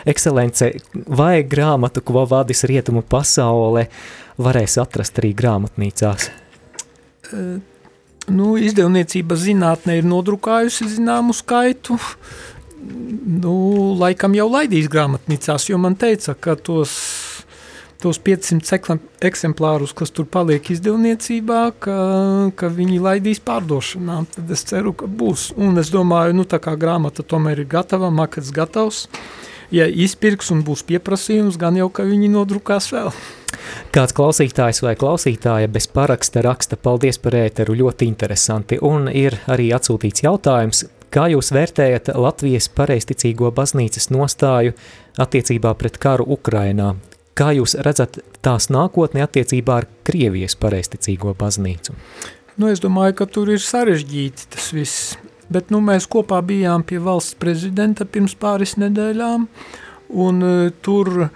ekscelence, 0.08 0.72
vai 1.06 1.44
grāmatu, 1.46 2.04
ko 2.04 2.26
vadis 2.28 2.66
rietumu 2.68 3.04
pasaule, 3.06 3.86
varēs 4.42 4.78
atrast 4.82 5.22
arī 5.22 5.32
grāmatnīcās? 5.38 6.30
Nu, 8.32 8.54
izdevniecība 8.60 9.36
zinātne 9.38 9.96
ir 9.98 10.06
nodrukājusi 10.06 10.86
zināmu 10.92 11.34
skaitu, 11.34 11.96
nu, 13.42 13.54
laikam 13.98 14.34
jau 14.36 14.46
laidīs 14.50 14.88
grāmatnīcās, 14.92 15.68
jo 15.70 15.78
man 15.82 15.96
teica, 15.98 16.34
ka 16.38 16.54
tos, 16.58 16.92
tos 18.02 18.18
500 18.22 18.98
eksemplārus, 19.24 19.94
kas 19.96 20.12
tur 20.14 20.26
paliek 20.30 20.72
izdevniecībā, 20.74 21.60
ka, 21.82 21.98
ka 22.58 22.70
viņi 22.72 22.98
laidīs 23.02 23.42
pārdošanā. 23.44 24.22
Tad 24.34 24.50
es 24.54 24.64
ceru, 24.68 24.94
ka 24.96 25.06
būs. 25.06 25.50
Un 25.56 25.78
es 25.82 25.92
domāju, 25.94 26.36
nu 26.40 26.46
tā 26.48 26.60
kā 26.62 26.74
grāmata 26.78 27.24
tomēr 27.24 27.62
ir 27.62 27.70
gatava, 27.70 28.10
makets 28.10 28.50
gatavs, 28.54 29.04
ja 29.74 29.86
izpirks 29.86 30.50
un 30.54 30.64
būs 30.66 30.84
pieprasījums, 30.88 31.60
gan 31.60 31.78
jau, 31.78 31.90
ka 31.92 32.06
viņi 32.08 32.32
nodrukās 32.32 32.90
vēl. 32.92 33.12
Kāds 33.94 34.14
klausītājs 34.16 34.82
vai 34.82 34.96
klausītāja 34.98 35.68
bez 35.70 35.86
paraksta 35.92 36.42
raksta 36.42 36.76
paldies 36.80 37.20
par 37.22 37.36
ēteru, 37.38 37.76
ļoti 37.84 38.08
interesanti, 38.08 38.80
un 38.82 39.06
ir 39.12 39.38
arī 39.52 39.70
atsūtīts 39.76 40.26
jautājums, 40.26 40.84
Kā 41.12 41.26
jūs 41.28 41.50
vērtējat 41.52 42.14
Latvijas 42.16 42.70
pareisticīgo 42.72 43.50
baznīcas 43.52 44.08
nostāju 44.08 44.72
attiecībā 45.20 45.74
pret 45.76 45.98
karu 46.00 46.24
Ukrainā? 46.38 46.94
Kā 47.38 47.52
jūs 47.56 47.74
redzat 47.80 48.18
tās 48.44 48.68
nākotni 48.72 49.22
attiecībā 49.24 49.80
ar 49.80 49.88
Krievijas 50.04 50.56
pareisticīgo 50.60 51.32
baznīcu? 51.38 51.96
Nu, 52.60 52.68
es 52.68 52.82
domāju, 52.84 53.16
ka 53.22 53.26
tur 53.32 53.54
ir 53.54 53.62
sarežģīti 53.64 54.50
tas 54.52 54.68
viss. 54.76 55.14
Bet 55.52 55.72
nu, 55.72 55.80
mēs 55.84 56.06
kopā 56.08 56.40
bijām 56.44 56.84
pie 56.84 57.00
valsts 57.02 57.36
prezidenta 57.40 58.04
pirms 58.08 58.34
pāris 58.40 58.76
nedēļām, 58.80 59.48
un 60.22 60.44
uh, 60.44 60.68
tur 60.84 61.10
uh, 61.24 61.32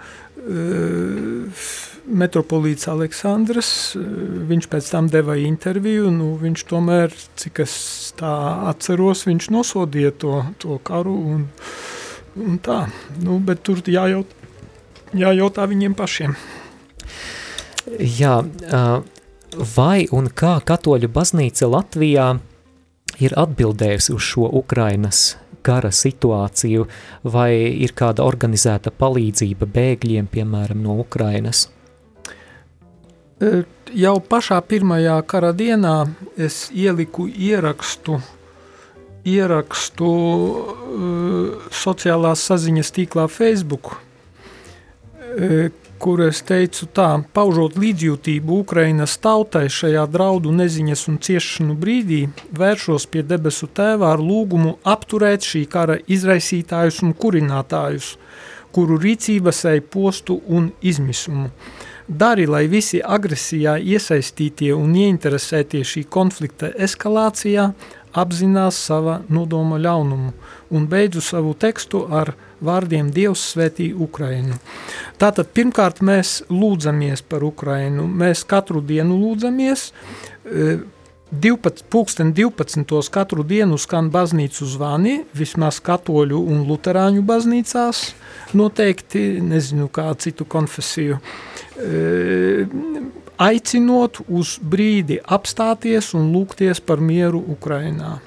metropolīts 2.07 2.87
Aleksandrs, 2.91 3.69
viņš 4.49 4.69
pēc 4.71 4.89
tam 4.93 5.09
deva 5.11 5.35
interviju, 5.41 6.11
nu, 6.13 6.31
viņš 6.39 6.65
tomēr, 6.69 7.13
cik 7.39 7.63
es 7.65 7.75
tā 8.19 8.33
atceros, 8.71 9.25
viņš 9.27 9.49
nosodīja 9.53 10.13
to, 10.21 10.39
to 10.61 10.79
karu 10.87 11.15
un, 11.35 11.45
un 12.39 12.61
tā, 12.63 12.85
nu, 13.23 13.41
bet 13.43 13.65
tur 13.67 13.83
jājaut, 13.83 14.36
jājautā 15.15 15.67
viņiem 15.69 15.95
pašiem. 15.97 16.35
Jā, 17.99 18.41
vai 19.77 20.07
un 20.11 20.27
kā 20.27 20.57
katoļu 20.67 21.09
baznīca 21.13 21.69
Latvijā 21.71 22.27
ir 23.23 23.35
atbildējusi 23.39 24.13
uz 24.13 24.25
šo 24.27 24.49
Ukrainas 24.59 25.37
kara 25.67 25.91
situāciju, 25.91 26.85
vai 27.27 27.51
ir 27.83 27.91
kāda 27.97 28.23
organizēta 28.23 28.93
palīdzība 28.95 29.67
bēgļiem, 29.67 30.29
piemēram, 30.31 30.79
no 30.83 30.95
Ukrainas? 31.03 31.67
Jau 33.93 34.15
pašā 34.31 34.57
pirmajā 34.65 35.17
kara 35.29 35.51
dienā 35.53 36.07
es 36.39 36.67
ieliku 36.73 37.27
ierakstu, 37.27 38.17
ierakstu 39.27 40.07
uh, 40.07 41.69
sociālās 41.83 42.47
saziņas 42.49 42.93
tīklā 42.95 43.27
Facebook, 43.29 43.97
kur 45.97 46.21
es 46.21 46.41
teicu 46.45 46.87
tā, 46.93 47.07
paužot 47.33 47.77
līdzjūtību 47.79 48.59
Ukrainas 48.61 49.17
tautai 49.21 49.65
šajā 49.73 50.05
draudu 50.13 50.53
neziņas 50.53 51.07
un 51.11 51.17
ciešanu 51.23 51.75
brīdī, 51.81 52.21
vēršos 52.57 53.07
pie 53.11 53.23
debesu 53.25 53.69
tēvā 53.79 54.13
ar 54.15 54.23
lūgumu 54.23 54.77
apturēt 54.85 55.45
šī 55.45 55.65
kara 55.71 55.97
izraisītājus 56.07 57.01
un 57.05 57.13
kurinātājus, 57.17 58.15
kuru 58.73 58.99
rīcības 59.01 59.63
ej 59.73 59.83
postu 59.93 60.41
un 60.47 60.71
izmisumu. 60.81 61.51
Dari, 62.07 62.45
lai 62.47 62.67
visi 62.71 63.01
agresijā 63.03 63.75
iesaistītie 63.83 64.71
un 64.71 64.93
ieinteresētie 64.95 65.81
šī 65.83 66.05
konflikta 66.07 66.69
eskalācijā 66.85 67.71
apzinās 68.15 68.77
sava 68.79 69.17
nodoma 69.29 69.79
ļaunumu 69.81 70.31
un 70.71 70.87
beidzu 70.87 71.21
savu 71.21 71.51
tekstu 71.59 72.05
ar 72.07 72.31
vārdiem 72.63 73.11
Dievs 73.13 73.43
svētī 73.53 73.91
Ukrainu. 73.93 74.57
Tātad 75.21 75.49
pirmkārt 75.53 76.03
mēs 76.05 76.43
lūdzamies 76.49 77.23
par 77.29 77.43
Ukrainu, 77.47 78.07
mēs 78.07 78.45
katru 78.47 78.81
dienu 78.81 79.17
lūdzamies, 79.21 79.91
12, 81.31 81.83
pulksten 81.89 82.33
12. 82.33 83.09
katru 83.11 83.43
dienu 83.43 83.75
skan 83.77 84.07
baznīcu 84.11 84.65
zvani, 84.65 85.17
vismaz 85.35 85.81
katoļu 85.83 86.39
un 86.39 86.63
luterāņu 86.69 87.23
baznīcās, 87.27 88.03
noteikti, 88.55 89.41
nezinu 89.43 89.89
kā 89.91 90.07
citu 90.15 90.47
konfesiju, 90.47 91.19
aicinot 93.37 94.21
uz 94.27 94.55
brīdi 94.63 95.19
apstāties 95.19 96.13
un 96.15 96.31
lūgties 96.31 96.79
par 96.79 97.03
mieru 97.03 97.43
Ukrainā. 97.43 98.17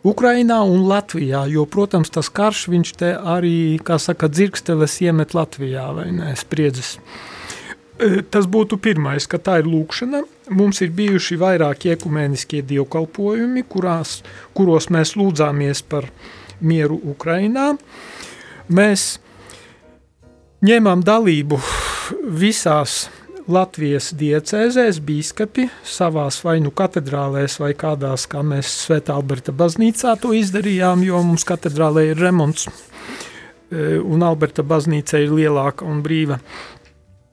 Ukrainā 0.00 0.62
un 0.64 0.86
Latvijā, 0.88 1.44
jo, 1.52 1.66
protams, 1.68 2.08
tas 2.12 2.30
karš 2.32 2.68
viņš 2.72 2.92
te 2.96 3.10
arī, 3.12 3.76
kā 3.84 3.98
saka, 4.00 4.30
dzirksteles 4.32 4.96
iemet 5.04 5.34
Latvijā, 5.36 5.90
vai 5.96 6.08
ne, 6.16 6.32
spriedzes. 6.40 6.96
Tas 8.32 8.46
būtu 8.48 8.78
pirmais, 8.80 9.26
ka 9.28 9.36
tā 9.36 9.58
ir 9.60 9.68
lūkšana. 9.68 10.22
Mums 10.56 10.80
ir 10.80 10.94
bijuši 10.96 11.36
vairāki 11.36 11.92
ekumeniskie 11.92 12.62
dievkalpojumi, 12.64 13.66
kurās, 13.68 14.22
kuros 14.56 14.88
mēs 14.88 15.12
lūdzāmies 15.20 15.84
par 15.84 16.08
mieru 16.64 16.96
Ukrainā. 17.12 17.74
Mēs 18.72 19.18
ņēmām 20.64 21.04
dalību 21.04 21.60
visās 22.40 23.10
Latvijas 23.50 24.12
diecēzēs 24.14 25.00
bīskapi 25.02 25.66
savās 25.86 26.38
vai 26.44 26.58
nu 26.62 26.70
katedrālēs 26.76 27.58
vai 27.62 27.72
kādās, 27.78 28.28
kā 28.30 28.44
mēs 28.46 28.70
Svētā 28.84 29.16
Alberta 29.18 29.54
baznīcā 29.56 30.14
to 30.22 30.32
izdarījām, 30.36 31.02
jo 31.06 31.22
mums 31.26 31.46
katedrālē 31.48 32.10
ir 32.12 32.20
remonts 32.22 32.68
e, 32.68 33.98
un 33.98 34.22
Alberta 34.26 34.62
baznīca 34.62 35.18
ir 35.24 35.34
lielāka 35.34 35.88
un 35.88 36.02
brīva. 36.04 36.38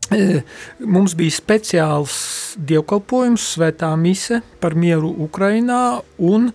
E, 0.08 0.42
mums 0.82 1.14
bija 1.20 1.38
speciāls 1.38 2.18
dievkalpojums, 2.58 3.52
svētā 3.54 3.94
mise 4.00 4.42
par 4.64 4.74
mieru 4.80 5.14
Ukrainā 5.28 6.00
un 6.18 6.50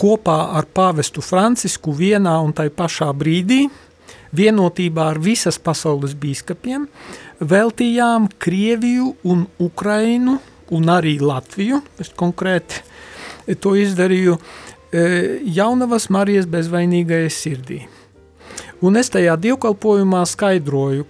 kopā 0.00 0.38
ar 0.56 0.70
pāvestu 0.72 1.24
Francisku 1.24 1.92
vienā 1.94 2.38
un 2.42 2.56
tai 2.56 2.70
pašā 2.72 3.12
brīdī, 3.12 3.66
vienotībā 4.32 5.10
ar 5.12 5.20
visas 5.20 5.58
pasaules 5.60 6.14
bīskapiem, 6.16 6.86
veltījām 7.42 8.28
Krieviju 8.38 9.16
un 9.28 9.46
Ukrainu 9.62 10.38
un 10.72 10.88
arī 10.88 11.20
Latviju, 11.20 11.82
es 12.00 12.08
konkrēti 12.16 12.80
to 13.60 13.74
izdarīju, 13.76 14.38
e, 14.38 14.40
Jaunavas 15.56 16.10
Marijas 16.10 16.46
bezvainīgajai 16.50 17.30
sirdī. 17.32 17.80
Un 18.82 18.96
es 18.98 19.10
tajā 19.12 19.36
dievkalpojumā 19.38 20.26
skaidroju, 20.26 21.04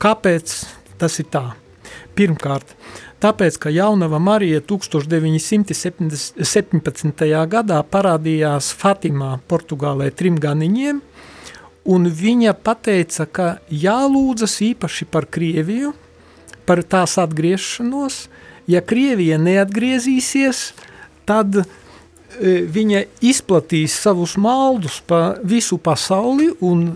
kāpēc 0.00 0.66
tas 1.00 1.18
ir 1.20 1.26
tā. 1.32 1.54
Pirmkārt, 2.14 2.66
tāpēc, 3.22 3.58
ka 3.58 3.70
Jaunava 3.74 4.18
Marija 4.22 4.60
1917. 4.62 7.46
gadā 7.50 7.82
parādījās 7.82 8.74
Fatimā, 8.78 9.38
Portugālē, 9.48 10.10
trim 10.14 10.38
ganiņiem– 10.38 11.02
un 11.84 12.08
viņa 12.08 12.54
pateica, 12.64 13.26
ka 13.28 13.48
jālūdzas 13.68 14.56
īpaši 14.72 15.06
par 15.10 15.28
Krieviju, 15.28 15.92
par 16.64 16.82
tās 16.82 17.18
atgriešanos. 17.20 18.26
Ja 18.70 18.80
Krievija 18.80 19.36
neatgriezīsies, 19.36 20.70
tad 21.28 21.58
e, 21.60 21.64
viņa 22.64 23.04
izplatīs 23.24 23.96
savus 24.00 24.38
maldus 24.40 25.02
pa 25.04 25.36
visu 25.44 25.76
pasauli 25.76 26.48
un, 26.64 26.86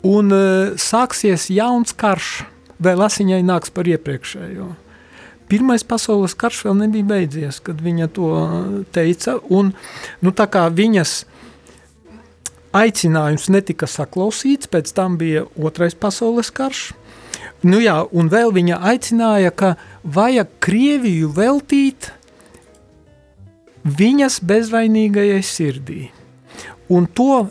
un 0.00 0.32
e, 0.32 0.42
sāksies 0.80 1.50
jauns 1.52 1.92
karš, 1.92 2.46
vēl 2.80 3.04
asiņai 3.04 3.44
nāks 3.44 3.72
par 3.76 3.88
iepriekšējo. 3.92 4.72
Pirmais 5.46 5.84
pasaules 5.86 6.34
karš 6.34 6.64
vēl 6.66 6.80
nebija 6.80 7.06
beidzies, 7.12 7.60
kad 7.62 7.78
viņa 7.78 8.08
to 8.16 8.30
teica, 8.96 9.36
un 9.52 9.70
nu, 10.24 10.32
tā 10.34 10.48
kā 10.50 10.64
viņas 10.72 11.20
aicinājums 12.76 13.48
netika 13.52 13.88
saklausīts, 13.90 14.70
pēc 14.70 14.92
tam 14.96 15.16
bija 15.20 15.46
otrais 15.56 15.96
pasaules 15.98 16.52
karš. 16.54 16.90
Nu 17.66 17.80
jā, 17.82 17.98
un 18.12 18.30
vēl 18.32 18.52
viņa 18.54 18.78
aicināja, 18.92 19.50
ka 19.50 19.74
vajag 20.04 20.52
Krieviju 20.62 21.30
veltīt 21.34 22.10
viņas 23.86 24.40
bezvainīgajai 24.46 25.42
sirdī. 25.46 26.00
Un 26.92 27.06
to 27.06 27.46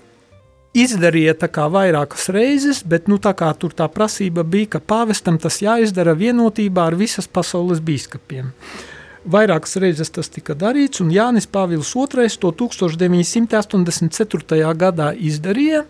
izdarīja 0.76 1.36
tā 1.40 1.50
kā 1.52 1.68
vairākas 1.72 2.28
reizes, 2.36 2.82
bet 2.84 3.08
nu 3.12 3.18
tā 3.20 3.34
kā 3.38 3.52
tur 3.60 3.76
tā 3.76 3.88
prasība 3.92 4.44
bija, 4.44 4.76
ka 4.76 4.84
pāvestam 4.84 5.40
tas 5.42 5.62
jāizdara 5.64 6.16
vienotībā 6.16 6.90
ar 6.92 7.00
visas 7.00 7.28
pasaules 7.32 7.82
bīskapiem. 7.84 8.52
Uh, 8.52 8.95
Vairākas 9.26 9.80
reizes 9.82 10.12
tas 10.14 10.30
tika 10.30 10.54
darīts, 10.54 11.02
un 11.02 11.10
Jānis 11.10 11.50
Pāvils 11.50 11.90
II 11.98 12.30
to 12.42 12.52
1984. 12.54 14.74
gadā 14.78 15.14
izdarīja. 15.18 15.86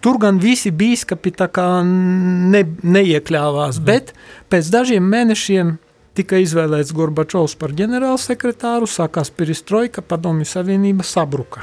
Tur 0.00 0.16
gan 0.18 0.38
visi 0.40 0.70
biskupi 0.74 1.30
ne, 1.84 2.64
neiekļāvās, 2.82 3.78
mm. 3.78 3.84
bet 3.84 4.14
pēc 4.50 4.70
dažiem 4.72 5.04
mēnešiem 5.04 5.76
tika 6.18 6.40
izvēlēts 6.42 6.90
Gorbačovs 6.96 7.54
par 7.60 7.70
ģenerālsekretāru, 7.78 8.88
sākās 8.90 9.30
perestroika, 9.30 10.02
padomju 10.02 10.48
savienība 10.48 11.04
sabruka. 11.06 11.62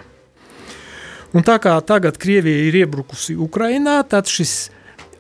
Un 1.35 1.43
tā 1.43 1.57
kā 1.59 1.73
tagad 1.83 2.15
Krievija 2.21 2.69
ir 2.69 2.75
iebrukusi 2.85 3.35
Ukrainā, 3.35 3.97
tad 4.07 4.31
šis 4.31 4.69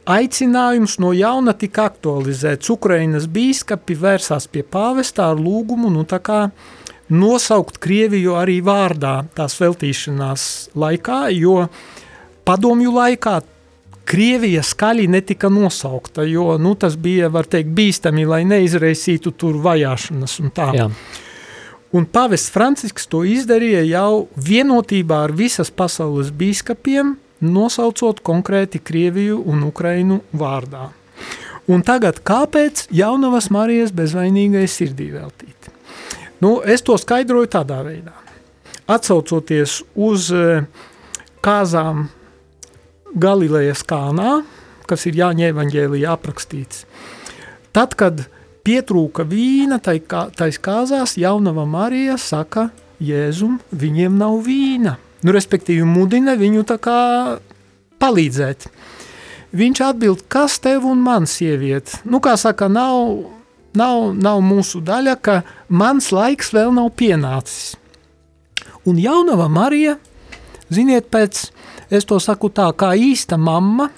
Aicinājums 0.05 0.99
no 1.01 1.09
jauna 1.17 1.55
tika 1.57 1.87
aktualizēts. 1.89 2.69
Ukrainas 2.69 3.25
bīskapi 3.25 3.95
vērsās 3.97 4.45
pie 4.53 4.61
pāvestā 4.61 5.31
ar 5.33 5.41
lūgumu 5.41 5.89
nu, 5.89 6.05
nosaukt 7.09 7.79
Krieviju 7.81 8.35
arī 8.37 8.59
vārdā 8.65 9.25
tās 9.33 9.57
veltīšanās 9.61 10.45
laikā, 10.77 11.19
jo 11.33 11.67
padomju 12.45 12.93
laikā 12.93 13.39
Krievija 14.05 14.61
skaļi 14.61 15.07
netika 15.09 15.49
nosaukta, 15.49 16.21
jo 16.29 16.59
nu, 16.61 16.75
tas 16.77 16.93
bija, 17.01 17.29
var 17.33 17.49
teikt, 17.49 17.71
bīstami, 17.73 18.27
lai 18.29 18.43
neizraisītu 18.45 19.33
tur 19.33 19.57
vajāšanas 19.65 20.37
un 20.43 20.53
tā. 20.53 20.69
Jā. 20.77 20.89
Un 21.95 22.05
pavests 22.05 22.53
Francisks 22.53 23.07
to 23.09 23.23
izdarīja 23.25 23.81
jau 23.87 24.27
vienotībā 24.37 25.23
ar 25.25 25.33
visas 25.33 25.71
pasaules 25.73 26.29
bīskapiem, 26.29 27.15
nosaucot 27.53 28.21
konkrēti 28.25 28.81
Krieviju 28.83 29.41
un 29.49 29.63
Ukrainu 29.67 30.21
vārdā. 30.35 30.89
Un 31.71 31.81
tagad 31.81 32.19
kāpēc 32.25 32.85
Jaunavas 32.93 33.49
Marijas 33.53 33.93
bezvainīgai 33.95 34.67
sirdī 34.69 35.09
veltīt? 35.15 35.71
Nu, 36.43 36.59
es 36.61 36.83
to 36.85 36.97
skaidroju 37.01 37.49
tādā 37.55 37.79
veidā. 37.85 38.13
Atcaucoties 38.85 39.79
uz 39.97 40.29
e, 40.29 40.59
kāzām 41.41 42.05
Galilejas 43.17 43.81
kānā, 43.87 44.43
kas 44.85 45.07
ir 45.09 45.17
Jāņa 45.17 45.49
evaņģēlijā 45.53 46.11
aprakstīts, 46.13 46.83
tad, 47.73 47.95
kad 47.97 48.27
pietrūka 48.67 49.25
vīna, 49.25 49.79
tais 49.81 50.61
kāzās 50.61 51.15
Jaunava 51.17 51.65
Marija 51.65 52.19
saka 52.21 52.67
Jēzum, 53.01 53.57
viņiem 53.73 54.21
nav 54.21 54.37
vīna– 54.45 54.99
nu, 55.25 55.33
respektīvi 55.33 55.85
mudina 55.89 56.35
viņu 56.37 56.65
tā 56.69 56.77
kā 56.81 56.99
palīdzēt. 58.01 58.67
Viņš 59.55 59.81
atbild, 59.81 60.25
kas 60.29 60.59
tev 60.61 60.85
un 60.85 61.01
man 61.01 61.25
sieviete? 61.29 62.01
Nu, 62.05 62.19
kā 62.21 62.35
saka, 62.37 62.67
nav, 62.69 63.23
nav, 63.77 64.11
nav 64.13 64.41
mūsu 64.45 64.83
daļa, 64.85 65.15
ka 65.17 65.39
mans 65.69 66.11
laiks 66.13 66.51
vēl 66.53 66.73
nav 66.75 66.91
pienācis. 66.99 67.73
Un 68.85 68.99
jaunava 69.01 69.47
Marija, 69.49 69.95
ziniet, 70.69 71.07
pēc, 71.09 71.47
es 71.89 72.05
to 72.05 72.19
saku 72.21 72.51
tā, 72.53 72.67
kā 72.77 72.91
īsta 72.99 73.39
mamma, 73.41 73.89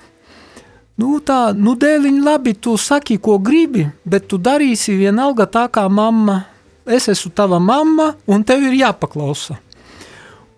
nu 1.02 1.18
tā, 1.26 1.52
nu 1.58 1.76
dēliņ 1.76 2.22
labi, 2.24 2.56
tu 2.56 2.78
saki, 2.80 3.18
ko 3.20 3.36
gribi, 3.44 3.90
bet 4.06 4.30
tu 4.32 4.40
darīsi 4.40 4.96
vienalga 4.96 5.50
tā 5.52 5.68
kā 5.74 5.88
mamma, 5.92 6.46
es 6.88 7.10
esmu 7.12 7.34
tava 7.36 7.60
mamma 7.60 8.14
un 8.30 8.46
tev 8.48 8.64
ir 8.70 8.78
jāpaklausa. 8.86 9.58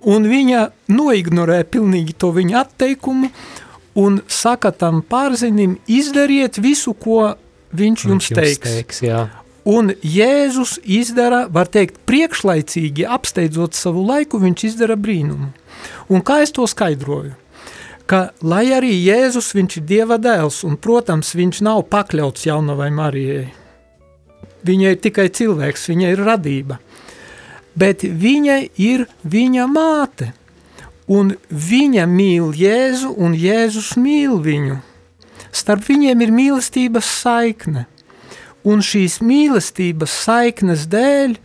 Un 0.08 0.30
viņa 0.32 0.70
noignorē 0.88 1.64
pilnīgi 1.68 2.16
to 2.16 2.32
viņa 2.36 2.62
atteikumu 2.64 3.32
un 4.00 4.22
saka 4.32 4.72
tam 4.72 5.02
pārzinim, 5.04 5.76
izdariet 5.92 6.60
visu, 6.62 6.94
ko 6.96 7.36
viņš 7.76 8.06
jums, 8.06 8.30
viņš 8.30 8.30
jums 8.32 8.40
teiks. 8.40 8.70
teiks 8.70 9.04
jā. 9.04 9.26
Un 9.70 9.92
Jēzus 10.02 10.78
izdara, 10.88 11.44
var 11.52 11.68
teikt, 11.68 12.00
priekšlaicīgi 12.08 13.06
apsteidzot 13.06 13.76
savu 13.78 14.06
laiku, 14.08 14.40
viņš 14.40 14.66
izdara 14.72 14.96
brīnumu. 14.96 15.52
Un 16.10 16.24
kā 16.26 16.40
es 16.46 16.54
to 16.56 16.66
skaidroju? 16.68 17.36
Ka, 18.10 18.32
lai 18.42 18.72
arī 18.74 18.96
Jēzus 18.96 19.52
viņš 19.54 19.78
ir 19.78 19.86
Dieva 19.86 20.18
dēls, 20.18 20.64
un, 20.66 20.80
protams, 20.82 21.36
viņš 21.38 21.62
nav 21.68 21.84
pakļauts 21.92 22.48
jaunavai 22.48 22.90
Marijai. 22.96 23.50
Viņa 24.66 24.96
ir 24.96 25.04
tikai 25.04 25.28
cilvēks, 25.30 25.86
viņa 25.92 26.16
ir 26.16 26.24
radība. 26.26 26.80
Bet 27.76 28.04
viņa 28.04 28.58
ir 28.78 29.06
viņa 29.24 29.68
māte, 29.70 30.34
un 31.08 31.36
viņa 31.50 32.08
mīl 32.10 32.52
Jēzu, 32.58 33.14
un 33.18 33.38
Jēzus 33.38 33.96
mīl 33.98 34.40
viņu. 34.42 34.82
Starp 35.52 35.88
viņiem 35.90 36.22
ir 36.22 36.36
mīlestības 36.42 37.16
saikne– 37.22 37.86
un 38.68 38.84
šīs 38.84 39.20
mīlestības 39.24 40.14
saiknes 40.26 40.86
dēļ 40.92 41.38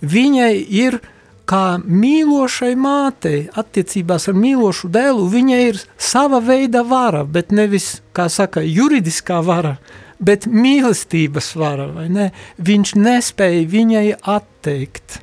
viņai 0.00 0.54
ir 0.80 0.98
kā 1.46 1.78
mīlošai 1.78 2.72
mātei, 2.80 3.44
attiecībās 3.54 4.26
ar 4.30 4.38
mīlošu 4.38 4.90
dēlu, 4.90 5.28
viņai 5.30 5.60
ir 5.68 5.78
sava 5.98 6.40
veida 6.42 6.82
vara, 6.82 7.22
bet 7.22 7.54
nevis, 7.54 8.00
kā 8.16 8.26
saka, 8.32 8.64
juridiskā 8.66 9.38
vara, 9.46 9.76
bet 10.18 10.48
mīlestības 10.50 11.52
vara, 11.60 11.86
vai 11.92 12.08
ne? 12.10 12.32
Viņš 12.58 12.96
nespēja 12.98 13.62
viņai 13.70 14.08
atteikt. 14.18 15.20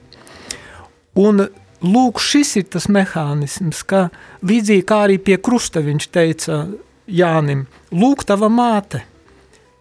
Un 1.19 1.45
lūk, 1.83 2.21
šis 2.23 2.55
ir 2.61 2.67
tas 2.73 2.89
mehānisms, 2.89 3.83
ka 3.85 4.07
līdzīgi 4.41 4.85
kā 4.89 5.03
arī 5.07 5.19
pie 5.21 5.37
krusta 5.37 5.83
viņš 5.85 6.09
teica 6.13 6.65
Jānim, 7.07 7.67
lūk 7.91 8.23
tava 8.25 8.49
māte– 8.49 9.03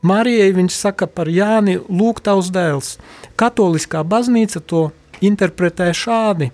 Marijai 0.03 0.51
viņš 0.57 0.75
saka 0.75 1.07
par 1.07 1.31
Jāni 1.31 1.77
lūk 1.79 2.21
tavs 2.27 2.51
dēls. 2.51 2.97
Katoliskā 3.39 4.03
baznīca 4.03 4.59
to 4.67 4.89
interpretē 5.23 5.93
šādi. 5.95 6.51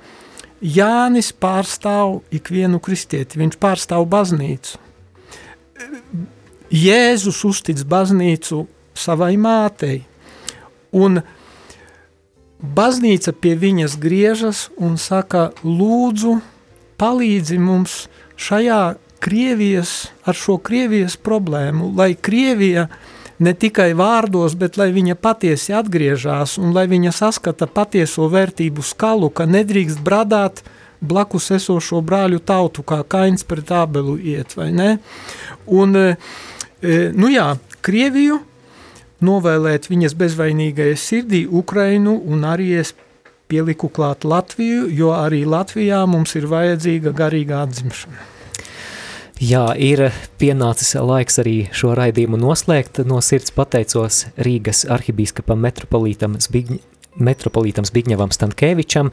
Jānis 0.60 1.30
pārstāv 1.32 2.18
ikvienu 2.34 2.80
kristieti, 2.82 3.40
viņš 3.40 3.56
pārstāv 3.62 4.04
baznīcu. 4.10 4.76
Jēzus 6.68 7.40
uztic 7.48 7.80
baznīcu 7.88 8.66
savai 8.98 9.36
mātei, 9.40 10.02
un 10.92 11.22
baznīca 12.62 13.32
pie 13.32 13.54
viņas 13.58 13.98
griežas 14.00 14.68
un 14.76 14.96
saka, 14.98 15.50
lūdzu, 15.62 16.38
palīdzi 16.98 17.58
mums 17.62 18.06
šajā 18.38 18.96
Krievijas, 19.18 20.12
ar 20.22 20.36
šo 20.38 20.60
Krievijas 20.62 21.16
problēmu, 21.18 21.90
lai 21.98 22.12
Krievija 22.14 22.86
ne 23.42 23.54
tikai 23.54 23.90
vārdos, 23.98 24.54
bet 24.58 24.78
lai 24.78 24.92
viņa 24.94 25.16
patiesi 25.18 25.74
atgriežas 25.74 26.54
un 26.58 26.70
lai 26.74 26.86
viņa 26.90 27.10
saskata 27.14 27.66
patieso 27.66 28.28
vērtību 28.30 28.82
skalu, 28.86 29.30
ka 29.30 29.46
nedrīkst 29.46 30.02
bradāt 30.06 30.62
blakus 31.00 31.50
esošo 31.54 31.98
brāļu 32.02 32.38
tautu, 32.46 32.82
kā 32.86 33.02
kains 33.06 33.46
pret 33.46 33.70
abelu 33.74 34.16
iet, 34.18 34.54
vai 34.58 34.70
ne? 34.74 34.90
Un, 35.66 35.94
e, 35.98 36.14
e, 36.82 36.98
nu 37.14 37.30
jā, 37.30 37.52
Krieviju 37.82 38.40
novēlēt 39.24 39.88
viņas 39.90 40.16
bezvainīgajai 40.18 40.96
sirdī 40.98 41.44
Ukrainu 41.46 42.16
un 42.26 42.46
arī 42.48 42.72
es 42.80 42.94
pieliku 43.48 43.88
klāt 43.88 44.26
Latviju, 44.28 44.88
jo 44.92 45.12
arī 45.16 45.44
Latvijā 45.48 46.02
mums 46.06 46.34
ir 46.36 46.48
vajadzīga 46.50 47.14
garīga 47.16 47.62
atzimšana. 47.64 48.26
Jā, 49.38 49.68
ir 49.78 50.08
pienācis 50.42 50.96
laiks 50.98 51.38
arī 51.38 51.68
šo 51.70 51.92
raidījumu 51.94 52.40
noslēgt. 52.42 53.04
No 53.06 53.20
sirds 53.22 53.54
pateicos 53.54 54.24
Rīgas 54.34 54.82
arhibīskapam 54.90 55.62
metropolītam 55.62 56.34
Zbigņ 56.42 56.80
metropolītam 57.24 57.86
Zbigņevam 57.88 58.32
Stankēvičam, 58.34 59.12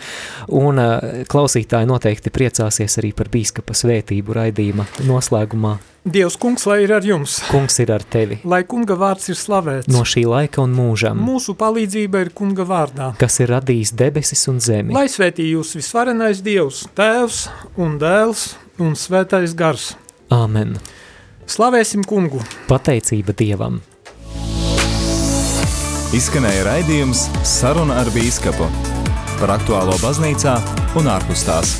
un 0.55 0.81
uh, 0.81 1.25
klausītāji 1.31 1.89
noteikti 1.89 2.33
priecāsies 2.33 2.99
arī 3.01 3.11
par 3.17 3.31
bīskapa 3.33 3.75
svētību 3.77 4.39
raidījuma 4.39 4.87
noslēgumā. 5.09 5.75
Dievs, 6.05 6.35
kungs, 6.37 6.67
lai 6.69 6.83
ir 6.83 6.91
ar 6.93 7.05
jums. 7.05 7.39
Kungs 7.49 7.79
ir 7.81 7.89
ar 7.89 8.03
tevi. 8.05 8.35
Lai 8.45 8.59
kunga 8.69 8.93
vārds 8.93 9.31
ir 9.33 9.39
slavēts. 9.39 9.89
No 9.89 10.03
šī 10.05 10.27
laika 10.29 10.61
un 10.61 10.75
mūžam. 10.77 11.17
Mūsu 11.17 11.55
palīdzība 11.57 12.21
ir 12.21 12.29
kunga 12.37 12.61
vārdā. 12.69 13.07
Kas 13.17 13.39
ir 13.41 13.49
radījis 13.55 13.95
debesis 13.97 14.45
un 14.51 14.61
zemi. 14.61 14.93
Lai 14.93 15.07
svētī 15.09 15.47
jūs 15.49 15.73
visvarenais 15.79 16.43
Dievs, 16.45 16.83
Tēvs 16.93 17.47
un 17.81 17.97
Dēls 17.97 18.51
un 18.85 18.93
Svētais 18.93 19.57
Gars. 19.57 19.95
Āmen! 20.29 20.77
Slavēsim 21.49 22.05
kungu! 22.05 22.45
Pateicība 22.69 23.33
Dievam! 23.37 23.81
Izskanēja 26.15 26.61
raidījums 26.63 27.25
Saruna 27.43 27.97
ar 27.99 28.07
Bīskapu 28.15 28.69
par 29.41 29.51
aktuālo 29.57 29.97
baznīcā 29.99 30.55
un 30.95 31.11
ārpus 31.11 31.43
tās. 31.43 31.75